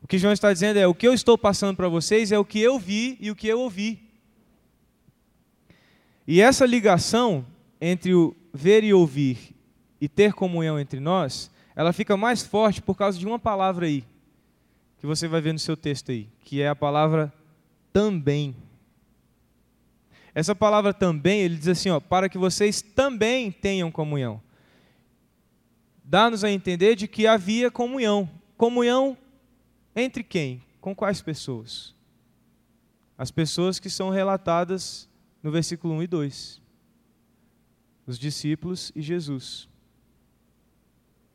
O 0.00 0.06
que 0.06 0.16
João 0.16 0.32
está 0.32 0.52
dizendo 0.52 0.78
é: 0.78 0.86
o 0.86 0.94
que 0.94 1.08
eu 1.08 1.12
estou 1.12 1.36
passando 1.36 1.76
para 1.76 1.88
vocês 1.88 2.30
é 2.30 2.38
o 2.38 2.44
que 2.44 2.60
eu 2.60 2.78
vi 2.78 3.18
e 3.20 3.32
o 3.32 3.34
que 3.34 3.48
eu 3.48 3.58
ouvi. 3.58 4.00
E 6.24 6.40
essa 6.40 6.64
ligação 6.64 7.44
entre 7.80 8.14
o 8.14 8.32
ver 8.52 8.84
e 8.84 8.92
ouvir 8.92 9.54
e 10.00 10.08
ter 10.08 10.32
comunhão 10.32 10.78
entre 10.78 11.00
nós, 11.00 11.50
ela 11.74 11.92
fica 11.92 12.16
mais 12.16 12.42
forte 12.42 12.82
por 12.82 12.96
causa 12.96 13.18
de 13.18 13.26
uma 13.26 13.38
palavra 13.38 13.86
aí, 13.86 14.04
que 14.98 15.06
você 15.06 15.26
vai 15.26 15.40
ver 15.40 15.52
no 15.52 15.58
seu 15.58 15.76
texto 15.76 16.10
aí, 16.10 16.28
que 16.44 16.60
é 16.60 16.68
a 16.68 16.76
palavra 16.76 17.32
também. 17.92 18.54
Essa 20.34 20.54
palavra 20.54 20.94
também, 20.94 21.40
ele 21.40 21.56
diz 21.56 21.68
assim, 21.68 21.90
ó, 21.90 22.00
para 22.00 22.28
que 22.28 22.38
vocês 22.38 22.80
também 22.82 23.50
tenham 23.50 23.90
comunhão. 23.90 24.40
Dá-nos 26.04 26.44
a 26.44 26.50
entender 26.50 26.96
de 26.96 27.06
que 27.06 27.26
havia 27.26 27.70
comunhão. 27.70 28.28
Comunhão 28.56 29.16
entre 29.94 30.22
quem? 30.22 30.62
Com 30.80 30.94
quais 30.94 31.20
pessoas? 31.20 31.94
As 33.16 33.30
pessoas 33.30 33.78
que 33.78 33.88
são 33.90 34.10
relatadas 34.10 35.08
no 35.42 35.50
versículo 35.50 35.94
1 35.94 36.02
e 36.02 36.06
2. 36.06 36.61
Os 38.06 38.18
discípulos 38.18 38.92
e 38.94 39.02
Jesus. 39.02 39.68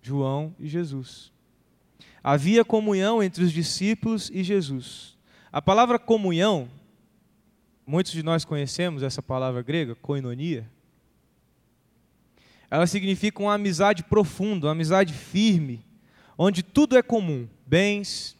João 0.01 0.55
e 0.59 0.67
Jesus. 0.67 1.31
Havia 2.23 2.65
comunhão 2.65 3.21
entre 3.21 3.43
os 3.43 3.51
discípulos 3.51 4.29
e 4.33 4.43
Jesus. 4.43 5.17
A 5.51 5.61
palavra 5.61 5.97
comunhão 5.97 6.69
Muitos 7.89 8.11
de 8.11 8.21
nós 8.21 8.43
conhecemos 8.43 9.01
essa 9.01 9.23
palavra 9.23 9.61
grega, 9.61 9.95
koinonia. 9.95 10.69
Ela 12.69 12.85
significa 12.85 13.41
uma 13.41 13.53
amizade 13.53 14.03
profunda, 14.03 14.67
uma 14.67 14.73
amizade 14.73 15.13
firme, 15.13 15.85
onde 16.37 16.61
tudo 16.61 16.97
é 16.97 17.01
comum: 17.01 17.47
bens, 17.65 18.37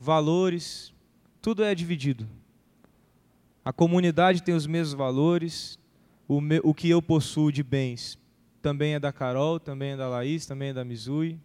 valores, 0.00 0.92
tudo 1.40 1.62
é 1.62 1.72
dividido. 1.72 2.28
A 3.64 3.72
comunidade 3.72 4.42
tem 4.42 4.56
os 4.56 4.66
mesmos 4.66 4.92
valores, 4.92 5.78
o, 6.30 6.40
o 6.62 6.72
que 6.72 6.88
eu 6.88 7.02
possuo 7.02 7.50
de 7.50 7.60
bens 7.60 8.16
também 8.62 8.94
é 8.94 9.00
da 9.00 9.12
Carol, 9.12 9.58
também 9.58 9.92
é 9.92 9.96
da 9.96 10.08
Laís, 10.08 10.46
também 10.46 10.68
é 10.68 10.72
da 10.72 10.84
Mizui. 10.84 11.40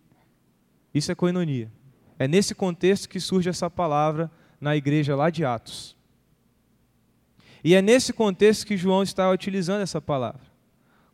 Isso 0.94 1.12
é 1.12 1.16
koinonia. 1.16 1.72
É 2.20 2.28
nesse 2.28 2.54
contexto 2.54 3.10
que 3.10 3.20
surge 3.20 3.50
essa 3.50 3.68
palavra 3.68 4.30
na 4.62 4.76
igreja 4.76 5.16
lá 5.16 5.32
de 5.32 5.44
Atos. 5.44 5.98
E 7.64 7.74
é 7.74 7.82
nesse 7.82 8.14
contexto 8.14 8.68
que 8.68 8.78
João 8.78 9.02
está 9.02 9.32
utilizando 9.32 9.82
essa 9.82 10.00
palavra. 10.00 10.42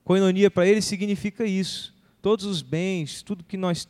Coinonia 0.04 0.52
para 0.52 0.68
ele 0.68 0.82
significa 0.82 1.46
isso. 1.46 1.96
Todos 2.22 2.44
os 2.44 2.62
bens, 2.62 3.22
tudo 3.24 3.42
que 3.42 3.56
nós 3.56 3.88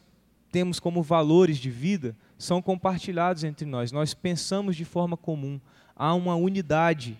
temos 0.51 0.79
como 0.79 1.01
valores 1.01 1.57
de 1.57 1.71
vida, 1.71 2.15
são 2.37 2.61
compartilhados 2.61 3.43
entre 3.43 3.65
nós. 3.65 3.91
Nós 3.91 4.13
pensamos 4.13 4.75
de 4.75 4.85
forma 4.85 5.17
comum. 5.17 5.59
Há 5.95 6.13
uma 6.13 6.35
unidade. 6.35 7.17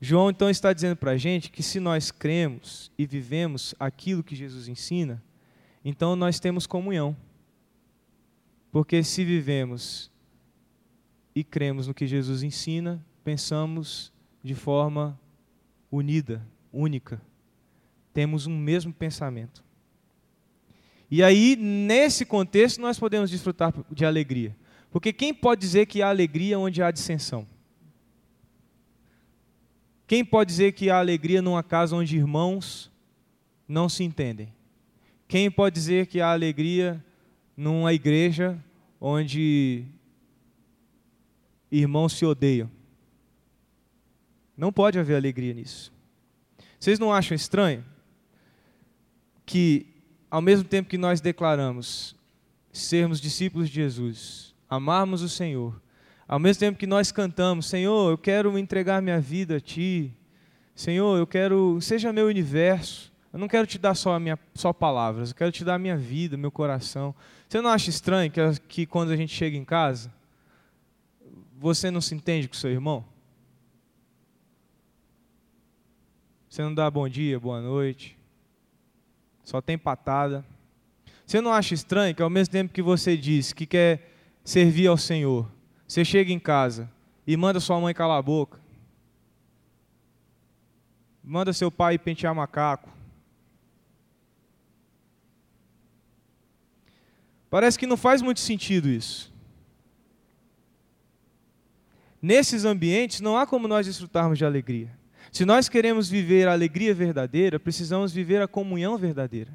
João 0.00 0.30
então 0.30 0.48
está 0.48 0.72
dizendo 0.72 0.96
para 0.96 1.10
a 1.10 1.16
gente 1.18 1.50
que 1.50 1.62
se 1.62 1.78
nós 1.78 2.10
cremos 2.10 2.90
e 2.96 3.04
vivemos 3.04 3.74
aquilo 3.78 4.22
que 4.22 4.34
Jesus 4.34 4.66
ensina, 4.66 5.22
então 5.84 6.16
nós 6.16 6.40
temos 6.40 6.66
comunhão. 6.66 7.14
Porque 8.72 9.02
se 9.02 9.24
vivemos 9.24 10.10
e 11.34 11.44
cremos 11.44 11.86
no 11.86 11.94
que 11.94 12.06
Jesus 12.06 12.42
ensina, 12.42 13.04
pensamos 13.22 14.10
de 14.42 14.54
forma 14.54 15.18
unida, 15.90 16.46
única. 16.72 17.20
Temos 18.14 18.46
um 18.46 18.56
mesmo 18.56 18.92
pensamento. 18.92 19.62
E 21.10 21.22
aí, 21.22 21.56
nesse 21.56 22.24
contexto, 22.24 22.80
nós 22.80 22.98
podemos 22.98 23.30
desfrutar 23.30 23.74
de 23.90 24.06
alegria. 24.06 24.56
Porque 24.90 25.12
quem 25.12 25.34
pode 25.34 25.60
dizer 25.60 25.86
que 25.86 26.00
há 26.00 26.08
alegria 26.08 26.58
onde 26.58 26.82
há 26.82 26.90
dissensão? 26.90 27.46
Quem 30.10 30.24
pode 30.24 30.50
dizer 30.50 30.72
que 30.72 30.90
há 30.90 30.98
alegria 30.98 31.40
numa 31.40 31.62
casa 31.62 31.94
onde 31.94 32.16
irmãos 32.16 32.90
não 33.68 33.88
se 33.88 34.02
entendem? 34.02 34.52
Quem 35.28 35.48
pode 35.48 35.72
dizer 35.72 36.08
que 36.08 36.20
há 36.20 36.32
alegria 36.32 37.00
numa 37.56 37.92
igreja 37.92 38.58
onde 39.00 39.84
irmãos 41.70 42.14
se 42.14 42.26
odeiam? 42.26 42.68
Não 44.56 44.72
pode 44.72 44.98
haver 44.98 45.14
alegria 45.14 45.54
nisso. 45.54 45.92
Vocês 46.80 46.98
não 46.98 47.12
acham 47.12 47.36
estranho 47.36 47.84
que, 49.46 49.86
ao 50.28 50.42
mesmo 50.42 50.64
tempo 50.64 50.90
que 50.90 50.98
nós 50.98 51.20
declaramos 51.20 52.16
sermos 52.72 53.20
discípulos 53.20 53.68
de 53.68 53.76
Jesus, 53.76 54.56
amarmos 54.68 55.22
o 55.22 55.28
Senhor, 55.28 55.80
ao 56.30 56.38
mesmo 56.38 56.60
tempo 56.60 56.78
que 56.78 56.86
nós 56.86 57.10
cantamos, 57.10 57.66
Senhor, 57.66 58.12
eu 58.12 58.16
quero 58.16 58.56
entregar 58.56 59.02
minha 59.02 59.20
vida 59.20 59.56
a 59.56 59.60
Ti, 59.60 60.14
Senhor, 60.76 61.18
eu 61.18 61.26
quero, 61.26 61.80
seja 61.80 62.12
meu 62.12 62.28
universo, 62.28 63.12
eu 63.32 63.38
não 63.40 63.48
quero 63.48 63.66
te 63.66 63.76
dar 63.78 63.96
só, 63.96 64.16
minha, 64.16 64.38
só 64.54 64.72
palavras, 64.72 65.30
eu 65.30 65.34
quero 65.34 65.50
te 65.50 65.64
dar 65.64 65.74
a 65.74 65.78
minha 65.78 65.96
vida, 65.96 66.36
meu 66.36 66.52
coração. 66.52 67.12
Você 67.48 67.60
não 67.60 67.68
acha 67.68 67.90
estranho 67.90 68.30
que, 68.30 68.40
que 68.68 68.86
quando 68.86 69.10
a 69.10 69.16
gente 69.16 69.34
chega 69.34 69.56
em 69.56 69.64
casa, 69.64 70.08
você 71.58 71.90
não 71.90 72.00
se 72.00 72.14
entende 72.14 72.46
com 72.46 72.54
seu 72.54 72.70
irmão? 72.70 73.04
Você 76.48 76.62
não 76.62 76.72
dá 76.72 76.88
bom 76.88 77.08
dia, 77.08 77.40
boa 77.40 77.60
noite. 77.60 78.16
Só 79.42 79.60
tem 79.60 79.76
patada. 79.76 80.44
Você 81.26 81.40
não 81.40 81.52
acha 81.52 81.74
estranho 81.74 82.14
que 82.14 82.22
ao 82.22 82.30
mesmo 82.30 82.52
tempo 82.52 82.72
que 82.72 82.82
você 82.82 83.16
diz 83.16 83.52
que 83.52 83.66
quer 83.66 84.12
servir 84.44 84.86
ao 84.86 84.96
Senhor, 84.96 85.50
você 85.90 86.04
chega 86.04 86.32
em 86.32 86.38
casa 86.38 86.88
e 87.26 87.36
manda 87.36 87.58
sua 87.58 87.80
mãe 87.80 87.92
calar 87.92 88.16
a 88.16 88.22
boca? 88.22 88.60
Manda 91.20 91.52
seu 91.52 91.68
pai 91.68 91.98
pentear 91.98 92.32
macaco? 92.32 92.88
Parece 97.50 97.76
que 97.76 97.88
não 97.88 97.96
faz 97.96 98.22
muito 98.22 98.38
sentido 98.38 98.88
isso. 98.88 99.34
Nesses 102.22 102.64
ambientes 102.64 103.20
não 103.20 103.36
há 103.36 103.44
como 103.44 103.66
nós 103.66 103.84
desfrutarmos 103.84 104.38
de 104.38 104.44
alegria. 104.44 104.96
Se 105.32 105.44
nós 105.44 105.68
queremos 105.68 106.08
viver 106.08 106.46
a 106.46 106.52
alegria 106.52 106.94
verdadeira, 106.94 107.58
precisamos 107.58 108.12
viver 108.12 108.40
a 108.40 108.46
comunhão 108.46 108.96
verdadeira. 108.96 109.50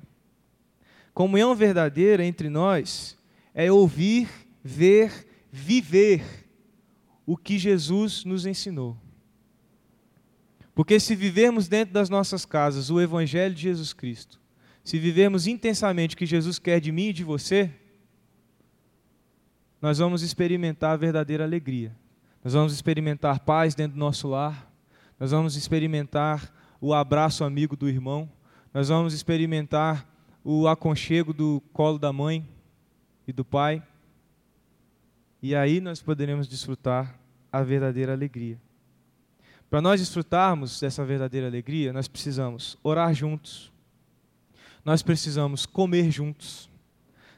Comunhão 1.14 1.56
verdadeira 1.56 2.26
entre 2.26 2.50
nós 2.50 3.18
é 3.54 3.72
ouvir, 3.72 4.28
ver, 4.62 5.26
viver 5.58 6.22
o 7.26 7.38
que 7.38 7.58
Jesus 7.58 8.26
nos 8.26 8.46
ensinou. 8.46 8.98
Porque 10.76 11.00
se 11.00 11.16
vivermos 11.16 11.70
dentro 11.70 11.94
das 11.94 12.10
nossas 12.10 12.46
casas 12.46 12.90
o 12.90 13.00
Evangelho 13.00 13.56
de 13.56 13.62
Jesus 13.62 13.94
Cristo, 13.94 14.42
se 14.84 15.00
vivermos 15.00 15.48
intensamente 15.48 16.14
o 16.14 16.18
que 16.18 16.26
Jesus 16.26 16.60
quer 16.60 16.82
de 16.82 16.92
mim 16.92 17.08
e 17.08 17.14
de 17.14 17.24
você, 17.24 17.72
nós 19.82 19.98
vamos 19.98 20.22
experimentar 20.22 20.92
a 20.92 20.98
verdadeira 20.98 21.46
alegria. 21.46 21.96
Nós 22.44 22.54
vamos 22.54 22.74
experimentar 22.74 23.40
paz 23.40 23.74
dentro 23.74 23.94
do 23.94 24.00
nosso 24.00 24.28
lar, 24.28 24.70
nós 25.18 25.32
vamos 25.32 25.56
experimentar 25.56 26.54
o 26.82 26.94
abraço 26.94 27.46
amigo 27.46 27.78
do 27.78 27.88
irmão, 27.88 28.30
nós 28.74 28.90
vamos 28.90 29.14
experimentar 29.14 30.06
o 30.44 30.68
aconchego 30.68 31.34
do 31.34 31.64
colo 31.72 31.98
da 31.98 32.12
mãe 32.12 32.46
e 33.26 33.32
do 33.32 33.46
pai. 33.46 33.82
E 35.46 35.54
aí 35.54 35.80
nós 35.80 36.02
poderemos 36.02 36.48
desfrutar 36.48 37.20
a 37.52 37.62
verdadeira 37.62 38.14
alegria. 38.14 38.60
Para 39.70 39.80
nós 39.80 40.00
desfrutarmos 40.00 40.80
dessa 40.80 41.06
verdadeira 41.06 41.46
alegria, 41.46 41.94
nós 41.94 42.08
precisamos 42.08 42.76
orar 42.82 43.14
juntos, 43.14 43.72
nós 44.84 45.04
precisamos 45.04 45.68
comer 45.68 46.10
juntos, 46.10 46.68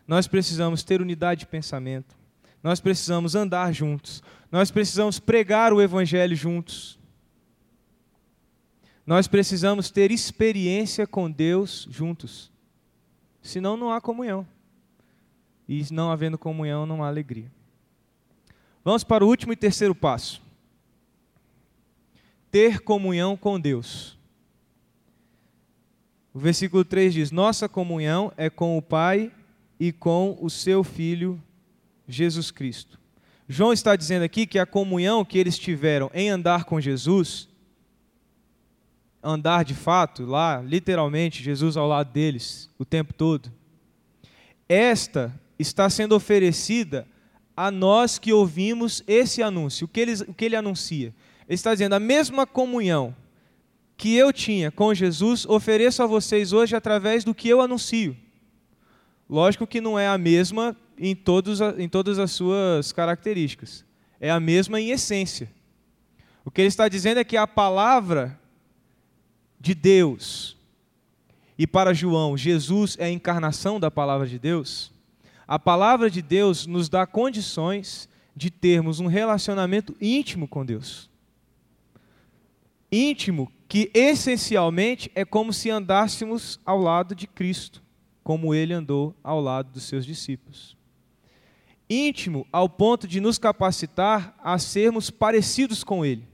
nós 0.08 0.26
precisamos 0.26 0.84
ter 0.84 1.02
unidade 1.02 1.42
de 1.42 1.48
pensamento, 1.48 2.16
nós 2.64 2.80
precisamos 2.80 3.36
andar 3.36 3.74
juntos, 3.74 4.24
nós 4.50 4.72
precisamos 4.72 5.20
pregar 5.20 5.74
o 5.74 5.82
Evangelho 5.82 6.34
juntos, 6.34 6.98
nós 9.06 9.28
precisamos 9.28 9.92
ter 9.92 10.12
experiência 10.12 11.06
com 11.06 11.30
Deus 11.30 11.86
juntos. 11.92 12.54
Senão 13.42 13.76
não 13.76 13.92
há 13.92 14.00
comunhão. 14.00 14.48
E 15.68 15.86
não 15.92 16.10
havendo 16.10 16.38
comunhão, 16.38 16.86
não 16.86 17.04
há 17.04 17.10
alegria. 17.10 17.52
Vamos 18.88 19.04
para 19.04 19.26
o 19.26 19.28
último 19.28 19.52
e 19.52 19.56
terceiro 19.58 19.94
passo. 19.94 20.42
Ter 22.50 22.80
comunhão 22.80 23.36
com 23.36 23.60
Deus. 23.60 24.18
O 26.34 26.40
versículo 26.40 26.86
3 26.86 27.14
diz: 27.14 27.30
Nossa 27.30 27.68
comunhão 27.68 28.32
é 28.38 28.50
com 28.50 28.78
o 28.78 28.82
Pai 28.82 29.30
e 29.78 29.92
com 29.92 30.38
o 30.40 30.50
seu 30.50 30.86
Filho 30.86 31.38
Jesus 32.08 32.50
Cristo. 32.50 32.98
João 33.46 33.74
está 33.74 33.94
dizendo 33.94 34.24
aqui 34.24 34.48
que 34.48 34.58
a 34.58 34.66
comunhão 34.66 35.26
que 35.26 35.38
eles 35.38 35.60
tiveram 35.60 36.10
em 36.14 36.30
andar 36.30 36.64
com 36.64 36.80
Jesus 36.80 37.50
andar 39.22 39.66
de 39.66 39.74
fato 39.74 40.24
lá, 40.24 40.62
literalmente, 40.62 41.44
Jesus 41.44 41.76
ao 41.76 41.90
lado 41.90 42.10
deles 42.14 42.70
o 42.80 42.86
tempo 42.86 43.14
todo, 43.14 43.52
esta 44.70 45.38
está 45.60 45.90
sendo 45.90 46.16
oferecida 46.16 47.06
a 47.58 47.72
nós 47.72 48.20
que 48.20 48.32
ouvimos 48.32 49.04
esse 49.08 49.42
anúncio. 49.42 49.86
O 49.86 49.88
que, 49.88 50.00
ele, 50.00 50.14
o 50.28 50.34
que 50.34 50.46
ele 50.46 50.56
anuncia? 50.56 51.08
Ele 51.48 51.56
está 51.56 51.74
dizendo: 51.74 51.94
a 51.94 52.00
mesma 52.00 52.46
comunhão 52.46 53.16
que 53.98 54.16
eu 54.16 54.32
tinha 54.32 54.70
com 54.70 54.94
Jesus, 54.94 55.44
ofereço 55.48 56.04
a 56.04 56.06
vocês 56.06 56.54
hoje 56.54 56.76
através 56.76 57.24
do 57.24 57.34
que 57.34 57.50
eu 57.50 57.60
anuncio. 57.60 58.16
Lógico 59.28 59.66
que 59.66 59.82
não 59.82 59.98
é 59.98 60.08
a 60.08 60.18
mesma 60.20 60.78
em, 61.00 61.16
todos, 61.16 61.60
em 61.78 61.90
todas 61.90 62.20
as 62.20 62.32
suas 62.32 62.92
características, 62.92 63.84
é 64.22 64.30
a 64.30 64.40
mesma 64.40 64.80
em 64.80 64.92
essência. 64.92 65.52
O 66.46 66.52
que 66.52 66.62
ele 66.62 66.68
está 66.68 66.88
dizendo 66.88 67.20
é 67.20 67.24
que 67.24 67.36
a 67.36 67.48
palavra 67.48 68.40
de 69.60 69.74
Deus, 69.74 70.56
e 71.58 71.66
para 71.66 71.94
João, 71.94 72.38
Jesus 72.38 72.96
é 73.00 73.06
a 73.06 73.12
encarnação 73.12 73.80
da 73.80 73.90
palavra 73.90 74.28
de 74.28 74.38
Deus, 74.38 74.92
a 75.48 75.58
palavra 75.58 76.10
de 76.10 76.22
Deus 76.22 76.68
nos 76.68 76.90
dá 76.90 77.08
condições 77.08 78.10
de 78.36 78.52
termos 78.52 79.00
um 79.00 79.08
relacionamento 79.08 79.96
íntimo 80.02 80.48
com 80.48 80.66
Deus. 80.66 81.10
Íntimo 82.92 83.52
que 83.68 83.90
essencialmente 83.94 85.12
é 85.16 85.26
como 85.26 85.54
se 85.54 85.70
andássemos 85.70 86.60
ao 86.66 86.80
lado 86.80 87.16
de 87.16 87.28
Cristo, 87.28 87.82
como 88.24 88.54
ele 88.54 88.74
andou 88.74 89.16
ao 89.24 89.42
lado 89.42 89.72
dos 89.72 89.84
seus 89.84 90.06
discípulos. 90.06 90.76
Íntimo 91.90 92.46
ao 92.52 92.68
ponto 92.68 93.08
de 93.08 93.22
nos 93.22 93.38
capacitar 93.38 94.38
a 94.44 94.60
sermos 94.60 95.10
parecidos 95.10 95.84
com 95.84 96.06
ele. 96.06 96.28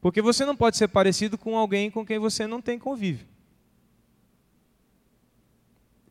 Porque 0.00 0.20
você 0.20 0.44
não 0.44 0.56
pode 0.56 0.76
ser 0.76 0.88
parecido 0.88 1.38
com 1.38 1.56
alguém 1.56 1.88
com 1.88 2.04
quem 2.04 2.18
você 2.18 2.46
não 2.46 2.60
tem 2.60 2.76
convívio. 2.76 3.31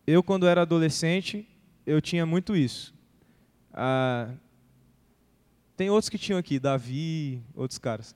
Eu, 0.05 0.23
quando 0.23 0.47
era 0.47 0.61
adolescente, 0.61 1.47
eu 1.85 2.01
tinha 2.01 2.25
muito 2.25 2.55
isso. 2.55 2.93
Ah, 3.73 4.29
tem 5.77 5.89
outros 5.89 6.09
que 6.09 6.17
tinham 6.17 6.39
aqui, 6.39 6.59
Davi, 6.59 7.41
outros 7.55 7.77
caras. 7.77 8.15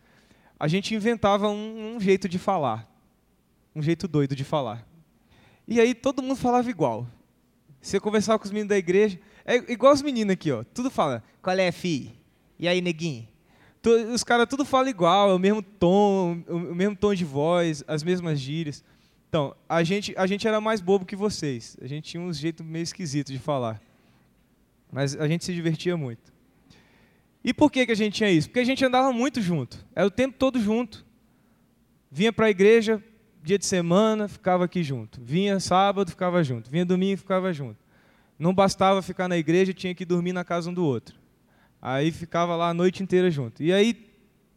A 0.60 0.68
gente 0.68 0.94
inventava 0.96 1.50
um, 1.50 1.96
um 1.96 2.00
jeito 2.00 2.30
de 2.30 2.40
falar, 2.40 2.90
um 3.76 3.82
jeito 3.82 4.08
doido 4.08 4.36
de 4.36 4.44
falar. 4.44 4.88
E 5.68 5.80
aí 5.80 5.94
todo 5.94 6.22
mundo 6.22 6.36
falava 6.36 6.70
igual. 6.70 7.08
Você 7.82 8.00
conversava 8.00 8.40
com 8.40 8.46
os 8.46 8.52
meninos 8.52 8.70
da 8.70 8.78
igreja, 8.78 9.20
é 9.46 9.56
igual 9.72 9.94
os 9.94 10.02
meninos 10.02 10.34
aqui, 10.34 10.52
ó. 10.52 10.64
Tudo 10.64 10.90
fala, 10.90 11.24
qual 11.42 11.58
é, 11.58 11.72
fi? 11.72 12.14
E 12.58 12.68
aí, 12.68 12.82
neguinho? 12.82 13.28
Os 14.12 14.24
caras 14.24 14.48
tudo 14.50 14.66
falam 14.66 14.90
igual, 14.90 15.30
é 15.30 15.34
o 15.36 15.40
mesmo 15.40 15.62
tom, 15.62 16.44
o 16.48 16.74
mesmo 16.74 16.96
tom 16.96 17.14
de 17.14 17.24
voz, 17.24 17.84
as 17.88 18.02
mesmas 18.02 18.40
gírias. 18.40 18.84
Então, 19.36 19.54
a 19.68 19.84
gente, 19.84 20.14
a 20.16 20.26
gente 20.26 20.48
era 20.48 20.62
mais 20.62 20.80
bobo 20.80 21.06
que 21.06 21.14
vocês. 21.14 21.76
A 21.82 21.88
gente 21.88 22.12
tinha 22.12 22.24
um 22.24 22.32
jeito 22.32 22.64
meio 22.64 22.84
esquisito 22.84 23.34
de 23.34 23.38
falar. 23.38 23.82
Mas 24.90 25.14
a 25.14 25.28
gente 25.28 25.44
se 25.44 25.54
divertia 25.54 25.98
muito. 25.98 26.32
E 27.44 27.54
por 27.54 27.70
que, 27.70 27.86
que 27.86 27.92
a 27.92 27.96
gente 27.96 28.14
tinha 28.14 28.32
isso? 28.32 28.48
Porque 28.48 28.62
a 28.62 28.64
gente 28.64 28.86
andava 28.86 29.12
muito 29.12 29.42
junto. 29.42 29.86
Era 29.94 30.08
o 30.08 30.10
tempo 30.10 30.38
todo 30.40 30.58
junto. 30.58 31.06
Vinha 32.10 32.32
para 32.32 32.46
a 32.46 32.50
igreja, 32.50 33.04
dia 33.44 33.60
de 33.60 33.66
semana, 33.66 34.30
ficava 34.30 34.64
aqui 34.64 34.82
junto. 34.82 35.20
Vinha 35.22 35.60
sábado, 35.60 36.12
ficava 36.12 36.42
junto. 36.42 36.72
Vinha 36.72 36.86
domingo, 36.86 37.18
ficava 37.18 37.52
junto. 37.52 37.84
Não 38.40 38.54
bastava 38.54 39.02
ficar 39.02 39.28
na 39.28 39.38
igreja, 39.38 39.74
tinha 39.74 39.94
que 39.94 40.06
dormir 40.06 40.32
na 40.32 40.46
casa 40.46 40.70
um 40.70 40.74
do 40.74 40.86
outro. 40.86 41.14
Aí 41.82 42.10
ficava 42.10 42.56
lá 42.56 42.70
a 42.70 42.74
noite 42.74 43.04
inteira 43.04 43.30
junto. 43.30 43.62
E 43.62 43.74
aí, 43.74 44.10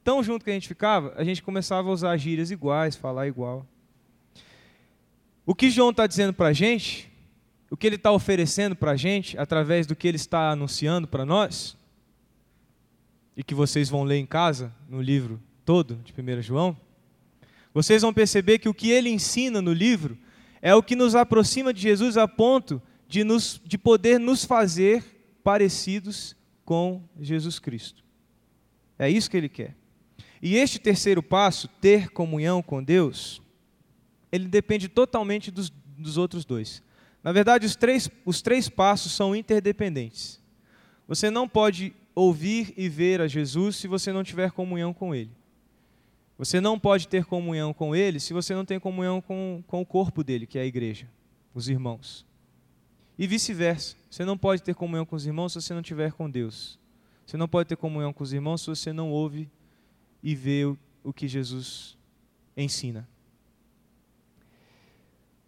tão 0.05 0.23
junto 0.23 0.45
que 0.45 0.53
a 0.53 0.55
gente 0.55 0.69
ficava, 0.69 1.15
a 1.17 1.25
gente 1.25 1.43
começava 1.43 1.89
a 1.89 1.93
usar 1.93 2.17
gírias 2.17 2.53
iguais, 2.53 2.95
falar 2.95 3.27
igual. 3.27 3.67
O 5.49 5.55
que 5.55 5.71
João 5.71 5.89
está 5.89 6.07
dizendo 6.07 6.35
para 6.35 6.49
a 6.49 6.53
gente, 6.53 7.11
o 7.71 7.77
que 7.77 7.87
ele 7.87 7.97
está 7.97 8.13
oferecendo 8.13 8.77
para 8.77 8.91
a 8.91 8.97
gente, 8.97 9.39
através 9.39 9.87
do 9.87 9.97
que 9.97 10.07
ele 10.07 10.19
está 10.19 10.51
anunciando 10.51 11.09
para 11.09 11.25
nós, 11.25 11.75
e 13.35 13.43
que 13.43 13.55
vocês 13.55 13.89
vão 13.89 14.05
ler 14.05 14.19
em 14.19 14.27
casa, 14.27 14.71
no 14.87 15.01
livro 15.01 15.41
todo 15.65 16.03
de 16.05 16.13
1 16.13 16.43
João, 16.43 16.77
vocês 17.73 18.03
vão 18.03 18.13
perceber 18.13 18.59
que 18.59 18.69
o 18.69 18.75
que 18.75 18.91
ele 18.91 19.09
ensina 19.09 19.63
no 19.63 19.73
livro 19.73 20.19
é 20.61 20.75
o 20.75 20.83
que 20.83 20.95
nos 20.95 21.15
aproxima 21.15 21.73
de 21.73 21.81
Jesus 21.81 22.19
a 22.19 22.29
ponto 22.29 22.83
de, 23.09 23.25
nos, 23.25 23.59
de 23.65 23.79
poder 23.79 24.21
nos 24.21 24.45
fazer 24.45 25.03
parecidos 25.43 26.37
com 26.63 27.03
Jesus 27.19 27.59
Cristo. 27.59 28.05
É 28.99 29.09
isso 29.09 29.31
que 29.31 29.37
ele 29.39 29.49
quer. 29.49 29.75
E 30.43 30.57
este 30.57 30.79
terceiro 30.79 31.23
passo, 31.23 31.69
ter 31.81 32.11
comunhão 32.11 32.63
com 32.63 32.85
Deus, 32.85 33.41
ele 34.31 34.49
depende 34.49 34.89
totalmente 34.89 35.51
dos, 35.51 35.71
dos 35.97 36.17
outros 36.17 36.45
dois. 36.45 36.83
Na 37.23 37.33
verdade, 37.33 37.67
os 37.67 37.75
três, 37.75 38.11
os 38.25 38.41
três 38.41 38.69
passos 38.69 39.13
são 39.13 39.35
interdependentes. 39.35 40.41
Você 41.07 41.31
não 41.31 41.49
pode 41.49 41.93
ouvir 42.15 42.73
e 42.77 42.89
ver 42.89 43.21
a 43.21 43.29
Jesus 43.29 43.77
se 43.77 43.89
você 43.89 44.13
não 44.13 44.23
tiver 44.23 44.51
comunhão 44.51 44.93
com 44.93 45.15
Ele. 45.15 45.31
Você 46.37 46.61
não 46.61 46.79
pode 46.79 47.09
ter 47.09 47.25
comunhão 47.25 47.75
com 47.75 47.97
Ele 47.97 48.21
se 48.21 48.33
você 48.33 48.55
não 48.55 48.65
tem 48.65 48.79
comunhão 48.79 49.21
com, 49.21 49.63
com 49.67 49.81
o 49.81 49.87
corpo 49.87 50.23
dele, 50.23 50.47
que 50.47 50.59
é 50.59 50.63
a 50.63 50.67
igreja, 50.67 51.09
os 51.55 51.69
irmãos. 51.69 52.25
E 53.19 53.27
vice-versa. 53.27 53.97
Você 54.09 54.25
não 54.25 54.39
pode 54.39 54.63
ter 54.63 54.75
comunhão 54.75 55.05
com 55.05 55.17
os 55.17 55.27
irmãos 55.27 55.53
se 55.53 55.61
você 55.61 55.75
não 55.75 55.83
tiver 55.83 56.13
com 56.13 56.31
Deus. 56.31 56.79
Você 57.27 57.37
não 57.37 57.49
pode 57.49 57.69
ter 57.69 57.77
comunhão 57.77 58.13
com 58.13 58.23
os 58.23 58.33
irmãos 58.33 58.61
se 58.61 58.69
você 58.69 58.93
não 58.93 59.11
ouve 59.11 59.51
e 60.23 60.35
vê 60.35 60.65
o, 60.65 60.79
o 61.03 61.13
que 61.13 61.27
Jesus 61.27 61.99
ensina. 62.57 63.09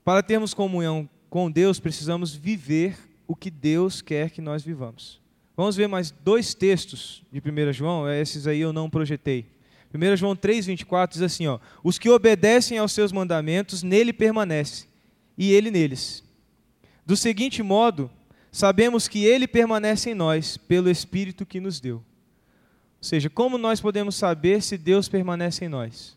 Para 0.04 0.22
termos 0.22 0.54
comunhão 0.54 1.08
com 1.28 1.50
Deus, 1.50 1.78
precisamos 1.78 2.34
viver 2.34 2.96
o 3.28 3.36
que 3.36 3.50
Deus 3.50 4.02
quer 4.02 4.30
que 4.30 4.40
nós 4.40 4.62
vivamos. 4.62 5.20
Vamos 5.56 5.76
ver 5.76 5.86
mais 5.86 6.10
dois 6.10 6.54
textos 6.54 7.22
de 7.30 7.38
1 7.38 7.72
João, 7.72 8.10
esses 8.10 8.46
aí 8.46 8.60
eu 8.60 8.72
não 8.72 8.88
projetei. 8.88 9.46
1 9.92 10.16
João 10.16 10.34
3,24 10.34 11.12
diz 11.12 11.22
assim: 11.22 11.46
ó, 11.46 11.58
Os 11.84 11.98
que 11.98 12.08
obedecem 12.08 12.78
aos 12.78 12.92
seus 12.92 13.12
mandamentos, 13.12 13.82
nele 13.82 14.12
permanecem, 14.12 14.88
e 15.36 15.52
ele 15.52 15.70
neles. 15.70 16.24
Do 17.04 17.16
seguinte 17.16 17.62
modo, 17.62 18.10
sabemos 18.50 19.06
que 19.06 19.24
ele 19.24 19.46
permanece 19.46 20.10
em 20.10 20.14
nós, 20.14 20.56
pelo 20.56 20.88
Espírito 20.88 21.44
que 21.44 21.60
nos 21.60 21.78
deu. 21.78 21.96
Ou 21.96 22.04
seja, 23.02 23.28
como 23.28 23.58
nós 23.58 23.80
podemos 23.80 24.14
saber 24.14 24.62
se 24.62 24.78
Deus 24.78 25.08
permanece 25.08 25.64
em 25.64 25.68
nós? 25.68 26.16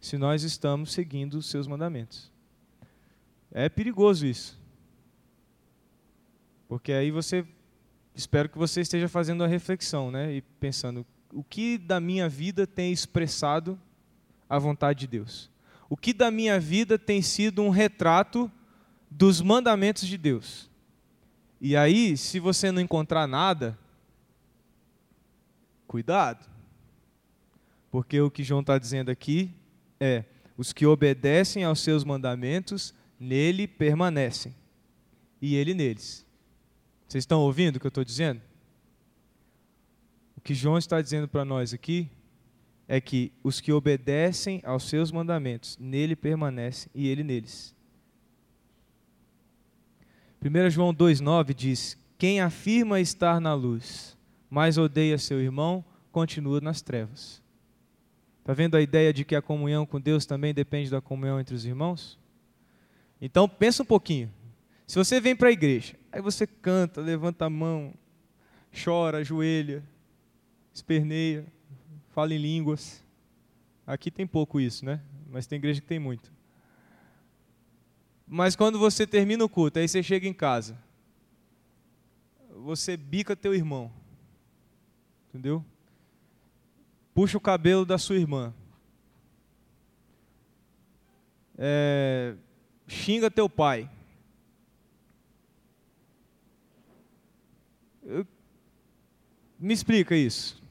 Se 0.00 0.18
nós 0.18 0.42
estamos 0.42 0.92
seguindo 0.92 1.34
os 1.34 1.46
seus 1.46 1.66
mandamentos. 1.66 2.33
É 3.54 3.68
perigoso 3.68 4.26
isso. 4.26 4.60
Porque 6.68 6.92
aí 6.92 7.12
você, 7.12 7.46
espero 8.12 8.48
que 8.48 8.58
você 8.58 8.80
esteja 8.80 9.08
fazendo 9.08 9.44
a 9.44 9.46
reflexão, 9.46 10.10
né? 10.10 10.34
E 10.34 10.42
pensando, 10.42 11.06
o 11.32 11.44
que 11.44 11.78
da 11.78 12.00
minha 12.00 12.28
vida 12.28 12.66
tem 12.66 12.92
expressado 12.92 13.80
a 14.50 14.58
vontade 14.58 15.00
de 15.00 15.06
Deus? 15.06 15.48
O 15.88 15.96
que 15.96 16.12
da 16.12 16.32
minha 16.32 16.58
vida 16.58 16.98
tem 16.98 17.22
sido 17.22 17.62
um 17.62 17.70
retrato 17.70 18.50
dos 19.08 19.40
mandamentos 19.40 20.08
de 20.08 20.18
Deus? 20.18 20.68
E 21.60 21.76
aí, 21.76 22.16
se 22.16 22.40
você 22.40 22.72
não 22.72 22.82
encontrar 22.82 23.28
nada, 23.28 23.78
cuidado. 25.86 26.44
Porque 27.88 28.20
o 28.20 28.30
que 28.30 28.42
João 28.42 28.62
está 28.62 28.76
dizendo 28.78 29.12
aqui 29.12 29.54
é: 30.00 30.24
os 30.56 30.72
que 30.72 30.84
obedecem 30.84 31.62
aos 31.62 31.78
seus 31.80 32.02
mandamentos, 32.02 32.92
nele 33.18 33.66
permanecem, 33.66 34.54
e 35.40 35.54
ele 35.54 35.74
neles. 35.74 36.24
Vocês 37.06 37.22
estão 37.22 37.40
ouvindo 37.40 37.76
o 37.76 37.80
que 37.80 37.86
eu 37.86 37.90
estou 37.90 38.04
dizendo? 38.04 38.40
O 40.36 40.40
que 40.40 40.54
João 40.54 40.78
está 40.78 41.00
dizendo 41.00 41.28
para 41.28 41.44
nós 41.44 41.72
aqui 41.72 42.10
é 42.86 43.00
que 43.00 43.32
os 43.42 43.60
que 43.60 43.72
obedecem 43.72 44.60
aos 44.64 44.88
seus 44.88 45.10
mandamentos, 45.10 45.76
nele 45.78 46.14
permanecem 46.14 46.90
e 46.94 47.08
ele 47.08 47.24
neles. 47.24 47.74
1 50.42 50.70
João 50.70 50.94
2,9 50.94 51.54
diz: 51.54 51.96
Quem 52.18 52.40
afirma 52.40 53.00
estar 53.00 53.40
na 53.40 53.54
luz, 53.54 54.16
mas 54.50 54.76
odeia 54.76 55.16
seu 55.16 55.40
irmão, 55.40 55.82
continua 56.12 56.60
nas 56.60 56.82
trevas. 56.82 57.42
Está 58.40 58.52
vendo 58.52 58.76
a 58.76 58.82
ideia 58.82 59.12
de 59.12 59.24
que 59.24 59.34
a 59.34 59.40
comunhão 59.40 59.86
com 59.86 59.98
Deus 59.98 60.26
também 60.26 60.52
depende 60.52 60.90
da 60.90 61.00
comunhão 61.00 61.40
entre 61.40 61.54
os 61.54 61.64
irmãos? 61.64 62.18
Então 63.24 63.48
pensa 63.48 63.82
um 63.82 63.86
pouquinho. 63.86 64.30
Se 64.86 64.96
você 64.96 65.18
vem 65.18 65.34
para 65.34 65.48
a 65.48 65.50
igreja, 65.52 65.94
aí 66.12 66.20
você 66.20 66.46
canta, 66.46 67.00
levanta 67.00 67.46
a 67.46 67.50
mão, 67.50 67.94
chora, 68.84 69.16
ajoelha, 69.16 69.82
esperneia, 70.74 71.46
fala 72.10 72.34
em 72.34 72.36
línguas. 72.38 73.02
Aqui 73.86 74.10
tem 74.10 74.26
pouco 74.26 74.60
isso, 74.60 74.84
né? 74.84 75.00
Mas 75.30 75.46
tem 75.46 75.56
igreja 75.56 75.80
que 75.80 75.86
tem 75.86 75.98
muito. 75.98 76.30
Mas 78.28 78.54
quando 78.54 78.78
você 78.78 79.06
termina 79.06 79.42
o 79.42 79.48
culto, 79.48 79.78
aí 79.78 79.88
você 79.88 80.02
chega 80.02 80.28
em 80.28 80.34
casa, 80.34 80.76
você 82.50 82.94
bica 82.94 83.34
teu 83.34 83.54
irmão, 83.54 83.90
entendeu? 85.30 85.64
Puxa 87.14 87.38
o 87.38 87.40
cabelo 87.40 87.86
da 87.86 87.96
sua 87.96 88.16
irmã. 88.16 88.52
É, 91.56 92.36
xinga 92.86 93.30
teu 93.30 93.48
pai. 93.48 93.90
Eu- 98.02 98.26
me 99.58 99.72
explica 99.72 100.14
isso. 100.14 100.62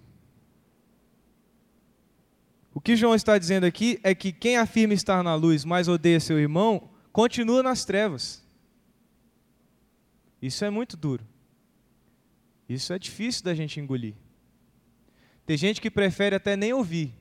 O 2.74 2.82
que 2.82 2.96
João 2.96 3.16
está 3.16 3.38
dizendo 3.38 3.66
aqui 3.66 4.00
é 4.04 4.14
que 4.16 4.32
quem 4.32 4.58
afirma 4.58 4.94
estar 4.94 5.24
na 5.24 5.36
luz, 5.36 5.64
mas 5.64 5.88
odeia 5.88 6.20
seu 6.20 6.40
irmão, 6.40 6.90
continua 7.12 7.62
nas 7.64 7.86
trevas. 7.86 8.44
Isso 10.42 10.66
é 10.66 10.70
muito 10.70 10.98
duro. 10.98 11.24
Isso 12.68 12.92
é 12.92 13.00
difícil 13.00 13.44
da 13.44 13.54
gente 13.54 13.80
engolir. 13.80 14.16
Tem 15.46 15.58
gente 15.58 15.80
que 15.80 15.92
prefere 15.92 16.36
até 16.36 16.56
nem 16.56 16.74
ouvir, 16.74 17.14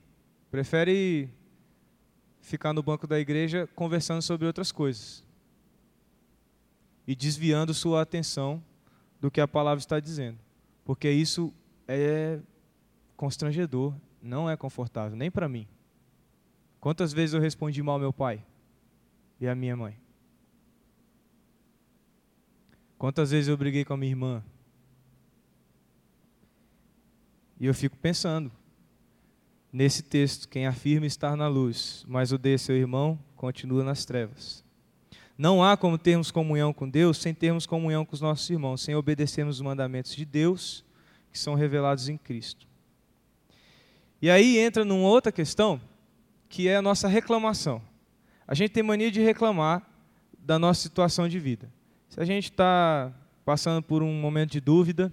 prefere 0.51 1.29
ficar 2.43 2.73
no 2.73 2.83
banco 2.83 3.07
da 3.07 3.19
igreja 3.19 3.67
conversando 3.75 4.21
sobre 4.21 4.47
outras 4.47 4.71
coisas 4.71 5.25
e 7.07 7.15
desviando 7.15 7.73
sua 7.73 8.03
atenção 8.03 8.63
do 9.21 9.31
que 9.31 9.41
a 9.41 9.49
palavra 9.49 9.79
está 9.79 9.99
dizendo, 9.99 10.39
porque 10.85 11.09
isso 11.11 11.55
é 11.89 12.41
constrangedor, 13.17 13.95
não 14.21 14.51
é 14.51 14.57
confortável, 14.57 15.17
nem 15.17 15.31
para 15.31 15.49
mim. 15.49 15.67
Quantas 16.81 17.13
vezes 17.13 17.33
eu 17.33 17.41
respondi 17.41 17.81
mal 17.83 17.95
ao 17.95 18.01
meu 18.01 18.13
pai 18.13 18.45
e 19.41 19.47
à 19.47 19.55
minha 19.55 19.77
mãe? 19.77 19.97
Quantas 22.99 23.31
vezes 23.31 23.49
eu 23.49 23.57
briguei 23.57 23.85
com 23.85 23.95
a 23.95 23.97
minha 23.97 24.11
irmã? 24.11 24.45
E 27.59 27.67
eu 27.67 27.75
fico 27.75 27.97
pensando, 27.97 28.51
nesse 29.73 30.03
texto, 30.03 30.49
quem 30.49 30.67
afirma 30.67 31.07
estar 31.07 31.37
na 31.37 31.49
luz, 31.49 32.05
mas 32.07 32.33
odeia 32.33 32.59
seu 32.59 32.77
irmão, 32.77 33.19
continua 33.35 33.83
nas 33.83 34.05
trevas. 34.05 34.63
Não 35.37 35.65
há 35.65 35.77
como 35.77 35.97
termos 35.97 36.31
comunhão 36.31 36.73
com 36.73 36.89
Deus 36.89 37.19
sem 37.19 37.33
termos 37.33 37.67
comunhão 37.67 38.05
com 38.05 38.15
os 38.15 38.21
nossos 38.21 38.49
irmãos, 38.51 38.83
sem 38.83 38.95
obedecermos 38.95 39.57
os 39.57 39.63
mandamentos 39.63 40.15
de 40.15 40.25
Deus, 40.25 40.85
que 41.33 41.39
são 41.39 41.55
revelados 41.55 42.09
em 42.09 42.17
Cristo. 42.17 42.67
E 44.21 44.31
aí 44.31 44.59
entra 44.59 44.85
numa 44.85 45.09
outra 45.09 45.33
questão, 45.33 45.81
que 46.49 46.69
é 46.69 46.77
a 46.77 46.83
nossa 46.83 47.09
reclamação. 47.09 47.83
A 48.47 48.55
gente 48.55 48.71
tem 48.71 48.83
mania 48.83 49.11
de 49.11 49.21
reclamar 49.21 49.83
da 50.39 50.59
nossa 50.59 50.83
situação 50.83 51.27
de 51.27 51.39
vida. 51.39 51.73
Se 52.09 52.21
a 52.21 52.25
gente 52.25 52.51
está 52.51 53.13
passando 53.45 53.83
por 53.83 54.03
um 54.03 54.13
momento 54.21 54.53
de 54.53 54.61
dúvida, 54.61 55.13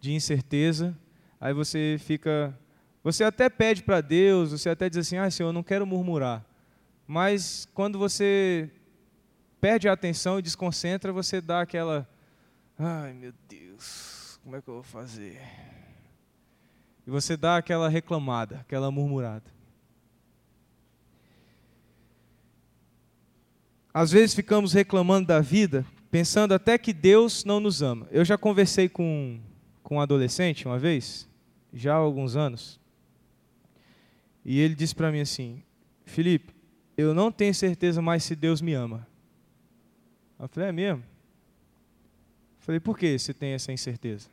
de 0.00 0.12
incerteza, 0.12 0.96
Aí 1.42 1.52
você 1.52 1.96
fica. 1.98 2.56
Você 3.02 3.24
até 3.24 3.48
pede 3.48 3.82
para 3.82 4.00
Deus, 4.00 4.52
você 4.52 4.70
até 4.70 4.88
diz 4.88 4.98
assim: 4.98 5.16
ah, 5.16 5.30
Senhor, 5.30 5.48
eu 5.48 5.52
não 5.52 5.62
quero 5.62 5.86
murmurar. 5.86 6.44
Mas 7.06 7.66
quando 7.74 7.98
você 7.98 8.70
perde 9.60 9.88
a 9.88 9.92
atenção 9.92 10.38
e 10.38 10.42
desconcentra, 10.42 11.12
você 11.12 11.40
dá 11.40 11.60
aquela. 11.60 12.08
Ai, 12.78 13.12
meu 13.12 13.32
Deus, 13.48 14.38
como 14.42 14.56
é 14.56 14.62
que 14.62 14.68
eu 14.68 14.74
vou 14.74 14.82
fazer? 14.82 15.40
E 17.06 17.10
você 17.10 17.36
dá 17.36 17.56
aquela 17.56 17.88
reclamada, 17.88 18.60
aquela 18.60 18.90
murmurada. 18.90 19.50
Às 23.92 24.10
vezes 24.10 24.34
ficamos 24.34 24.72
reclamando 24.72 25.26
da 25.26 25.40
vida, 25.40 25.84
pensando 26.10 26.54
até 26.54 26.78
que 26.78 26.92
Deus 26.92 27.44
não 27.44 27.60
nos 27.60 27.82
ama. 27.82 28.06
Eu 28.10 28.24
já 28.24 28.38
conversei 28.38 28.88
com, 28.88 29.38
com 29.82 29.96
um 29.96 30.00
adolescente 30.00 30.66
uma 30.66 30.78
vez, 30.78 31.28
já 31.74 31.94
há 31.94 31.98
alguns 31.98 32.36
anos, 32.36 32.80
e 34.44 34.58
ele 34.58 34.74
disse 34.74 34.94
para 34.94 35.10
mim 35.12 35.20
assim: 35.20 35.62
Felipe, 36.04 36.54
eu 36.96 37.14
não 37.14 37.30
tenho 37.30 37.54
certeza 37.54 38.02
mais 38.02 38.24
se 38.24 38.34
Deus 38.36 38.60
me 38.60 38.74
ama. 38.74 39.06
Eu 40.38 40.48
falei: 40.48 40.68
É 40.68 40.72
mesmo? 40.72 41.02
Eu 41.02 42.60
falei: 42.60 42.80
Por 42.80 42.98
que 42.98 43.18
você 43.18 43.32
tem 43.32 43.52
essa 43.52 43.72
incerteza? 43.72 44.28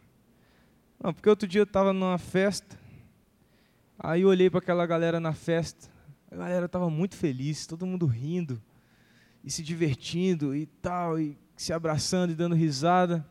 Não, 1.02 1.14
porque 1.14 1.30
outro 1.30 1.48
dia 1.48 1.62
eu 1.62 1.64
estava 1.64 1.94
numa 1.94 2.18
festa, 2.18 2.78
aí 3.98 4.22
eu 4.24 4.28
olhei 4.28 4.50
para 4.50 4.60
aquela 4.60 4.86
galera 4.86 5.20
na 5.20 5.32
festa, 5.32 5.90
a 6.30 6.36
galera 6.36 6.66
estava 6.66 6.90
muito 6.90 7.16
feliz, 7.16 7.66
todo 7.66 7.86
mundo 7.86 8.06
rindo 8.06 8.62
e 9.44 9.50
se 9.50 9.64
divertindo 9.64 10.54
e 10.54 10.66
tal, 10.66 11.18
e 11.18 11.38
se 11.56 11.72
abraçando 11.72 12.32
e 12.32 12.36
dando 12.36 12.54
risada. 12.54 13.26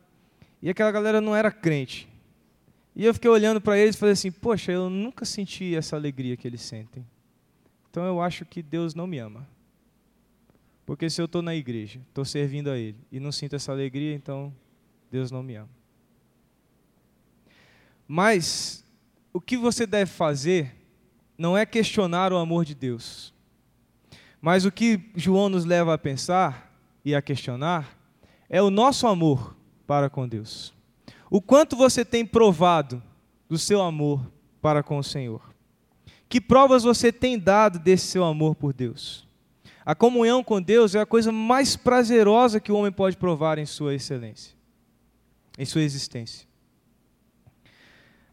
E 0.61 0.69
aquela 0.69 0.91
galera 0.91 1.21
não 1.21 1.35
era 1.35 1.51
crente. 1.51 2.08
E 2.99 3.05
eu 3.05 3.13
fiquei 3.13 3.29
olhando 3.29 3.61
para 3.61 3.77
eles 3.77 3.95
e 3.95 3.97
falei 3.97 4.11
assim: 4.11 4.29
Poxa, 4.29 4.73
eu 4.73 4.89
nunca 4.89 5.23
senti 5.23 5.73
essa 5.73 5.95
alegria 5.95 6.35
que 6.35 6.45
eles 6.45 6.61
sentem. 6.61 7.07
Então 7.89 8.03
eu 8.03 8.21
acho 8.21 8.43
que 8.43 8.61
Deus 8.61 8.93
não 8.93 9.07
me 9.07 9.17
ama. 9.17 9.47
Porque 10.85 11.09
se 11.09 11.21
eu 11.21 11.25
estou 11.25 11.41
na 11.41 11.55
igreja, 11.55 12.01
estou 12.09 12.25
servindo 12.25 12.69
a 12.69 12.77
Ele 12.77 12.97
e 13.09 13.17
não 13.17 13.31
sinto 13.31 13.55
essa 13.55 13.71
alegria, 13.71 14.13
então 14.13 14.53
Deus 15.09 15.31
não 15.31 15.41
me 15.41 15.55
ama. 15.55 15.69
Mas 18.05 18.83
o 19.31 19.39
que 19.39 19.55
você 19.55 19.87
deve 19.87 20.11
fazer 20.11 20.75
não 21.37 21.57
é 21.57 21.65
questionar 21.65 22.33
o 22.33 22.37
amor 22.37 22.65
de 22.65 22.75
Deus. 22.75 23.33
Mas 24.41 24.65
o 24.65 24.71
que 24.73 25.09
João 25.15 25.47
nos 25.47 25.63
leva 25.63 25.93
a 25.93 25.97
pensar 25.97 26.77
e 27.05 27.15
a 27.15 27.21
questionar 27.21 27.97
é 28.49 28.61
o 28.61 28.69
nosso 28.69 29.07
amor 29.07 29.55
para 29.87 30.09
com 30.09 30.27
Deus. 30.27 30.77
O 31.29 31.41
quanto 31.41 31.75
você 31.75 32.03
tem 32.03 32.25
provado 32.25 33.01
do 33.47 33.57
seu 33.57 33.81
amor 33.81 34.25
para 34.61 34.81
com 34.81 34.97
o 34.97 35.03
Senhor? 35.03 35.41
Que 36.27 36.41
provas 36.41 36.83
você 36.83 37.11
tem 37.11 37.37
dado 37.37 37.77
desse 37.79 38.07
seu 38.07 38.23
amor 38.23 38.55
por 38.55 38.73
Deus? 38.73 39.27
A 39.85 39.95
comunhão 39.95 40.43
com 40.43 40.61
Deus 40.61 40.95
é 40.95 40.99
a 40.99 41.05
coisa 41.05 41.31
mais 41.31 41.75
prazerosa 41.75 42.59
que 42.59 42.71
o 42.71 42.75
homem 42.75 42.91
pode 42.91 43.17
provar 43.17 43.57
em 43.57 43.65
sua 43.65 43.95
excelência, 43.95 44.55
em 45.57 45.65
sua 45.65 45.81
existência. 45.81 46.47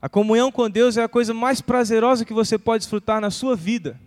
A 0.01 0.09
comunhão 0.09 0.53
com 0.53 0.69
Deus 0.69 0.97
é 0.97 1.03
a 1.03 1.09
coisa 1.09 1.33
mais 1.33 1.61
prazerosa 1.61 2.25
que 2.25 2.35
você 2.35 2.59
pode 2.59 2.83
desfrutar 2.83 3.21
na 3.21 3.31
sua 3.31 3.57
vida. 3.57 3.99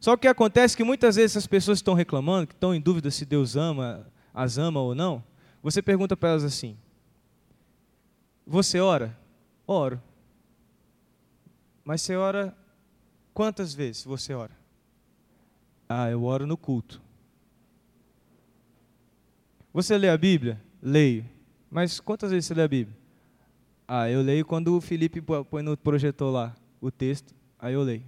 Só 0.00 0.16
que 0.16 0.26
acontece 0.26 0.76
que 0.76 0.84
muitas 0.84 1.16
vezes 1.16 1.36
as 1.36 1.46
pessoas 1.46 1.78
estão 1.78 1.94
reclamando, 1.94 2.46
que 2.46 2.54
estão 2.54 2.74
em 2.74 2.80
dúvida 2.80 3.10
se 3.10 3.24
Deus 3.24 3.56
ama, 3.56 4.06
as 4.32 4.58
ama 4.58 4.80
ou 4.80 4.94
não, 4.94 5.22
você 5.62 5.80
pergunta 5.80 6.16
para 6.16 6.30
elas 6.30 6.44
assim: 6.44 6.76
Você 8.46 8.80
ora? 8.80 9.16
Oro. 9.66 10.00
Mas 11.84 12.02
você 12.02 12.16
ora 12.16 12.56
quantas 13.32 13.74
vezes 13.74 14.04
você 14.04 14.34
ora? 14.34 14.52
Ah, 15.88 16.10
eu 16.10 16.24
oro 16.24 16.46
no 16.46 16.56
culto. 16.56 17.00
Você 19.72 19.98
lê 19.98 20.08
a 20.08 20.16
Bíblia? 20.16 20.60
Leio. 20.82 21.24
Mas 21.70 22.00
quantas 22.00 22.30
vezes 22.30 22.46
você 22.46 22.54
lê 22.54 22.62
a 22.62 22.68
Bíblia? 22.68 22.96
Ah, 23.86 24.08
eu 24.08 24.22
leio 24.22 24.46
quando 24.46 24.76
o 24.76 24.80
Felipe 24.80 25.20
põe 25.50 25.62
no 25.62 25.76
projetor 25.76 26.32
lá 26.32 26.54
o 26.80 26.90
texto, 26.90 27.34
aí 27.58 27.74
eu 27.74 27.82
leio. 27.82 28.04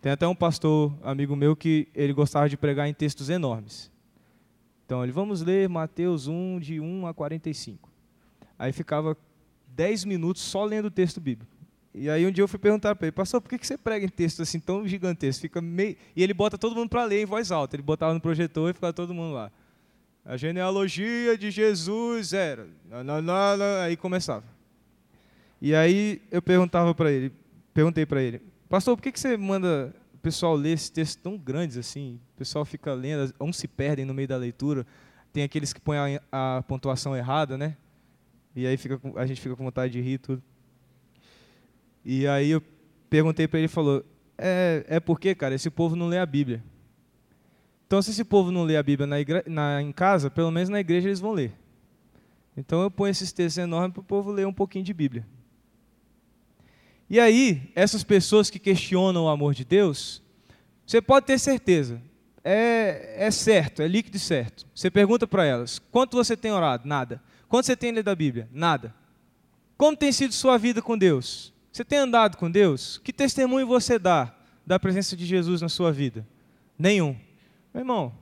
Tem 0.00 0.10
até 0.10 0.26
um 0.26 0.34
pastor 0.34 0.92
amigo 1.02 1.36
meu 1.36 1.54
que 1.54 1.88
ele 1.94 2.12
gostava 2.12 2.48
de 2.48 2.56
pregar 2.56 2.88
em 2.88 2.94
textos 2.94 3.28
enormes. 3.28 3.90
Então 4.84 5.04
ele, 5.04 5.12
vamos 5.12 5.42
ler 5.42 5.68
Mateus 5.68 6.26
1, 6.26 6.58
de 6.58 6.80
1 6.80 7.06
a 7.06 7.14
45. 7.14 7.91
Aí 8.62 8.72
ficava 8.72 9.16
10 9.74 10.04
minutos 10.04 10.40
só 10.40 10.64
lendo 10.64 10.84
o 10.84 10.90
texto 10.90 11.20
bíblico. 11.20 11.50
E 11.92 12.08
aí 12.08 12.24
um 12.24 12.30
dia 12.30 12.44
eu 12.44 12.46
fui 12.46 12.60
perguntar 12.60 12.94
para 12.94 13.08
ele, 13.08 13.12
pastor, 13.12 13.40
por 13.40 13.48
que 13.48 13.66
você 13.66 13.76
prega 13.76 14.06
em 14.06 14.08
textos 14.08 14.48
assim 14.48 14.60
tão 14.60 14.86
gigantescos? 14.86 15.42
Fica 15.42 15.60
meio... 15.60 15.96
E 16.14 16.22
ele 16.22 16.32
bota 16.32 16.56
todo 16.56 16.76
mundo 16.76 16.88
para 16.88 17.04
ler 17.04 17.22
em 17.22 17.26
voz 17.26 17.50
alta. 17.50 17.74
Ele 17.74 17.82
botava 17.82 18.14
no 18.14 18.20
projetor 18.20 18.70
e 18.70 18.72
ficava 18.72 18.92
todo 18.92 19.12
mundo 19.12 19.34
lá. 19.34 19.50
A 20.24 20.36
genealogia 20.36 21.36
de 21.36 21.50
Jesus 21.50 22.32
era. 22.32 22.68
Aí 23.84 23.96
começava. 23.96 24.44
E 25.60 25.74
aí 25.74 26.22
eu 26.30 26.40
perguntava 26.40 26.94
para 26.94 27.10
ele, 27.10 27.32
perguntei 27.74 28.06
para 28.06 28.22
ele, 28.22 28.40
Pastor, 28.68 28.96
por 28.96 29.02
que, 29.02 29.10
que 29.10 29.18
você 29.18 29.36
manda 29.36 29.92
o 30.14 30.18
pessoal 30.18 30.54
ler 30.54 30.74
esses 30.74 30.88
textos 30.88 31.20
tão 31.20 31.36
grandes 31.36 31.76
assim? 31.76 32.20
O 32.36 32.38
pessoal 32.38 32.64
fica 32.64 32.94
lendo, 32.94 33.34
uns 33.40 33.56
se 33.56 33.66
perdem 33.66 34.04
no 34.04 34.14
meio 34.14 34.28
da 34.28 34.36
leitura. 34.36 34.86
Tem 35.32 35.42
aqueles 35.42 35.72
que 35.72 35.80
põem 35.80 35.98
a, 36.30 36.58
a 36.58 36.62
pontuação 36.62 37.16
errada, 37.16 37.58
né? 37.58 37.76
E 38.54 38.66
aí 38.66 38.76
fica, 38.76 39.00
a 39.16 39.26
gente 39.26 39.40
fica 39.40 39.56
com 39.56 39.64
vontade 39.64 39.92
de 39.92 40.00
rir 40.00 40.18
tudo. 40.18 40.42
E 42.04 42.26
aí 42.26 42.50
eu 42.50 42.62
perguntei 43.08 43.48
para 43.48 43.58
ele, 43.58 43.66
ele 43.66 43.72
falou, 43.72 44.04
é, 44.36 44.84
é 44.88 45.00
porque, 45.00 45.34
cara, 45.34 45.54
esse 45.54 45.70
povo 45.70 45.96
não 45.96 46.08
lê 46.08 46.18
a 46.18 46.26
Bíblia. 46.26 46.62
Então, 47.86 48.00
se 48.00 48.10
esse 48.10 48.24
povo 48.24 48.50
não 48.50 48.64
lê 48.64 48.76
a 48.76 48.82
Bíblia 48.82 49.06
na 49.06 49.20
igre... 49.20 49.42
na, 49.46 49.82
em 49.82 49.92
casa, 49.92 50.30
pelo 50.30 50.50
menos 50.50 50.68
na 50.68 50.80
igreja 50.80 51.08
eles 51.08 51.20
vão 51.20 51.32
ler. 51.32 51.52
Então 52.56 52.82
eu 52.82 52.90
ponho 52.90 53.10
esses 53.10 53.32
textos 53.32 53.58
enormes 53.58 53.92
para 53.92 54.00
o 54.00 54.04
povo 54.04 54.30
ler 54.30 54.46
um 54.46 54.52
pouquinho 54.52 54.84
de 54.84 54.92
Bíblia. 54.92 55.26
E 57.08 57.20
aí, 57.20 57.70
essas 57.74 58.02
pessoas 58.02 58.48
que 58.48 58.58
questionam 58.58 59.24
o 59.24 59.28
amor 59.28 59.54
de 59.54 59.64
Deus, 59.64 60.22
você 60.86 61.00
pode 61.00 61.26
ter 61.26 61.38
certeza, 61.38 62.00
é, 62.42 63.26
é 63.26 63.30
certo, 63.30 63.82
é 63.82 63.88
líquido 63.88 64.16
e 64.16 64.20
certo. 64.20 64.66
Você 64.74 64.90
pergunta 64.90 65.26
para 65.26 65.44
elas: 65.44 65.78
quanto 65.78 66.16
você 66.16 66.36
tem 66.36 66.50
orado? 66.50 66.88
Nada. 66.88 67.22
Quanto 67.52 67.66
você 67.66 67.76
tem 67.76 67.90
lido 67.90 68.08
a 68.08 68.14
Bíblia? 68.14 68.48
Nada. 68.50 68.94
Como 69.76 69.94
tem 69.94 70.10
sido 70.10 70.32
sua 70.32 70.56
vida 70.56 70.80
com 70.80 70.96
Deus? 70.96 71.52
Você 71.70 71.84
tem 71.84 71.98
andado 71.98 72.38
com 72.38 72.50
Deus? 72.50 72.96
Que 73.04 73.12
testemunho 73.12 73.66
você 73.66 73.98
dá 73.98 74.34
da 74.66 74.80
presença 74.80 75.14
de 75.14 75.26
Jesus 75.26 75.60
na 75.60 75.68
sua 75.68 75.92
vida? 75.92 76.26
Nenhum. 76.78 77.14
Meu 77.74 77.82
irmão, 77.82 78.14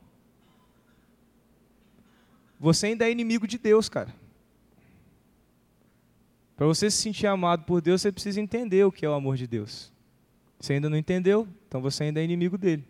você 2.58 2.88
ainda 2.88 3.06
é 3.06 3.12
inimigo 3.12 3.46
de 3.46 3.56
Deus, 3.56 3.88
cara. 3.88 4.12
Para 6.56 6.66
você 6.66 6.90
se 6.90 6.96
sentir 6.96 7.28
amado 7.28 7.62
por 7.62 7.80
Deus, 7.80 8.02
você 8.02 8.10
precisa 8.10 8.40
entender 8.40 8.84
o 8.84 8.90
que 8.90 9.06
é 9.06 9.08
o 9.08 9.14
amor 9.14 9.36
de 9.36 9.46
Deus. 9.46 9.92
Você 10.58 10.72
ainda 10.72 10.90
não 10.90 10.96
entendeu, 10.96 11.46
então 11.68 11.80
você 11.80 12.02
ainda 12.02 12.20
é 12.20 12.24
inimigo 12.24 12.58
dele. 12.58 12.84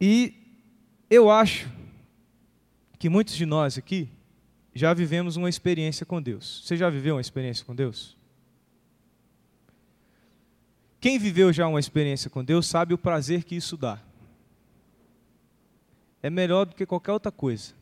E 0.00 0.34
eu 1.10 1.28
acho 1.28 1.81
que 3.02 3.08
muitos 3.08 3.34
de 3.34 3.44
nós 3.44 3.76
aqui 3.76 4.08
já 4.72 4.94
vivemos 4.94 5.34
uma 5.34 5.48
experiência 5.48 6.06
com 6.06 6.22
Deus. 6.22 6.62
Você 6.64 6.76
já 6.76 6.88
viveu 6.88 7.16
uma 7.16 7.20
experiência 7.20 7.64
com 7.64 7.74
Deus? 7.74 8.16
Quem 11.00 11.18
viveu 11.18 11.52
já 11.52 11.66
uma 11.66 11.80
experiência 11.80 12.30
com 12.30 12.44
Deus 12.44 12.64
sabe 12.64 12.94
o 12.94 12.98
prazer 12.98 13.42
que 13.42 13.56
isso 13.56 13.76
dá. 13.76 14.00
É 16.22 16.30
melhor 16.30 16.64
do 16.64 16.76
que 16.76 16.86
qualquer 16.86 17.10
outra 17.10 17.32
coisa 17.32 17.74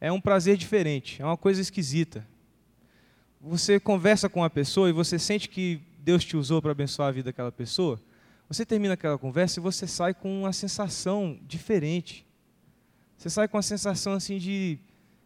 é 0.00 0.12
um 0.12 0.20
prazer 0.20 0.56
diferente, 0.56 1.20
é 1.20 1.24
uma 1.24 1.36
coisa 1.36 1.60
esquisita. 1.60 2.24
Você 3.40 3.80
conversa 3.80 4.28
com 4.28 4.38
uma 4.38 4.50
pessoa 4.50 4.88
e 4.88 4.92
você 4.92 5.18
sente 5.18 5.48
que 5.48 5.80
Deus 5.98 6.24
te 6.24 6.36
usou 6.36 6.62
para 6.62 6.70
abençoar 6.70 7.08
a 7.08 7.12
vida 7.12 7.30
daquela 7.30 7.50
pessoa. 7.50 8.00
Você 8.48 8.64
termina 8.64 8.94
aquela 8.94 9.18
conversa 9.18 9.58
e 9.58 9.60
você 9.60 9.84
sai 9.84 10.14
com 10.14 10.42
uma 10.42 10.52
sensação 10.52 11.40
diferente. 11.42 12.24
Você 13.22 13.30
sai 13.30 13.46
com 13.46 13.56
uma 13.56 13.62
sensação 13.62 14.14
assim 14.14 14.36
de 14.36 14.80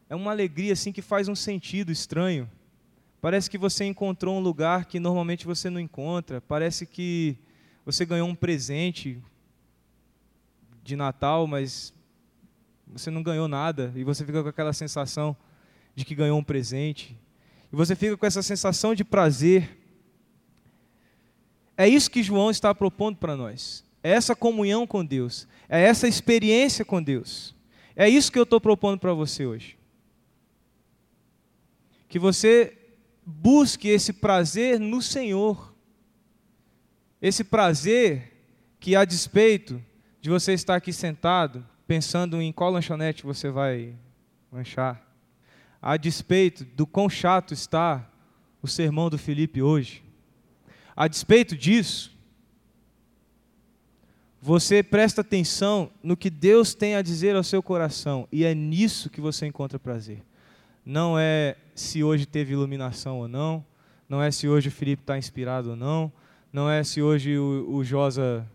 é 0.06 0.14
uma 0.14 0.30
alegria 0.30 0.74
assim 0.74 0.92
que 0.92 1.00
faz 1.00 1.28
um 1.28 1.34
sentido 1.34 1.90
estranho. 1.90 2.46
Parece 3.22 3.48
que 3.48 3.56
você 3.56 3.86
encontrou 3.86 4.36
um 4.36 4.40
lugar 4.40 4.84
que 4.84 5.00
normalmente 5.00 5.46
você 5.46 5.70
não 5.70 5.80
encontra. 5.80 6.38
Parece 6.42 6.84
que 6.84 7.38
você 7.86 8.04
ganhou 8.04 8.28
um 8.28 8.34
presente 8.34 9.18
de 10.84 10.94
Natal, 10.94 11.46
mas 11.46 11.94
você 12.86 13.10
não 13.10 13.22
ganhou 13.22 13.48
nada 13.48 13.90
e 13.96 14.04
você 14.04 14.26
fica 14.26 14.42
com 14.42 14.50
aquela 14.50 14.74
sensação 14.74 15.34
de 15.94 16.04
que 16.04 16.14
ganhou 16.14 16.38
um 16.38 16.44
presente. 16.44 17.18
E 17.72 17.74
você 17.74 17.96
fica 17.96 18.14
com 18.14 18.26
essa 18.26 18.42
sensação 18.42 18.94
de 18.94 19.04
prazer. 19.04 19.74
É 21.78 21.88
isso 21.88 22.10
que 22.10 22.22
João 22.22 22.50
está 22.50 22.74
propondo 22.74 23.16
para 23.16 23.34
nós. 23.34 23.82
É 24.02 24.10
essa 24.10 24.36
comunhão 24.36 24.86
com 24.86 25.02
Deus. 25.02 25.48
É 25.66 25.80
essa 25.80 26.06
experiência 26.06 26.84
com 26.84 27.02
Deus. 27.02 27.55
É 27.96 28.08
isso 28.08 28.30
que 28.30 28.38
eu 28.38 28.42
estou 28.42 28.60
propondo 28.60 29.00
para 29.00 29.14
você 29.14 29.46
hoje. 29.46 29.78
que 32.08 32.18
você 32.18 32.76
busque 33.24 33.88
esse 33.88 34.12
prazer 34.12 34.78
no 34.78 35.02
Senhor. 35.02 35.74
Esse 37.20 37.42
prazer 37.42 38.32
que, 38.78 38.94
a 38.94 39.04
despeito 39.04 39.82
de 40.20 40.30
você 40.30 40.52
estar 40.52 40.76
aqui 40.76 40.92
sentado, 40.92 41.66
pensando 41.86 42.40
em 42.40 42.52
qual 42.52 42.70
lanchonete 42.70 43.24
você 43.24 43.50
vai 43.50 43.94
lanchar, 44.52 45.04
a 45.82 45.96
despeito 45.96 46.64
do 46.64 46.86
quão 46.86 47.08
chato 47.08 47.52
está 47.52 48.08
o 48.62 48.68
sermão 48.68 49.10
do 49.10 49.18
Felipe 49.18 49.60
hoje, 49.60 50.04
a 50.94 51.08
despeito 51.08 51.56
disso, 51.56 52.15
você 54.46 54.80
presta 54.80 55.22
atenção 55.22 55.90
no 56.00 56.16
que 56.16 56.30
Deus 56.30 56.72
tem 56.72 56.94
a 56.94 57.02
dizer 57.02 57.34
ao 57.34 57.42
seu 57.42 57.60
coração, 57.60 58.28
e 58.30 58.44
é 58.44 58.54
nisso 58.54 59.10
que 59.10 59.20
você 59.20 59.44
encontra 59.44 59.76
prazer. 59.76 60.22
Não 60.84 61.18
é 61.18 61.56
se 61.74 62.04
hoje 62.04 62.26
teve 62.26 62.52
iluminação 62.52 63.18
ou 63.18 63.26
não, 63.26 63.66
não 64.08 64.22
é 64.22 64.30
se 64.30 64.46
hoje 64.46 64.68
o 64.68 64.70
Felipe 64.70 65.02
está 65.02 65.18
inspirado 65.18 65.70
ou 65.70 65.76
não, 65.76 66.12
não 66.52 66.70
é 66.70 66.84
se 66.84 67.02
hoje 67.02 67.36
o, 67.36 67.74
o 67.74 67.82
Josa 67.82 68.48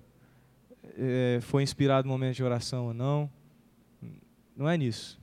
é, 0.97 1.39
foi 1.41 1.61
inspirado 1.61 2.07
no 2.07 2.13
momento 2.13 2.37
de 2.37 2.43
oração 2.45 2.85
ou 2.85 2.93
não. 2.93 3.29
Não 4.55 4.69
é 4.69 4.77
nisso. 4.77 5.19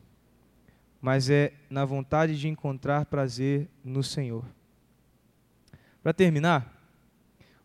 Mas 1.00 1.30
é 1.30 1.54
na 1.70 1.86
vontade 1.86 2.38
de 2.38 2.46
encontrar 2.46 3.06
prazer 3.06 3.66
no 3.82 4.02
Senhor. 4.02 4.44
Para 6.02 6.12
terminar, 6.12 6.77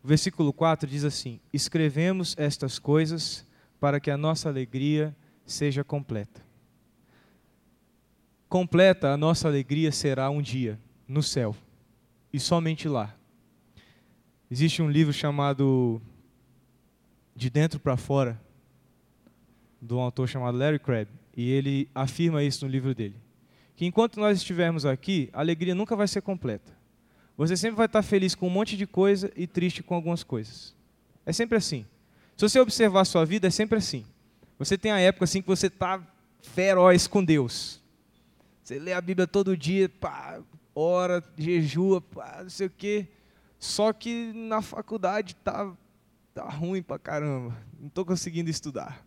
o 0.04 0.06
versículo 0.06 0.52
4 0.52 0.86
diz 0.86 1.02
assim: 1.02 1.40
Escrevemos 1.50 2.34
estas 2.36 2.78
coisas 2.78 3.46
para 3.80 3.98
que 3.98 4.10
a 4.10 4.18
nossa 4.18 4.50
alegria 4.50 5.16
seja 5.46 5.82
completa. 5.82 6.44
Completa 8.46 9.12
a 9.12 9.16
nossa 9.16 9.48
alegria 9.48 9.90
será 9.90 10.28
um 10.28 10.42
dia, 10.42 10.78
no 11.08 11.22
céu, 11.22 11.56
e 12.30 12.38
somente 12.38 12.86
lá. 12.86 13.16
Existe 14.50 14.82
um 14.82 14.90
livro 14.90 15.12
chamado 15.12 16.02
De 17.34 17.48
Dentro 17.48 17.80
para 17.80 17.96
Fora, 17.96 18.38
de 19.80 19.94
um 19.94 20.00
autor 20.00 20.28
chamado 20.28 20.58
Larry 20.58 20.78
Crabb, 20.78 21.08
e 21.34 21.50
ele 21.50 21.88
afirma 21.94 22.42
isso 22.42 22.66
no 22.66 22.70
livro 22.70 22.94
dele. 22.94 23.16
Que 23.74 23.86
enquanto 23.86 24.20
nós 24.20 24.36
estivermos 24.36 24.84
aqui, 24.84 25.30
a 25.32 25.40
alegria 25.40 25.74
nunca 25.74 25.96
vai 25.96 26.06
ser 26.06 26.20
completa. 26.20 26.83
Você 27.36 27.56
sempre 27.56 27.76
vai 27.76 27.86
estar 27.86 28.02
feliz 28.02 28.34
com 28.34 28.46
um 28.46 28.50
monte 28.50 28.76
de 28.76 28.86
coisa 28.86 29.30
e 29.36 29.46
triste 29.46 29.82
com 29.82 29.94
algumas 29.94 30.22
coisas. 30.22 30.74
É 31.26 31.32
sempre 31.32 31.58
assim. 31.58 31.84
Se 32.36 32.48
você 32.48 32.60
observar 32.60 33.00
a 33.00 33.04
sua 33.04 33.24
vida, 33.24 33.48
é 33.48 33.50
sempre 33.50 33.78
assim. 33.78 34.04
Você 34.58 34.78
tem 34.78 34.92
a 34.92 35.00
época 35.00 35.24
assim 35.24 35.42
que 35.42 35.48
você 35.48 35.66
está 35.66 36.00
feroz 36.42 37.06
com 37.06 37.24
Deus. 37.24 37.82
Você 38.62 38.78
lê 38.78 38.92
a 38.92 39.00
Bíblia 39.00 39.26
todo 39.26 39.56
dia, 39.56 39.88
pá, 39.88 40.40
ora, 40.74 41.22
jejua, 41.36 42.00
pá, 42.00 42.40
não 42.42 42.50
sei 42.50 42.66
o 42.66 42.70
quê. 42.70 43.08
Só 43.58 43.92
que 43.92 44.32
na 44.34 44.62
faculdade 44.62 45.34
tá, 45.36 45.72
tá 46.32 46.48
ruim 46.48 46.82
pra 46.82 46.98
caramba. 46.98 47.56
Não 47.80 47.88
estou 47.88 48.04
conseguindo 48.04 48.48
estudar. 48.48 49.04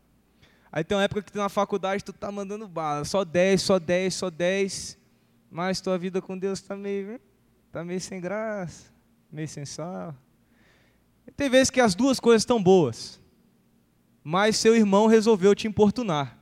Aí 0.71 0.83
tem 0.83 0.97
uma 0.97 1.03
época 1.03 1.21
que 1.21 1.37
na 1.37 1.49
faculdade 1.49 2.03
tu 2.03 2.11
tá 2.11 2.31
mandando 2.31 2.67
bala, 2.67 3.05
só 3.05 3.23
10, 3.23 3.61
só 3.61 3.79
10, 3.79 4.13
só 4.13 4.29
10. 4.29 4.97
Mas 5.49 5.79
tua 5.79 5.97
vida 5.97 6.21
com 6.21 6.37
Deus 6.37 6.59
está 6.59 6.75
meio, 6.75 7.19
tá 7.71 7.83
meio 7.83 8.01
sem 8.01 8.19
graça, 8.19 8.91
meio 9.31 9.47
sem 9.47 9.65
sal. 9.65 10.15
E 11.25 11.31
tem 11.31 11.49
vezes 11.49 11.69
que 11.69 11.81
as 11.81 11.93
duas 11.93 12.19
coisas 12.19 12.41
estão 12.41 12.61
boas, 12.61 13.19
mas 14.23 14.57
seu 14.57 14.75
irmão 14.75 15.07
resolveu 15.07 15.53
te 15.53 15.67
importunar. 15.67 16.37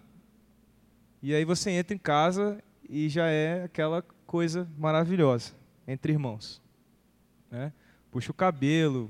E 1.22 1.34
aí 1.34 1.44
você 1.44 1.72
entra 1.72 1.96
em 1.96 2.00
casa 2.00 2.64
e 2.88 3.10
já 3.10 3.28
é 3.28 3.64
aquela 3.64 4.04
coisa 4.28 4.68
maravilhosa 4.78 5.54
entre 5.88 6.14
irmãos. 6.14 6.62
Né? 7.50 7.74
Puxa 8.12 8.32
o 8.32 8.34
cabelo, 8.34 9.10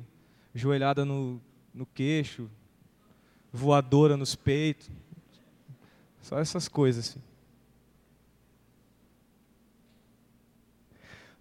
joelhada 0.53 1.03
no, 1.03 1.41
no 1.74 1.86
queixo, 1.86 2.49
voadora 3.51 4.16
nos 4.16 4.36
peitos. 4.36 4.89
Só 6.22 6.39
essas 6.39 6.68
coisas. 6.68 7.09
Assim. 7.09 7.22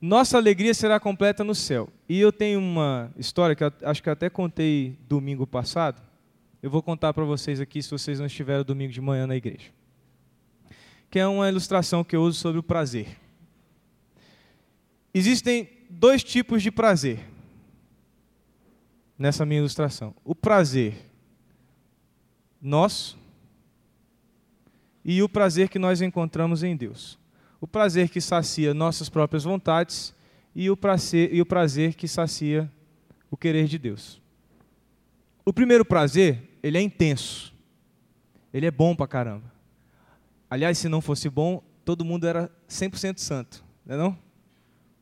Nossa 0.06 0.36
alegria 0.36 0.74
será 0.74 1.00
completa 1.00 1.42
no 1.42 1.54
céu. 1.54 1.88
E 2.06 2.20
eu 2.20 2.30
tenho 2.30 2.60
uma 2.60 3.10
história 3.16 3.56
que 3.56 3.64
acho 3.82 4.02
que 4.02 4.10
até 4.10 4.28
contei 4.28 4.98
domingo 5.08 5.46
passado. 5.46 6.02
Eu 6.62 6.68
vou 6.68 6.82
contar 6.82 7.14
para 7.14 7.24
vocês 7.24 7.58
aqui 7.58 7.82
se 7.82 7.90
vocês 7.90 8.18
não 8.18 8.26
estiveram 8.26 8.62
domingo 8.64 8.92
de 8.92 9.00
manhã 9.00 9.26
na 9.26 9.34
igreja. 9.34 9.72
Que 11.10 11.18
é 11.18 11.26
uma 11.26 11.48
ilustração 11.48 12.04
que 12.04 12.14
eu 12.14 12.20
uso 12.20 12.38
sobre 12.38 12.58
o 12.58 12.62
prazer. 12.62 13.18
Existem 15.14 15.70
dois 15.88 16.22
tipos 16.22 16.62
de 16.62 16.70
prazer 16.70 17.20
nessa 19.18 19.46
minha 19.46 19.60
ilustração. 19.60 20.14
O 20.22 20.34
prazer 20.34 20.96
nosso 22.60 23.16
e 25.02 25.22
o 25.22 25.30
prazer 25.30 25.70
que 25.70 25.78
nós 25.78 26.02
encontramos 26.02 26.62
em 26.62 26.76
Deus. 26.76 27.23
O 27.64 27.66
prazer 27.66 28.10
que 28.10 28.20
sacia 28.20 28.74
nossas 28.74 29.08
próprias 29.08 29.42
vontades 29.42 30.14
e 30.54 30.68
o 30.68 30.76
prazer, 30.76 31.32
e 31.34 31.40
o 31.40 31.46
prazer 31.46 31.94
que 31.94 32.06
sacia 32.06 32.70
o 33.30 33.38
querer 33.38 33.66
de 33.66 33.78
Deus. 33.78 34.20
O 35.46 35.50
primeiro 35.50 35.82
prazer, 35.82 36.58
ele 36.62 36.76
é 36.76 36.82
intenso. 36.82 37.54
Ele 38.52 38.66
é 38.66 38.70
bom 38.70 38.94
pra 38.94 39.08
caramba. 39.08 39.50
Aliás, 40.50 40.76
se 40.76 40.90
não 40.90 41.00
fosse 41.00 41.30
bom, 41.30 41.64
todo 41.86 42.04
mundo 42.04 42.26
era 42.26 42.50
100% 42.68 43.16
santo, 43.16 43.64
não 43.86 43.94
é 43.94 43.98
não? 43.98 44.18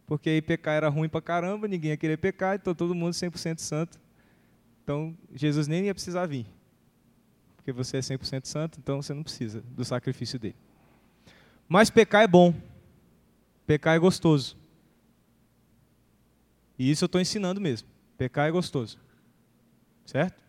Porque 0.07 0.31
aí 0.31 0.41
pecar 0.41 0.77
era 0.77 0.89
ruim 0.89 1.09
pra 1.09 1.21
caramba, 1.21 1.67
ninguém 1.67 1.91
ia 1.91 1.97
querer 1.97 2.17
pecar, 2.17 2.55
então 2.55 2.73
todo 2.73 2.95
mundo 2.95 3.13
100% 3.13 3.59
santo. 3.59 4.01
Então, 4.85 5.19
Jesus 5.35 5.67
nem 5.67 5.87
ia 5.87 5.95
precisar 5.95 6.27
vir 6.27 6.47
porque 7.57 7.73
você 7.73 7.97
é 7.97 8.01
100% 8.01 8.47
santo, 8.47 8.79
então 8.81 9.01
você 9.01 9.15
não 9.15 9.23
precisa 9.23 9.63
do 9.71 9.85
sacrifício 9.85 10.39
dele. 10.39 10.57
Mas 11.73 11.89
pecar 11.89 12.23
é 12.23 12.29
bom. 12.29 12.53
Pecar 13.67 13.97
é 13.97 13.99
gostoso. 13.99 14.59
E 16.79 16.91
isso 16.91 17.03
eu 17.03 17.07
estou 17.07 17.19
ensinando 17.19 17.63
mesmo. 17.63 17.89
Pecar 18.19 18.47
é 18.47 18.51
gostoso. 18.51 18.99
Certo? 20.05 20.45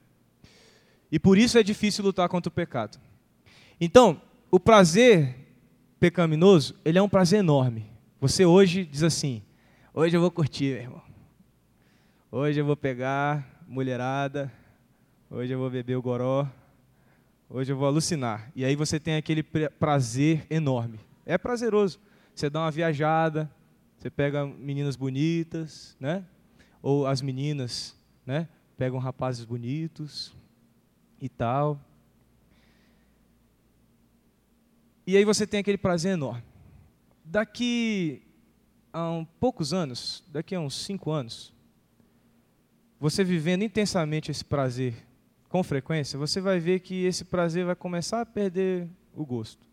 E 1.10 1.18
por 1.18 1.38
isso 1.38 1.58
é 1.58 1.64
difícil 1.64 2.04
lutar 2.04 2.28
contra 2.28 2.50
o 2.50 2.52
pecado. 2.52 3.00
Então, 3.80 4.22
o 4.52 4.60
prazer 4.60 5.34
pecaminoso, 5.98 6.76
ele 6.84 7.00
é 7.00 7.02
um 7.02 7.08
prazer 7.08 7.40
enorme. 7.40 7.86
Você 8.20 8.46
hoje 8.46 8.84
diz 8.84 9.02
assim: 9.02 9.42
hoje 9.94 10.18
eu 10.18 10.20
vou 10.20 10.30
curtir, 10.30 10.74
meu 10.74 10.82
irmão. 10.82 11.02
Hoje 12.30 12.60
eu 12.60 12.66
vou 12.66 12.76
pegar 12.76 13.64
mulherada. 13.66 14.52
Hoje 15.32 15.54
eu 15.54 15.58
vou 15.58 15.70
beber 15.70 15.96
o 15.96 16.02
goró. 16.02 16.46
Hoje 17.50 17.72
eu 17.72 17.78
vou 17.78 17.88
alucinar. 17.88 18.52
E 18.54 18.66
aí 18.66 18.76
você 18.76 19.00
tem 19.00 19.16
aquele 19.16 19.42
prazer 19.42 20.46
enorme. 20.50 21.00
É 21.26 21.38
prazeroso. 21.38 22.00
Você 22.34 22.50
dá 22.50 22.62
uma 22.62 22.72
viajada, 22.72 23.50
você 23.98 24.10
pega 24.10 24.46
meninas 24.46 24.96
bonitas, 24.96 25.96
né? 26.00 26.26
Ou 26.82 27.08
as 27.08 27.22
meninas, 27.22 27.96
né? 28.26 28.50
Pegam 28.78 29.00
rapazes 29.00 29.46
bonitos 29.46 30.36
e 31.22 31.30
tal. 31.30 31.80
E 35.06 35.16
aí 35.16 35.24
você 35.24 35.46
tem 35.46 35.60
aquele 35.60 35.78
prazer 35.78 36.14
enorme. 36.14 36.44
Daqui 37.24 38.22
a 38.92 39.10
um, 39.10 39.26
poucos 39.26 39.74
anos, 39.74 40.24
daqui 40.28 40.56
a 40.56 40.60
uns 40.60 40.76
cinco 40.76 41.12
anos, 41.12 41.54
você 43.00 43.24
vivendo 43.24 43.64
intensamente 43.64 44.32
esse 44.32 44.44
prazer 44.44 44.96
com 45.50 45.64
frequência, 45.64 46.18
você 46.18 46.42
vai 46.42 46.60
ver 46.60 46.80
que 46.80 47.06
esse 47.06 47.26
prazer 47.26 47.66
vai 47.66 47.76
começar 47.76 48.22
a 48.22 48.26
perder 48.26 48.88
o 49.14 49.26
gosto. 49.26 49.73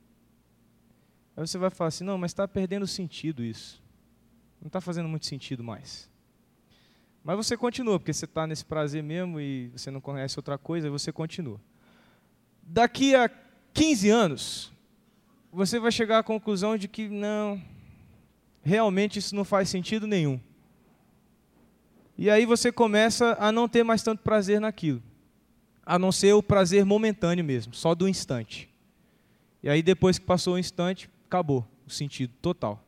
Aí 1.36 1.46
você 1.46 1.58
vai 1.58 1.70
falar 1.70 1.88
assim: 1.88 2.04
não, 2.04 2.18
mas 2.18 2.30
está 2.30 2.46
perdendo 2.46 2.86
sentido 2.86 3.42
isso. 3.42 3.82
Não 4.60 4.66
está 4.66 4.80
fazendo 4.80 5.08
muito 5.08 5.26
sentido 5.26 5.64
mais. 5.64 6.08
Mas 7.22 7.36
você 7.36 7.56
continua, 7.56 7.98
porque 7.98 8.12
você 8.12 8.24
está 8.24 8.46
nesse 8.46 8.64
prazer 8.64 9.02
mesmo 9.02 9.40
e 9.40 9.68
você 9.68 9.90
não 9.90 10.00
conhece 10.00 10.38
outra 10.38 10.56
coisa, 10.56 10.86
e 10.86 10.90
você 10.90 11.12
continua. 11.12 11.60
Daqui 12.62 13.14
a 13.14 13.30
15 13.74 14.08
anos, 14.08 14.72
você 15.52 15.78
vai 15.78 15.92
chegar 15.92 16.18
à 16.18 16.22
conclusão 16.22 16.76
de 16.76 16.88
que 16.88 17.08
não, 17.08 17.60
realmente 18.62 19.18
isso 19.18 19.34
não 19.34 19.44
faz 19.44 19.68
sentido 19.68 20.06
nenhum. 20.06 20.40
E 22.16 22.30
aí 22.30 22.44
você 22.46 22.70
começa 22.70 23.36
a 23.38 23.50
não 23.50 23.68
ter 23.68 23.82
mais 23.82 24.02
tanto 24.02 24.22
prazer 24.22 24.60
naquilo 24.60 25.02
a 25.90 25.98
não 25.98 26.12
ser 26.12 26.32
o 26.34 26.42
prazer 26.42 26.84
momentâneo 26.84 27.44
mesmo, 27.44 27.74
só 27.74 27.96
do 27.96 28.08
instante. 28.08 28.70
E 29.60 29.68
aí 29.68 29.82
depois 29.82 30.20
que 30.20 30.24
passou 30.24 30.54
o 30.54 30.58
instante, 30.58 31.10
acabou 31.30 31.64
o 31.86 31.90
sentido 31.90 32.32
total. 32.42 32.84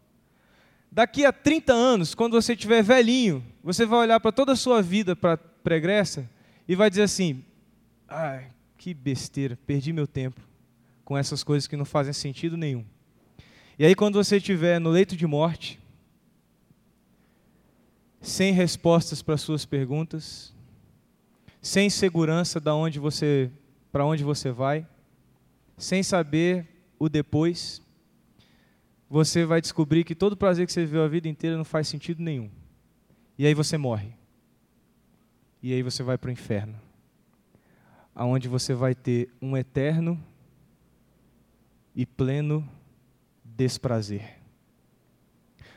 Daqui 0.90 1.24
a 1.24 1.32
30 1.32 1.72
anos, 1.72 2.12
quando 2.12 2.32
você 2.32 2.54
estiver 2.54 2.82
velhinho, 2.82 3.42
você 3.62 3.86
vai 3.86 4.00
olhar 4.00 4.18
para 4.18 4.32
toda 4.32 4.52
a 4.52 4.56
sua 4.56 4.82
vida 4.82 5.14
para 5.14 5.36
pregressa 5.36 6.28
e 6.66 6.74
vai 6.74 6.90
dizer 6.90 7.04
assim: 7.04 7.44
ai, 8.08 8.50
que 8.76 8.92
besteira, 8.92 9.56
perdi 9.64 9.92
meu 9.92 10.08
tempo 10.08 10.40
com 11.04 11.16
essas 11.16 11.44
coisas 11.44 11.68
que 11.68 11.76
não 11.76 11.84
fazem 11.84 12.12
sentido 12.12 12.56
nenhum. 12.56 12.84
E 13.78 13.86
aí, 13.86 13.94
quando 13.94 14.22
você 14.22 14.36
estiver 14.36 14.80
no 14.80 14.90
leito 14.90 15.16
de 15.16 15.26
morte, 15.26 15.80
sem 18.20 18.52
respostas 18.52 19.22
para 19.22 19.36
suas 19.36 19.64
perguntas, 19.64 20.52
sem 21.60 21.88
segurança 21.88 22.58
da 22.58 22.74
onde 22.74 22.98
você 22.98 23.50
para 23.90 24.04
onde 24.04 24.24
você 24.24 24.50
vai, 24.50 24.86
sem 25.76 26.02
saber 26.02 26.66
o 26.98 27.08
depois, 27.08 27.82
você 29.12 29.44
vai 29.44 29.60
descobrir 29.60 30.04
que 30.04 30.14
todo 30.14 30.32
o 30.32 30.36
prazer 30.38 30.64
que 30.64 30.72
você 30.72 30.86
viveu 30.86 31.04
a 31.04 31.08
vida 31.08 31.28
inteira 31.28 31.54
não 31.54 31.66
faz 31.66 31.86
sentido 31.86 32.22
nenhum. 32.22 32.50
E 33.36 33.46
aí 33.46 33.52
você 33.52 33.76
morre. 33.76 34.14
E 35.62 35.70
aí 35.70 35.82
você 35.82 36.02
vai 36.02 36.16
para 36.16 36.30
o 36.30 36.32
inferno. 36.32 36.80
Aonde 38.14 38.48
você 38.48 38.72
vai 38.72 38.94
ter 38.94 39.28
um 39.42 39.54
eterno 39.54 40.18
e 41.94 42.06
pleno 42.06 42.66
desprazer. 43.44 44.38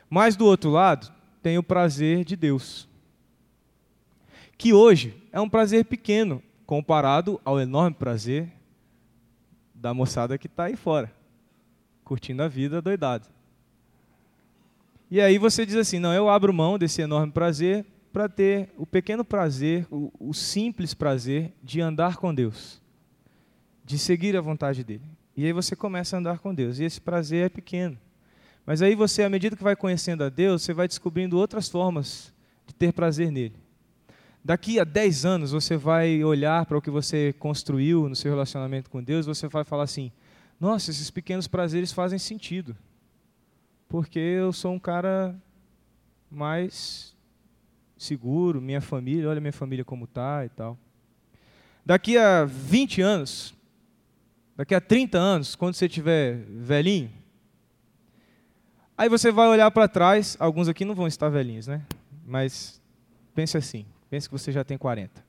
Mas 0.08 0.34
do 0.34 0.46
outro 0.46 0.70
lado, 0.70 1.12
tem 1.42 1.58
o 1.58 1.62
prazer 1.62 2.24
de 2.24 2.36
Deus. 2.36 2.88
Que 4.56 4.72
hoje 4.72 5.14
é 5.30 5.38
um 5.38 5.48
prazer 5.48 5.84
pequeno 5.84 6.42
comparado 6.64 7.38
ao 7.44 7.60
enorme 7.60 7.94
prazer 7.96 8.50
da 9.74 9.92
moçada 9.92 10.38
que 10.38 10.46
está 10.46 10.64
aí 10.64 10.74
fora, 10.74 11.14
curtindo 12.06 12.40
a 12.40 12.48
vida 12.48 12.80
doidado. 12.80 13.26
E 15.10 15.20
aí 15.20 15.38
você 15.38 15.66
diz 15.66 15.74
assim: 15.74 15.98
não, 15.98 16.14
eu 16.14 16.30
abro 16.30 16.54
mão 16.54 16.78
desse 16.78 17.02
enorme 17.02 17.32
prazer 17.32 17.84
para 18.12 18.28
ter 18.28 18.70
o 18.78 18.86
pequeno 18.86 19.24
prazer, 19.24 19.86
o, 19.90 20.12
o, 20.18 20.32
simples 20.32 20.94
prazer 20.94 21.52
de 21.62 21.80
andar 21.80 22.16
com 22.16 22.32
Deus, 22.32 22.80
de 23.84 23.98
seguir 23.98 24.36
a 24.36 24.40
vontade 24.40 24.82
dele. 24.84 25.02
E 25.36 25.44
aí 25.44 25.52
você 25.52 25.76
começa 25.76 26.16
a 26.16 26.20
andar 26.20 26.38
com 26.38 26.54
Deus, 26.54 26.78
e 26.78 26.84
esse 26.84 27.00
prazer 27.00 27.46
é 27.46 27.48
pequeno. 27.48 27.98
Mas 28.64 28.80
aí 28.80 28.94
você, 28.94 29.22
à 29.22 29.28
medida 29.28 29.56
que 29.56 29.62
vai 29.62 29.76
conhecendo 29.76 30.24
a 30.24 30.28
Deus, 30.28 30.62
você 30.62 30.72
vai 30.72 30.88
descobrindo 30.88 31.36
outras 31.36 31.68
formas 31.68 32.32
de 32.66 32.74
ter 32.74 32.92
prazer 32.92 33.30
nele. 33.30 33.56
Daqui 34.42 34.78
a 34.80 34.84
10 34.84 35.24
anos 35.24 35.50
você 35.50 35.76
vai 35.76 36.22
olhar 36.24 36.64
para 36.66 36.78
o 36.78 36.80
que 36.80 36.90
você 36.90 37.34
construiu 37.38 38.08
no 38.08 38.16
seu 38.16 38.30
relacionamento 38.30 38.88
com 38.88 39.02
Deus, 39.02 39.26
você 39.26 39.48
vai 39.48 39.64
falar 39.64 39.82
assim: 39.82 40.10
"Nossa, 40.60 40.90
esses 40.90 41.10
pequenos 41.10 41.46
prazeres 41.46 41.92
fazem 41.92 42.18
sentido". 42.18 42.76
Porque 43.88 44.18
eu 44.18 44.52
sou 44.52 44.72
um 44.72 44.78
cara 44.78 45.34
mais 46.30 47.14
seguro, 47.96 48.60
minha 48.60 48.80
família, 48.80 49.28
olha 49.28 49.40
minha 49.40 49.52
família 49.52 49.84
como 49.84 50.06
tá 50.06 50.44
e 50.44 50.48
tal. 50.48 50.76
Daqui 51.84 52.18
a 52.18 52.44
20 52.44 53.00
anos, 53.00 53.54
daqui 54.56 54.74
a 54.74 54.80
30 54.80 55.18
anos, 55.18 55.54
quando 55.54 55.74
você 55.74 55.88
tiver 55.88 56.44
velhinho, 56.48 57.10
aí 58.98 59.08
você 59.08 59.30
vai 59.30 59.46
olhar 59.48 59.70
para 59.70 59.86
trás, 59.86 60.36
alguns 60.40 60.68
aqui 60.68 60.84
não 60.84 60.94
vão 60.94 61.06
estar 61.06 61.28
velhinhos, 61.28 61.66
né? 61.66 61.82
Mas 62.26 62.82
pense 63.34 63.56
assim, 63.56 63.86
Pense 64.08 64.28
que 64.28 64.32
você 64.32 64.52
já 64.52 64.62
tem 64.62 64.78
40. 64.78 65.24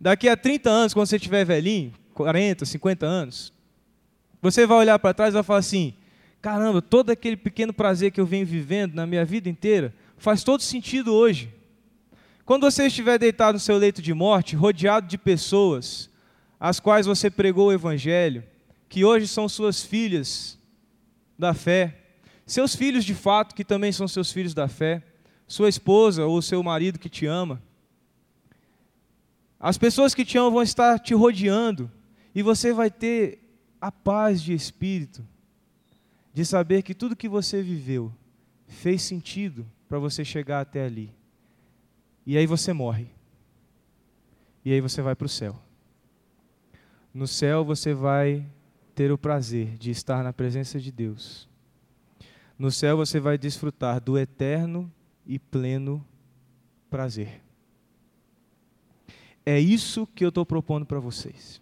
Daqui 0.00 0.28
a 0.28 0.36
30 0.36 0.70
anos, 0.70 0.94
quando 0.94 1.06
você 1.06 1.16
estiver 1.16 1.44
velhinho, 1.44 1.92
40, 2.14 2.64
50 2.64 3.06
anos, 3.06 3.52
você 4.40 4.66
vai 4.66 4.78
olhar 4.78 4.98
para 4.98 5.14
trás 5.14 5.32
e 5.32 5.34
vai 5.34 5.42
falar 5.42 5.60
assim: 5.60 5.94
caramba, 6.40 6.80
todo 6.80 7.10
aquele 7.10 7.36
pequeno 7.36 7.72
prazer 7.72 8.10
que 8.10 8.20
eu 8.20 8.26
venho 8.26 8.46
vivendo 8.46 8.94
na 8.94 9.06
minha 9.06 9.24
vida 9.24 9.48
inteira 9.48 9.94
faz 10.16 10.42
todo 10.44 10.62
sentido 10.62 11.12
hoje. 11.12 11.52
Quando 12.44 12.62
você 12.62 12.86
estiver 12.86 13.18
deitado 13.18 13.54
no 13.54 13.60
seu 13.60 13.76
leito 13.76 14.00
de 14.00 14.14
morte, 14.14 14.54
rodeado 14.54 15.06
de 15.06 15.18
pessoas 15.18 16.08
às 16.60 16.78
quais 16.78 17.06
você 17.06 17.28
pregou 17.28 17.68
o 17.68 17.72
Evangelho, 17.72 18.44
que 18.88 19.04
hoje 19.04 19.26
são 19.26 19.48
suas 19.48 19.82
filhas 19.82 20.58
da 21.38 21.52
fé, 21.52 22.02
seus 22.46 22.76
filhos 22.76 23.04
de 23.04 23.14
fato, 23.14 23.54
que 23.54 23.64
também 23.64 23.90
são 23.90 24.06
seus 24.06 24.30
filhos 24.32 24.54
da 24.54 24.68
fé, 24.68 25.02
sua 25.48 25.68
esposa 25.68 26.24
ou 26.24 26.40
seu 26.40 26.62
marido 26.62 26.98
que 26.98 27.08
te 27.08 27.26
ama, 27.26 27.60
as 29.58 29.78
pessoas 29.78 30.14
que 30.14 30.24
te 30.24 30.38
amam 30.38 30.52
vão 30.52 30.62
estar 30.62 30.98
te 30.98 31.14
rodeando 31.14 31.90
e 32.34 32.42
você 32.42 32.72
vai 32.72 32.90
ter 32.90 33.40
a 33.80 33.90
paz 33.90 34.42
de 34.42 34.52
espírito 34.52 35.26
de 36.32 36.44
saber 36.44 36.82
que 36.82 36.94
tudo 36.94 37.16
que 37.16 37.28
você 37.28 37.62
viveu 37.62 38.12
fez 38.68 39.02
sentido 39.02 39.66
para 39.88 39.98
você 39.98 40.24
chegar 40.24 40.60
até 40.60 40.84
ali. 40.84 41.10
E 42.26 42.36
aí 42.36 42.46
você 42.46 42.72
morre. 42.72 43.06
E 44.64 44.72
aí 44.72 44.80
você 44.80 45.00
vai 45.00 45.14
para 45.14 45.26
o 45.26 45.28
céu. 45.28 45.58
No 47.14 47.26
céu 47.26 47.64
você 47.64 47.94
vai 47.94 48.44
ter 48.94 49.12
o 49.12 49.18
prazer 49.18 49.78
de 49.78 49.90
estar 49.90 50.22
na 50.22 50.32
presença 50.32 50.78
de 50.78 50.90
Deus. 50.90 51.48
No 52.58 52.70
céu 52.70 52.96
você 52.96 53.20
vai 53.20 53.38
desfrutar 53.38 54.00
do 54.00 54.18
eterno 54.18 54.92
e 55.26 55.38
pleno 55.38 56.04
prazer. 56.90 57.40
É 59.44 59.60
isso 59.60 60.06
que 60.06 60.24
eu 60.24 60.30
estou 60.30 60.44
propondo 60.44 60.84
para 60.84 60.98
vocês. 60.98 61.60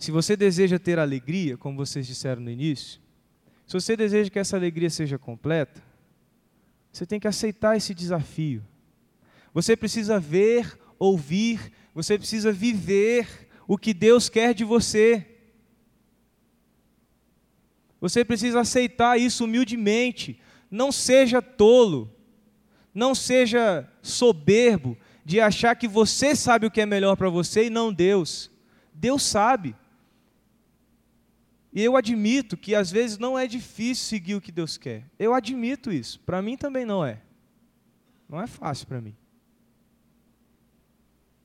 Se 0.00 0.10
você 0.10 0.34
deseja 0.34 0.78
ter 0.78 0.98
alegria, 0.98 1.58
como 1.58 1.76
vocês 1.76 2.06
disseram 2.06 2.40
no 2.40 2.50
início, 2.50 2.98
se 3.66 3.74
você 3.74 3.94
deseja 3.94 4.30
que 4.30 4.38
essa 4.38 4.56
alegria 4.56 4.88
seja 4.88 5.18
completa, 5.18 5.82
você 6.90 7.04
tem 7.04 7.20
que 7.20 7.28
aceitar 7.28 7.76
esse 7.76 7.92
desafio. 7.92 8.64
Você 9.52 9.76
precisa 9.76 10.18
ver, 10.18 10.80
ouvir, 10.98 11.70
você 11.94 12.16
precisa 12.16 12.50
viver 12.50 13.46
o 13.68 13.76
que 13.76 13.92
Deus 13.92 14.30
quer 14.30 14.54
de 14.54 14.64
você. 14.64 15.26
Você 18.00 18.24
precisa 18.24 18.60
aceitar 18.60 19.20
isso 19.20 19.44
humildemente. 19.44 20.40
Não 20.70 20.90
seja 20.90 21.42
tolo. 21.42 22.10
Não 22.94 23.14
seja 23.14 23.86
soberbo 24.00 24.96
de 25.26 25.42
achar 25.42 25.76
que 25.76 25.86
você 25.86 26.34
sabe 26.34 26.64
o 26.64 26.70
que 26.70 26.80
é 26.80 26.86
melhor 26.86 27.16
para 27.16 27.28
você 27.28 27.66
e 27.66 27.70
não 27.70 27.92
Deus. 27.92 28.50
Deus 28.94 29.22
sabe. 29.22 29.76
E 31.72 31.82
eu 31.82 31.96
admito 31.96 32.56
que 32.56 32.74
às 32.74 32.90
vezes 32.90 33.18
não 33.18 33.38
é 33.38 33.46
difícil 33.46 34.06
seguir 34.06 34.34
o 34.34 34.40
que 34.40 34.50
Deus 34.50 34.76
quer. 34.76 35.04
Eu 35.18 35.32
admito 35.32 35.92
isso. 35.92 36.18
Para 36.20 36.42
mim 36.42 36.56
também 36.56 36.84
não 36.84 37.04
é. 37.04 37.20
Não 38.28 38.40
é 38.40 38.46
fácil 38.46 38.86
para 38.86 39.00
mim. 39.00 39.14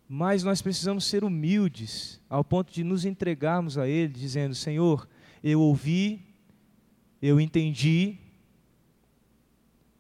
Mas 0.08 0.44
nós 0.44 0.62
precisamos 0.62 1.06
ser 1.06 1.24
humildes 1.24 2.22
ao 2.30 2.44
ponto 2.44 2.72
de 2.72 2.84
nos 2.84 3.06
entregarmos 3.06 3.78
a 3.78 3.88
Ele, 3.88 4.14
dizendo: 4.14 4.54
Senhor, 4.54 5.08
eu 5.44 5.60
ouvi, 5.60 6.24
eu 7.22 7.40
entendi 7.40 8.18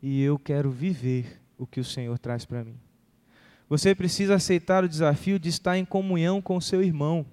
e 0.02 0.22
eu 0.22 0.38
quero 0.38 0.70
viver 0.70 1.42
o 1.58 1.66
que 1.66 1.80
o 1.80 1.84
Senhor 1.84 2.18
traz 2.20 2.46
para 2.46 2.64
mim. 2.64 2.80
Você 3.68 3.96
precisa 3.96 4.36
aceitar 4.36 4.84
o 4.84 4.90
desafio 4.90 5.40
de 5.40 5.50
estar 5.50 5.78
em 5.78 5.86
comunhão 5.86 6.40
com 6.40 6.58
o 6.58 6.62
seu 6.62 6.84
irmão, 6.84 7.26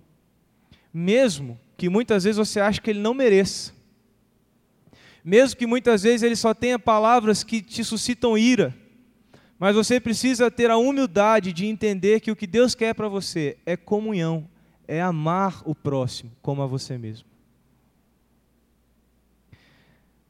mesmo 0.93 1.61
que 1.77 1.89
muitas 1.89 2.25
vezes 2.25 2.39
você 2.39 2.61
ache 2.61 2.81
que 2.81 2.91
ele 2.91 3.01
não 3.01 3.15
mereça. 3.15 3.73
Mesmo 5.25 5.57
que 5.57 5.67
muitas 5.67 6.03
vezes 6.03 6.23
ele 6.23 6.37
só 6.37 6.53
tenha 6.53 6.79
palavras 6.79 7.45
que 7.45 7.63
te 7.63 7.85
suscitam 7.85 8.37
ira. 8.37 8.75
Mas 9.59 9.77
você 9.77 10.01
precisa 10.01 10.51
ter 10.51 10.71
a 10.71 10.77
humildade 10.77 11.53
de 11.53 11.67
entender 11.67 12.21
que 12.21 12.31
o 12.31 12.37
que 12.37 12.47
Deus 12.47 12.75
quer 12.75 12.95
para 12.95 13.09
você 13.09 13.57
é 13.65 13.77
comunhão, 13.77 14.49
é 14.89 15.01
amar 15.01 15.63
o 15.65 15.75
próximo 15.75 16.33
como 16.43 16.63
a 16.63 16.67
você 16.67 16.99
mesmo. 16.99 17.29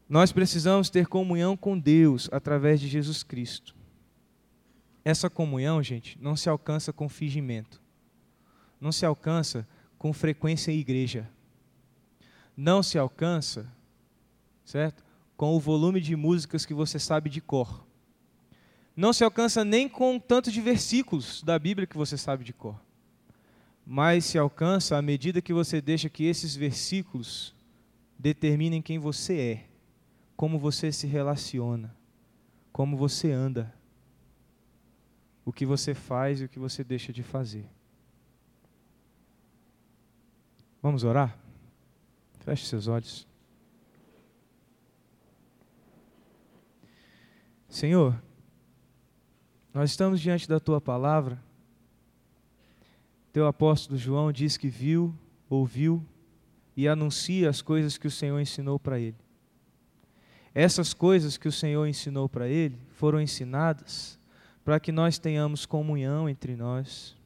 Nós 0.06 0.30
precisamos 0.30 0.90
ter 0.90 1.06
comunhão 1.06 1.56
com 1.56 1.78
Deus 1.78 2.28
através 2.30 2.78
de 2.78 2.86
Jesus 2.86 3.22
Cristo. 3.22 3.74
Essa 5.02 5.30
comunhão, 5.30 5.82
gente, 5.82 6.18
não 6.20 6.36
se 6.36 6.50
alcança 6.50 6.92
com 6.92 7.08
fingimento. 7.08 7.80
Não 8.78 8.92
se 8.92 9.06
alcança 9.06 9.66
com 10.02 10.12
frequência 10.12 10.72
em 10.72 10.80
igreja. 10.80 11.30
Não 12.56 12.82
se 12.82 12.98
alcança, 12.98 13.72
certo? 14.64 15.04
Com 15.36 15.54
o 15.54 15.60
volume 15.60 16.00
de 16.00 16.16
músicas 16.16 16.66
que 16.66 16.74
você 16.74 16.98
sabe 16.98 17.30
de 17.30 17.40
cor. 17.40 17.86
Não 18.96 19.12
se 19.12 19.22
alcança 19.22 19.64
nem 19.64 19.88
com 19.88 20.18
tanto 20.18 20.50
de 20.50 20.60
versículos 20.60 21.40
da 21.44 21.56
Bíblia 21.56 21.86
que 21.86 21.96
você 21.96 22.18
sabe 22.18 22.42
de 22.42 22.52
cor. 22.52 22.82
Mas 23.86 24.24
se 24.24 24.36
alcança 24.36 24.96
à 24.96 25.00
medida 25.00 25.40
que 25.40 25.52
você 25.52 25.80
deixa 25.80 26.08
que 26.08 26.24
esses 26.24 26.56
versículos 26.56 27.54
determinem 28.18 28.82
quem 28.82 28.98
você 28.98 29.38
é, 29.38 29.66
como 30.36 30.58
você 30.58 30.90
se 30.90 31.06
relaciona, 31.06 31.94
como 32.72 32.96
você 32.96 33.30
anda 33.30 33.72
o 35.44 35.52
que 35.52 35.64
você 35.64 35.94
faz 35.94 36.40
e 36.40 36.44
o 36.46 36.48
que 36.48 36.58
você 36.58 36.82
deixa 36.82 37.12
de 37.12 37.22
fazer. 37.22 37.70
Vamos 40.82 41.04
orar? 41.04 41.38
Feche 42.40 42.66
seus 42.66 42.88
olhos. 42.88 43.24
Senhor, 47.68 48.20
nós 49.72 49.90
estamos 49.90 50.20
diante 50.20 50.48
da 50.48 50.58
tua 50.58 50.80
palavra. 50.80 51.40
Teu 53.32 53.46
apóstolo 53.46 53.96
João 53.96 54.32
diz 54.32 54.56
que 54.56 54.68
viu, 54.68 55.14
ouviu 55.48 56.04
e 56.76 56.88
anuncia 56.88 57.48
as 57.48 57.62
coisas 57.62 57.96
que 57.96 58.08
o 58.08 58.10
Senhor 58.10 58.40
ensinou 58.40 58.76
para 58.76 58.98
ele. 58.98 59.16
Essas 60.52 60.92
coisas 60.92 61.36
que 61.36 61.46
o 61.46 61.52
Senhor 61.52 61.86
ensinou 61.86 62.28
para 62.28 62.48
ele 62.48 62.76
foram 62.90 63.20
ensinadas 63.20 64.18
para 64.64 64.80
que 64.80 64.90
nós 64.90 65.16
tenhamos 65.16 65.64
comunhão 65.64 66.28
entre 66.28 66.56
nós, 66.56 67.16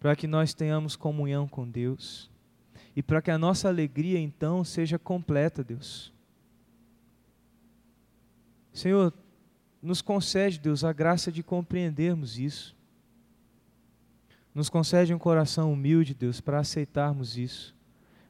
para 0.00 0.16
que 0.16 0.26
nós 0.26 0.54
tenhamos 0.54 0.96
comunhão 0.96 1.46
com 1.46 1.68
Deus 1.68 2.30
e 2.98 3.02
para 3.02 3.22
que 3.22 3.30
a 3.30 3.38
nossa 3.38 3.68
alegria 3.68 4.18
então 4.18 4.64
seja 4.64 4.98
completa, 4.98 5.62
Deus. 5.62 6.12
Senhor, 8.72 9.14
nos 9.80 10.02
concede, 10.02 10.58
Deus, 10.58 10.82
a 10.82 10.92
graça 10.92 11.30
de 11.30 11.40
compreendermos 11.40 12.40
isso. 12.40 12.76
Nos 14.52 14.68
concede 14.68 15.14
um 15.14 15.18
coração 15.18 15.72
humilde, 15.72 16.12
Deus, 16.12 16.40
para 16.40 16.58
aceitarmos 16.58 17.38
isso, 17.38 17.72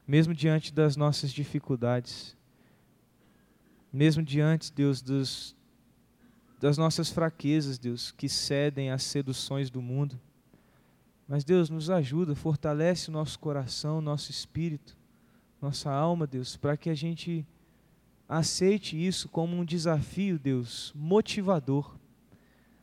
mesmo 0.07 0.35
diante 0.35 0.71
das 0.71 0.95
nossas 0.95 1.33
dificuldades, 1.33 2.37
mesmo 3.91 4.21
diante, 4.21 4.71
Deus, 4.71 5.01
dos, 5.01 5.55
das 6.59 6.77
nossas 6.77 7.09
fraquezas, 7.09 7.79
Deus, 7.79 8.11
que 8.11 8.29
cedem 8.29 8.91
às 8.91 9.01
seduções 9.01 9.71
do 9.71 9.81
mundo. 9.81 10.21
Mas, 11.29 11.43
Deus, 11.43 11.69
nos 11.69 11.91
ajuda, 11.91 12.33
fortalece 12.33 13.09
o 13.09 13.11
nosso 13.11 13.37
coração, 13.37 14.01
nosso 14.01 14.31
espírito, 14.31 14.97
nossa 15.61 15.91
alma, 15.91 16.25
Deus, 16.25 16.57
para 16.57 16.75
que 16.75 16.89
a 16.89 16.95
gente 16.95 17.45
aceite 18.27 18.97
isso 18.97 19.29
como 19.29 19.55
um 19.55 19.63
desafio, 19.63 20.39
Deus, 20.39 20.91
motivador. 20.95 21.95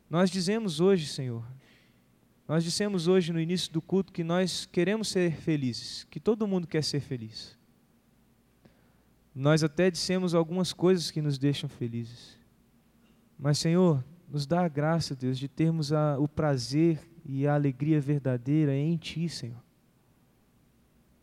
Nós 0.09 0.31
dizemos 0.31 0.79
hoje, 0.79 1.09
Senhor, 1.09 1.43
nós 2.47 2.63
dissemos 2.63 3.09
hoje 3.09 3.33
no 3.33 3.41
início 3.41 3.73
do 3.73 3.83
culto 3.83 4.13
que 4.13 4.23
nós 4.23 4.65
queremos 4.65 5.09
ser 5.09 5.33
felizes, 5.33 6.07
que 6.09 6.21
todo 6.21 6.47
mundo 6.47 6.69
quer 6.69 6.85
ser 6.85 7.01
feliz. 7.01 7.59
Nós 9.35 9.65
até 9.65 9.91
dissemos 9.91 10.37
algumas 10.37 10.73
coisas 10.73 11.11
que 11.11 11.21
nos 11.21 11.37
deixam 11.37 11.69
felizes. 11.69 12.39
Mas, 13.37 13.59
Senhor, 13.59 14.05
nos 14.31 14.47
dá 14.47 14.65
a 14.65 14.69
graça, 14.69 15.17
Deus, 15.17 15.37
de 15.37 15.49
termos 15.49 15.93
a, 15.93 16.17
o 16.17 16.29
prazer 16.29 17.01
e 17.29 17.47
a 17.47 17.55
alegria 17.55 18.01
verdadeira 18.01 18.75
em 18.75 18.97
Ti, 18.97 19.29
Senhor. 19.29 19.63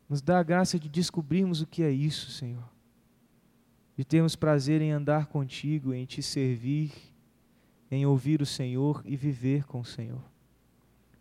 Nos 0.10 0.22
dá 0.22 0.40
a 0.40 0.44
graça 0.44 0.78
de 0.78 0.90
descobrirmos 0.90 1.62
o 1.62 1.68
que 1.68 1.82
é 1.82 1.90
isso, 1.90 2.30
Senhor. 2.30 2.68
De 3.96 4.04
termos 4.04 4.36
prazer 4.36 4.82
em 4.82 4.92
andar 4.92 5.28
contigo, 5.28 5.94
em 5.94 6.06
Te 6.06 6.22
servir, 6.22 6.92
em 7.90 8.06
ouvir 8.06 8.42
o 8.42 8.46
Senhor 8.46 9.02
e 9.06 9.16
viver 9.16 9.66
com 9.66 9.80
o 9.80 9.86
Senhor. 9.86 10.22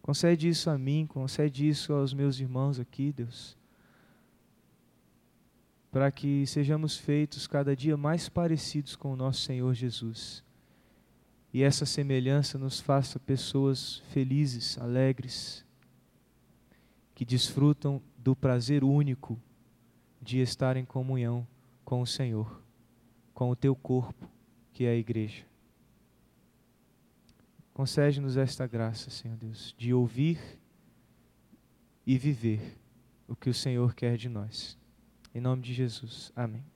Concede 0.00 0.48
isso 0.48 0.68
a 0.68 0.76
mim, 0.76 1.06
concede 1.06 1.68
isso 1.68 1.92
aos 1.92 2.12
meus 2.12 2.40
irmãos 2.40 2.80
aqui, 2.80 3.12
Deus. 3.12 3.56
Para 5.90 6.10
que 6.10 6.46
sejamos 6.46 6.96
feitos 6.96 7.46
cada 7.46 7.76
dia 7.76 7.96
mais 7.96 8.28
parecidos 8.28 8.96
com 8.96 9.12
o 9.12 9.16
nosso 9.16 9.42
Senhor 9.42 9.72
Jesus. 9.74 10.42
E 11.52 11.62
essa 11.62 11.84
semelhança 11.84 12.58
nos 12.58 12.80
faça 12.80 13.18
pessoas 13.18 13.98
felizes, 14.10 14.78
alegres, 14.78 15.64
que 17.14 17.24
desfrutam 17.24 18.02
do 18.16 18.34
prazer 18.34 18.82
único 18.82 19.38
de 20.20 20.38
estar 20.38 20.76
em 20.76 20.84
comunhão 20.84 21.46
com 21.84 22.00
o 22.00 22.06
Senhor, 22.06 22.62
com 23.34 23.50
o 23.50 23.56
teu 23.56 23.76
corpo, 23.76 24.30
que 24.72 24.84
é 24.84 24.90
a 24.90 24.96
igreja. 24.96 25.44
Concede-nos 27.74 28.36
esta 28.36 28.66
graça, 28.66 29.10
Senhor 29.10 29.36
Deus, 29.36 29.74
de 29.76 29.92
ouvir 29.92 30.38
e 32.06 32.16
viver 32.16 32.78
o 33.26 33.36
que 33.36 33.50
o 33.50 33.54
Senhor 33.54 33.94
quer 33.94 34.16
de 34.16 34.28
nós. 34.28 34.78
Em 35.34 35.40
nome 35.40 35.62
de 35.62 35.72
Jesus. 35.72 36.32
Amém. 36.36 36.71